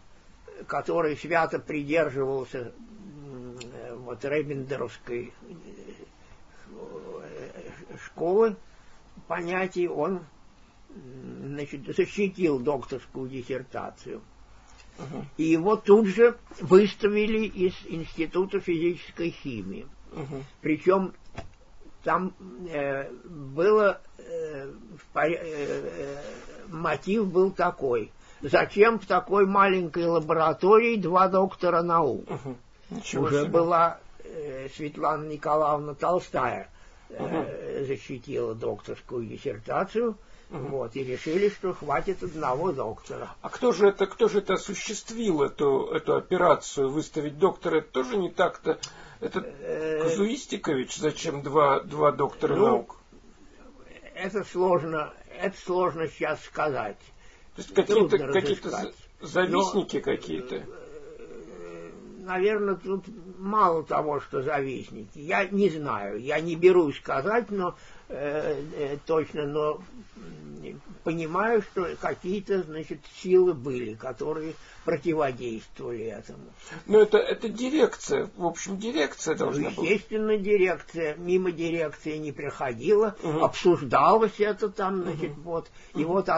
который 0.65 1.15
свято 1.15 1.59
придерживался 1.59 2.71
э, 3.73 3.95
вот 3.95 4.25
Рейбендеровской 4.25 5.33
школы 8.03 8.55
понятий, 9.27 9.87
он 9.87 10.21
значит, 11.43 11.85
защитил 11.95 12.59
докторскую 12.59 13.29
диссертацию. 13.29 14.21
Uh-huh. 14.97 15.25
И 15.37 15.43
его 15.43 15.75
тут 15.75 16.07
же 16.07 16.37
выставили 16.59 17.45
из 17.45 17.73
Института 17.85 18.59
физической 18.59 19.29
химии. 19.29 19.85
Uh-huh. 20.11 20.43
Причем 20.61 21.13
там 22.07 22.33
э, 22.69 23.11
было 23.25 23.99
э, 24.17 24.71
э, 25.13 26.17
мотив 26.69 27.27
был 27.27 27.51
такой. 27.51 28.13
Зачем 28.41 28.97
в 28.97 29.05
такой 29.05 29.45
маленькой 29.45 30.05
лаборатории 30.05 30.95
два 30.95 31.27
доктора 31.27 31.81
наук? 31.81 32.23
Угу. 32.31 33.25
Уже 33.25 33.41
себе. 33.41 33.49
была 33.49 33.99
э, 34.23 34.69
Светлана 34.73 35.25
Николаевна 35.25 35.95
Толстая 35.95 36.69
э, 37.09 37.21
угу. 37.21 37.85
защитила 37.85 38.55
докторскую 38.55 39.25
диссертацию. 39.25 40.15
Вот, 40.49 40.95
и 40.95 41.03
решили, 41.03 41.49
что 41.49 41.73
хватит 41.73 42.23
одного 42.23 42.71
доктора. 42.71 43.35
А 43.41 43.49
кто 43.49 43.73
же 43.73 43.89
это, 43.89 44.05
кто 44.07 44.29
же 44.29 44.39
это 44.39 44.53
осуществил, 44.53 45.41
эту, 45.41 45.87
эту 45.87 46.15
операцию, 46.15 46.89
выставить 46.89 47.37
доктора? 47.37 47.79
Это 47.79 47.89
тоже 47.91 48.15
не 48.17 48.29
так-то 48.29 48.79
это 49.19 49.39
э, 49.39 50.03
казуистика 50.03 50.73
ведь, 50.73 50.93
зачем 50.93 51.41
два, 51.41 51.79
два 51.79 52.11
доктора 52.11 52.55
ну, 52.55 52.65
наук? 52.67 52.97
Это 54.13 54.43
сложно, 54.43 55.13
это 55.39 55.57
сложно 55.59 56.07
сейчас 56.07 56.43
сказать. 56.43 56.99
То 57.55 57.61
есть 57.61 57.73
какие-то 57.73 58.17
какие 58.31 58.59
завистники 59.21 59.99
какие-то? 59.99 60.55
Э, 60.55 61.91
Наверное, 62.19 62.75
тут 62.75 63.05
мало 63.39 63.83
того, 63.83 64.19
что 64.19 64.43
завистники. 64.43 65.17
Я 65.17 65.45
не 65.45 65.69
знаю, 65.69 66.21
я 66.21 66.39
не 66.39 66.55
берусь 66.55 66.97
сказать, 66.97 67.49
но 67.49 67.75
э, 68.09 68.63
э, 68.75 68.97
точно, 69.05 69.45
но 69.45 69.81
понимаю, 71.03 71.61
что 71.61 71.95
какие-то, 72.01 72.63
значит, 72.63 72.99
силы 73.21 73.53
были, 73.53 73.93
которые 73.93 74.53
противодействовали 74.83 76.05
этому. 76.05 76.43
Но 76.85 76.99
это, 76.99 77.17
это 77.17 77.49
дирекция, 77.49 78.29
в 78.35 78.45
общем, 78.45 78.77
дирекция 78.77 79.35
должна 79.35 79.69
была. 79.69 79.85
Естественно, 79.85 80.37
дирекция, 80.37 81.15
мимо 81.15 81.51
дирекции 81.51 82.17
не 82.17 82.31
приходила, 82.31 83.15
угу. 83.23 83.43
обсуждалось 83.43 84.39
это 84.39 84.69
там, 84.69 85.03
значит, 85.03 85.31
угу. 85.31 85.41
вот. 85.41 85.71
И 85.95 86.03
угу. 86.03 86.13
вот, 86.13 86.29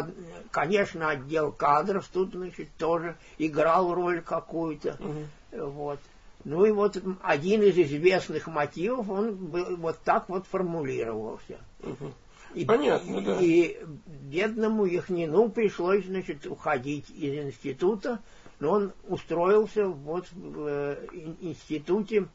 конечно, 0.51 1.09
отдел 1.09 1.51
кадров 1.51 2.07
тут, 2.11 2.34
значит, 2.34 2.70
тоже 2.78 3.17
играл 3.38 3.93
роль 3.93 4.22
какую-то, 4.22 4.97
угу. 4.99 5.65
вот. 5.72 5.99
Ну 6.46 6.66
и 6.66 6.72
вот 6.72 7.02
один 7.22 7.64
из 7.64 7.78
известных 7.78 8.48
мотивов, 8.48 9.10
он 9.10 9.36
был, 9.36 9.76
вот 9.78 10.00
так 10.04 10.30
вот 10.30 10.48
формулировался. 10.48 11.58
Угу. 11.84 12.14
И, 12.56 12.66
Понятно, 12.66 13.22
да. 13.22 13.38
И 13.40 13.78
бедному 14.08 14.86
Яхнину 14.86 15.50
пришлось, 15.50 16.06
значит, 16.06 16.48
уходить 16.48 17.10
из 17.12 17.36
института, 17.36 18.20
но 18.60 18.72
он 18.72 18.94
устроился 19.08 19.88
вот 19.88 20.28
в 20.32 20.66
э, 20.66 21.08
институте 21.42 22.28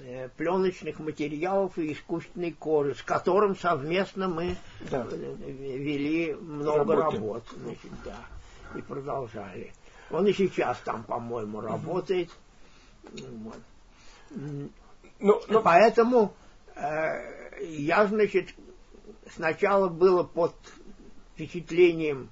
э, 0.00 0.28
пленочных 0.36 1.00
материалов 1.00 1.76
и 1.78 1.92
искусственной 1.92 2.52
кожи, 2.52 2.94
с 2.94 3.02
которым 3.02 3.56
совместно 3.56 4.28
мы 4.28 4.56
да. 4.90 5.06
Э, 5.10 5.34
вели 5.50 6.34
много 6.34 6.96
Работаем. 6.96 7.12
работ, 7.12 7.44
значит, 7.54 7.90
да, 8.04 8.16
и 8.78 8.80
продолжали. 8.80 9.72
Он 10.10 10.26
и 10.26 10.32
сейчас 10.32 10.78
там, 10.84 11.04
по-моему, 11.04 11.60
работает. 11.60 12.30
Вот. 13.02 13.58
Ну, 14.30 14.70
но... 15.20 15.40
Ну, 15.48 15.62
Поэтому 15.62 16.34
э, 16.74 17.64
я, 17.64 18.06
значит, 18.06 18.48
сначала 19.34 19.88
было 19.88 20.22
под 20.22 20.54
впечатлением 21.34 22.30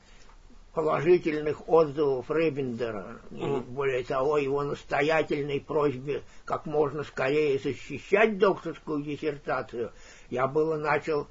положительных 0.72 1.68
отзывов 1.68 2.30
Ребендера, 2.30 3.20
mm. 3.30 3.62
более 3.62 4.04
того, 4.04 4.38
его 4.38 4.62
настоятельной 4.62 5.60
просьбе 5.60 6.22
как 6.44 6.66
можно 6.66 7.02
скорее 7.02 7.58
защищать 7.58 8.38
докторскую 8.38 9.02
диссертацию, 9.02 9.92
я 10.30 10.46
было 10.46 10.76
начал 10.76 11.26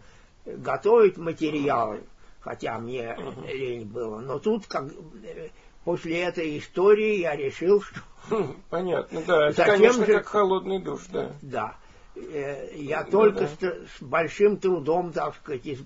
готовить 0.46 1.18
материалы, 1.18 2.04
хотя 2.42 2.80
мне 2.80 3.16
лень 3.48 3.86
было. 3.86 4.20
Но 4.20 4.40
тут, 4.40 4.68
как 4.68 4.92
после 5.84 6.22
этой 6.22 6.58
истории, 6.58 7.20
я 7.20 7.36
решил, 7.36 7.82
что... 7.82 8.00
Хм, 8.30 8.56
понятно, 8.70 9.22
да. 9.26 9.50
Это, 9.50 9.66
конечно, 9.66 10.06
же... 10.06 10.14
как 10.14 10.28
холодный 10.28 10.80
душ, 10.80 11.02
да. 11.10 11.32
Да. 11.42 11.76
Э, 12.16 12.76
я 12.76 13.04
только 13.04 13.42
да. 13.42 13.48
С, 13.48 13.98
с 13.98 14.02
большим 14.02 14.58
трудом, 14.58 15.12
так 15.12 15.36
сказать, 15.36 15.80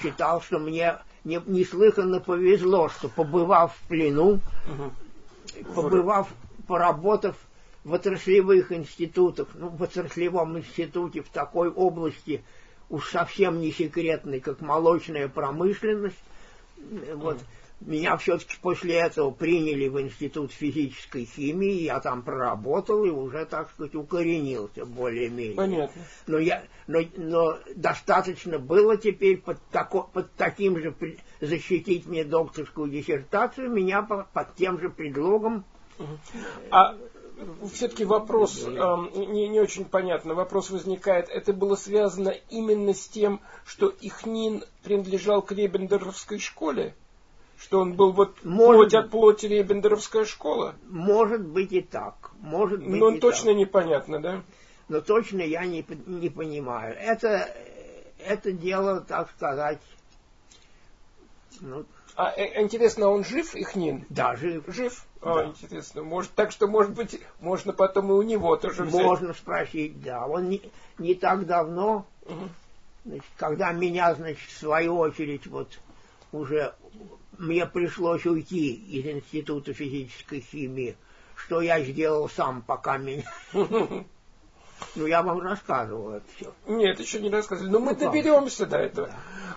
считал, 0.00 0.40
что 0.40 0.58
мне 0.58 0.98
не, 1.24 1.40
неслыханно 1.46 2.20
повезло, 2.20 2.88
что 2.88 3.08
побывав 3.08 3.74
в 3.76 3.88
плену, 3.88 4.40
угу. 4.40 5.72
побывав, 5.74 6.28
поработав 6.66 7.36
в 7.84 7.92
отраслевых 7.92 8.72
институтах, 8.72 9.48
ну, 9.54 9.68
в 9.68 9.82
отраслевом 9.82 10.58
институте 10.58 11.20
в 11.22 11.28
такой 11.28 11.70
области 11.70 12.42
уж 12.88 13.10
совсем 13.10 13.60
не 13.60 13.70
секретной, 13.70 14.40
как 14.40 14.60
молочная 14.60 15.28
промышленность, 15.28 16.22
вот, 17.14 17.36
mm 17.36 17.44
меня 17.80 18.16
все-таки 18.16 18.56
после 18.60 18.94
этого 18.94 19.30
приняли 19.30 19.88
в 19.88 20.00
Институт 20.00 20.52
физической 20.52 21.24
химии, 21.26 21.82
я 21.82 22.00
там 22.00 22.22
проработал 22.22 23.04
и 23.04 23.10
уже, 23.10 23.44
так 23.44 23.70
сказать, 23.70 23.94
укоренился 23.94 24.86
более-менее. 24.86 25.56
Понятно. 25.56 26.02
Но, 26.26 26.38
я, 26.38 26.64
но, 26.86 27.00
но 27.16 27.58
достаточно 27.76 28.58
было 28.58 28.96
теперь 28.96 29.38
под, 29.38 29.58
тако, 29.70 30.08
под 30.12 30.32
таким 30.34 30.78
же 30.78 30.94
защитить 31.40 32.06
мне 32.06 32.24
докторскую 32.24 32.90
диссертацию, 32.90 33.70
меня 33.70 34.02
по, 34.02 34.26
под 34.32 34.54
тем 34.54 34.80
же 34.80 34.88
предлогом. 34.88 35.64
А 36.70 36.96
все-таки 37.72 38.04
вопрос 38.04 38.64
э, 38.64 38.70
не, 39.14 39.48
не 39.48 39.60
очень 39.60 39.84
понятно. 39.84 40.34
Вопрос 40.34 40.70
возникает, 40.70 41.28
это 41.28 41.52
было 41.52 41.76
связано 41.76 42.30
именно 42.50 42.94
с 42.94 43.08
тем, 43.08 43.40
что 43.64 43.88
Ихнин 43.88 44.64
принадлежал 44.82 45.42
к 45.42 45.52
Ребендеровской 45.52 46.38
школе? 46.38 46.94
Что 47.64 47.80
он 47.80 47.94
был 47.94 48.12
вот 48.12 48.44
может, 48.44 48.76
плоть 48.76 48.94
от 48.94 49.10
плоти 49.10 49.46
Рейбендеровская 49.46 50.26
школа? 50.26 50.74
Может 50.86 51.46
быть 51.46 51.72
и 51.72 51.80
так. 51.80 52.32
Может 52.40 52.80
быть 52.80 53.00
Но 53.00 53.18
точно 53.18 53.52
так. 53.52 53.56
непонятно, 53.56 54.20
да? 54.20 54.42
Но 54.88 55.00
точно 55.00 55.40
я 55.40 55.64
не, 55.64 55.82
не 56.04 56.28
понимаю. 56.28 56.94
Это, 56.94 57.48
это 58.18 58.52
дело, 58.52 59.00
так 59.00 59.30
сказать... 59.30 59.80
Ну, 61.62 61.86
а 62.16 62.34
э, 62.36 62.60
интересно, 62.60 63.08
он 63.08 63.24
жив, 63.24 63.54
Ихнин? 63.54 64.04
Да, 64.10 64.36
жив. 64.36 64.64
Жив? 64.68 65.06
Да. 65.22 65.40
А, 65.40 65.44
интересно. 65.46 66.02
Может, 66.02 66.32
так 66.32 66.50
что, 66.50 66.66
может 66.66 66.92
быть, 66.92 67.18
можно 67.40 67.72
потом 67.72 68.10
и 68.10 68.12
у 68.12 68.20
него 68.20 68.56
тоже 68.56 68.84
взять. 68.84 69.02
Можно 69.02 69.32
спросить, 69.32 70.02
да. 70.02 70.26
Он 70.26 70.50
не, 70.50 70.60
не 70.98 71.14
так 71.14 71.46
давно, 71.46 72.04
угу. 72.26 72.50
значит, 73.06 73.24
когда 73.38 73.72
меня, 73.72 74.14
значит, 74.14 74.50
в 74.50 74.58
свою 74.58 74.98
очередь, 74.98 75.46
вот 75.46 75.80
уже 76.30 76.74
мне 77.38 77.66
пришлось 77.66 78.26
уйти 78.26 78.74
из 78.74 79.06
Института 79.06 79.72
физической 79.72 80.40
химии, 80.40 80.96
что 81.34 81.60
я 81.60 81.82
сделал 81.82 82.28
сам, 82.28 82.62
пока 82.62 82.98
меня... 82.98 83.24
Ну, 84.96 85.06
я 85.06 85.22
вам 85.22 85.40
рассказывал 85.40 86.14
это 86.14 86.26
все. 86.36 86.52
Нет, 86.66 87.00
еще 87.00 87.20
не 87.20 87.30
рассказывали. 87.30 87.70
Но 87.70 87.78
мы 87.80 87.92
ну, 87.92 87.98
доберемся 87.98 88.66
до 88.66 88.78
этого. 88.78 89.10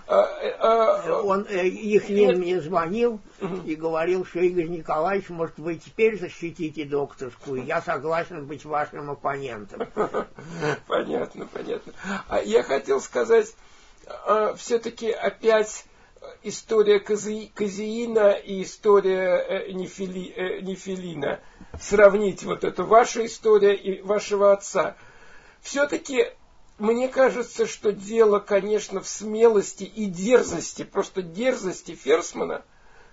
А, 0.06 0.22
а, 0.58 1.22
Он, 1.22 1.46
э, 1.48 1.66
их 1.66 2.08
мне 2.08 2.60
звонил 2.60 3.20
и 3.66 3.74
говорил, 3.74 4.24
что 4.24 4.40
Игорь 4.40 4.68
Николаевич, 4.68 5.28
может, 5.28 5.58
вы 5.58 5.76
теперь 5.76 6.18
защитите 6.18 6.84
докторскую, 6.84 7.64
я 7.64 7.82
согласен 7.82 8.46
быть 8.46 8.64
вашим 8.64 9.10
оппонентом. 9.10 9.88
Понятно, 10.86 11.46
понятно. 11.46 11.92
А 12.28 12.40
я 12.40 12.62
хотел 12.62 13.00
сказать, 13.00 13.54
все-таки 14.56 15.10
опять 15.10 15.84
история 16.42 17.00
Казиина 17.00 18.32
и 18.32 18.62
история 18.62 19.36
э, 19.36 19.72
Нефили, 19.72 20.32
э, 20.32 20.60
Нефилина. 20.60 21.40
Сравнить 21.80 22.44
вот 22.44 22.64
эту 22.64 22.84
ваша 22.84 23.26
история 23.26 23.74
и 23.74 24.00
вашего 24.02 24.52
отца. 24.52 24.96
Все-таки 25.60 26.26
мне 26.78 27.08
кажется, 27.08 27.66
что 27.66 27.92
дело, 27.92 28.38
конечно, 28.38 29.00
в 29.00 29.08
смелости 29.08 29.84
и 29.84 30.06
дерзости, 30.06 30.84
просто 30.84 31.22
дерзости 31.22 31.94
Ферсмана, 31.94 32.62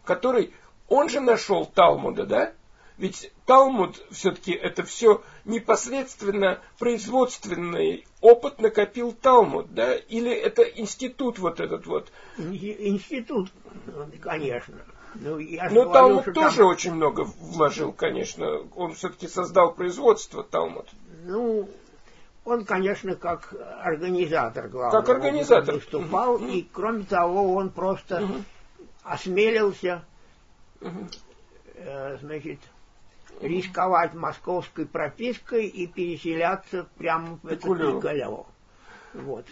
который, 0.04 0.54
он 0.88 1.10
же 1.10 1.20
нашел 1.20 1.66
Талмуда, 1.66 2.26
да? 2.26 2.54
Ведь 2.98 3.32
Талмуд 3.46 4.02
все-таки 4.12 4.54
это 4.54 4.84
все 4.84 5.22
непосредственно 5.44 6.62
производственный 6.80 8.06
опыт 8.22 8.60
накопил 8.60 9.12
Талмуд, 9.12 9.74
да? 9.74 9.96
Или 9.96 10.32
это 10.32 10.64
институт 10.64 11.40
вот 11.40 11.60
этот 11.60 11.86
вот? 11.86 12.12
Институт, 12.38 13.52
конечно. 14.22 14.76
Ну, 15.16 15.40
я 15.40 15.70
Но 15.70 15.86
говорю, 15.86 15.92
Талмуд 15.92 16.34
тоже 16.34 16.58
там... 16.58 16.68
очень 16.68 16.94
много 16.94 17.22
вложил, 17.22 17.92
конечно. 17.92 18.68
Он 18.76 18.94
все-таки 18.94 19.28
создал 19.28 19.74
производство 19.74 20.44
Талмуд. 20.44 20.88
Ну, 21.26 21.70
он, 22.46 22.64
конечно, 22.64 23.16
как 23.16 23.54
организатор 23.82 24.68
главный. 24.68 25.00
Как 25.00 25.10
организатор. 25.10 25.76
Выступал, 25.76 26.38
mm-hmm. 26.38 26.52
и 26.52 26.70
кроме 26.72 27.04
того, 27.04 27.56
он 27.56 27.72
просто 27.72 28.20
mm-hmm. 28.20 28.44
осмелился, 29.04 30.06
mm-hmm. 30.80 31.18
э, 31.76 32.18
значит, 32.22 32.60
рисковать 33.42 34.14
московской 34.14 34.86
пропиской 34.86 35.66
и 35.68 35.88
переселяться 35.88 36.88
прямо 36.98 37.40
в 37.44 37.48
это 37.48 37.68
Пикалево. 37.68 38.46
Вот. 39.14 39.46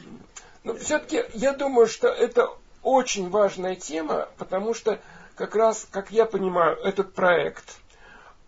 Но 0.64 0.76
все-таки 0.76 1.24
я 1.34 1.54
думаю, 1.54 1.88
что 1.88 2.08
это 2.08 2.50
очень 2.82 3.30
важная 3.30 3.76
тема, 3.76 4.30
потому 4.38 4.74
что 4.74 5.00
как 5.36 5.56
раз, 5.56 5.88
как 5.90 6.12
я 6.12 6.26
понимаю, 6.26 6.78
этот 6.78 7.14
проект, 7.14 7.78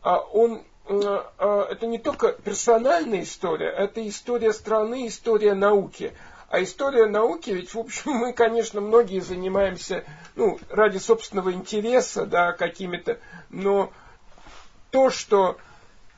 а 0.02 0.20
он 0.20 0.64
а, 0.88 1.68
это 1.70 1.88
не 1.88 1.98
только 1.98 2.34
персональная 2.34 3.24
история, 3.24 3.70
это 3.70 4.08
история 4.08 4.54
страны, 4.54 5.08
история 5.08 5.54
науки. 5.54 6.14
А 6.48 6.62
история 6.62 7.08
науки, 7.08 7.50
ведь, 7.50 7.74
в 7.74 7.80
общем, 7.80 8.12
мы, 8.14 8.34
конечно, 8.34 8.82
многие 8.82 9.20
занимаемся, 9.20 10.04
ну, 10.36 10.60
ради 10.70 10.98
собственного 10.98 11.54
интереса, 11.54 12.26
да, 12.26 12.54
какими-то, 12.54 13.20
но 13.50 13.92
то, 14.96 15.10
что 15.10 15.58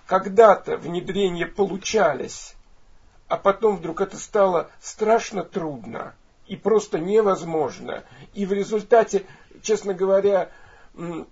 когда-то 0.06 0.78
внедрения 0.78 1.48
получались, 1.48 2.54
а 3.28 3.36
потом 3.36 3.78
вдруг 3.78 4.02
это 4.02 4.18
стало 4.18 4.70
страшно 4.80 5.44
трудно 5.44 6.14
и 6.46 6.56
просто 6.56 7.00
невозможно. 7.00 8.04
И 8.36 8.46
в 8.46 8.54
результате, 8.54 9.26
честно 9.64 9.96
говоря, 9.96 10.52
ну, 10.94 11.26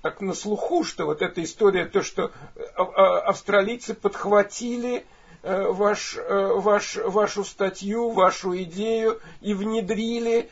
так 0.00 0.22
на 0.22 0.32
слуху, 0.32 0.84
что 0.84 1.04
вот 1.04 1.20
эта 1.20 1.44
история, 1.44 1.84
то, 1.84 2.02
что 2.02 2.32
а, 2.76 2.82
а, 2.82 3.20
австралийцы 3.28 3.92
подхватили 3.92 5.04
э, 5.42 5.66
ваш, 5.68 6.16
э, 6.16 6.46
ваш, 6.54 6.96
вашу 6.96 7.44
статью, 7.44 8.08
вашу 8.12 8.56
идею 8.62 9.20
и 9.42 9.52
внедрили, 9.52 10.50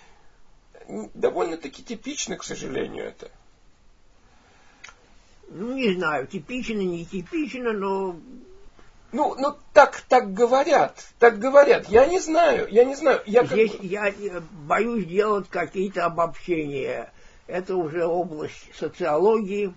довольно-таки 1.14 1.82
типично, 1.82 2.36
к 2.36 2.44
сожалению, 2.44 3.06
это. 3.06 3.30
Ну, 5.48 5.74
не 5.74 5.94
знаю, 5.94 6.26
типично, 6.26 6.74
не 6.74 7.04
типично, 7.04 7.72
но... 7.72 8.16
Ну, 9.12 9.34
ну 9.38 9.56
так, 9.72 10.00
так 10.08 10.34
говорят, 10.34 11.06
так 11.18 11.38
говорят. 11.38 11.88
Я 11.88 12.06
не 12.06 12.18
знаю, 12.18 12.66
я 12.70 12.84
не 12.84 12.96
знаю. 12.96 13.22
Я 13.24 13.44
Здесь 13.44 13.72
как... 13.72 13.82
я 13.82 14.12
боюсь 14.66 15.06
делать 15.06 15.48
какие-то 15.48 16.04
обобщения. 16.04 17.12
Это 17.46 17.76
уже 17.76 18.04
область 18.04 18.74
социологии. 18.74 19.72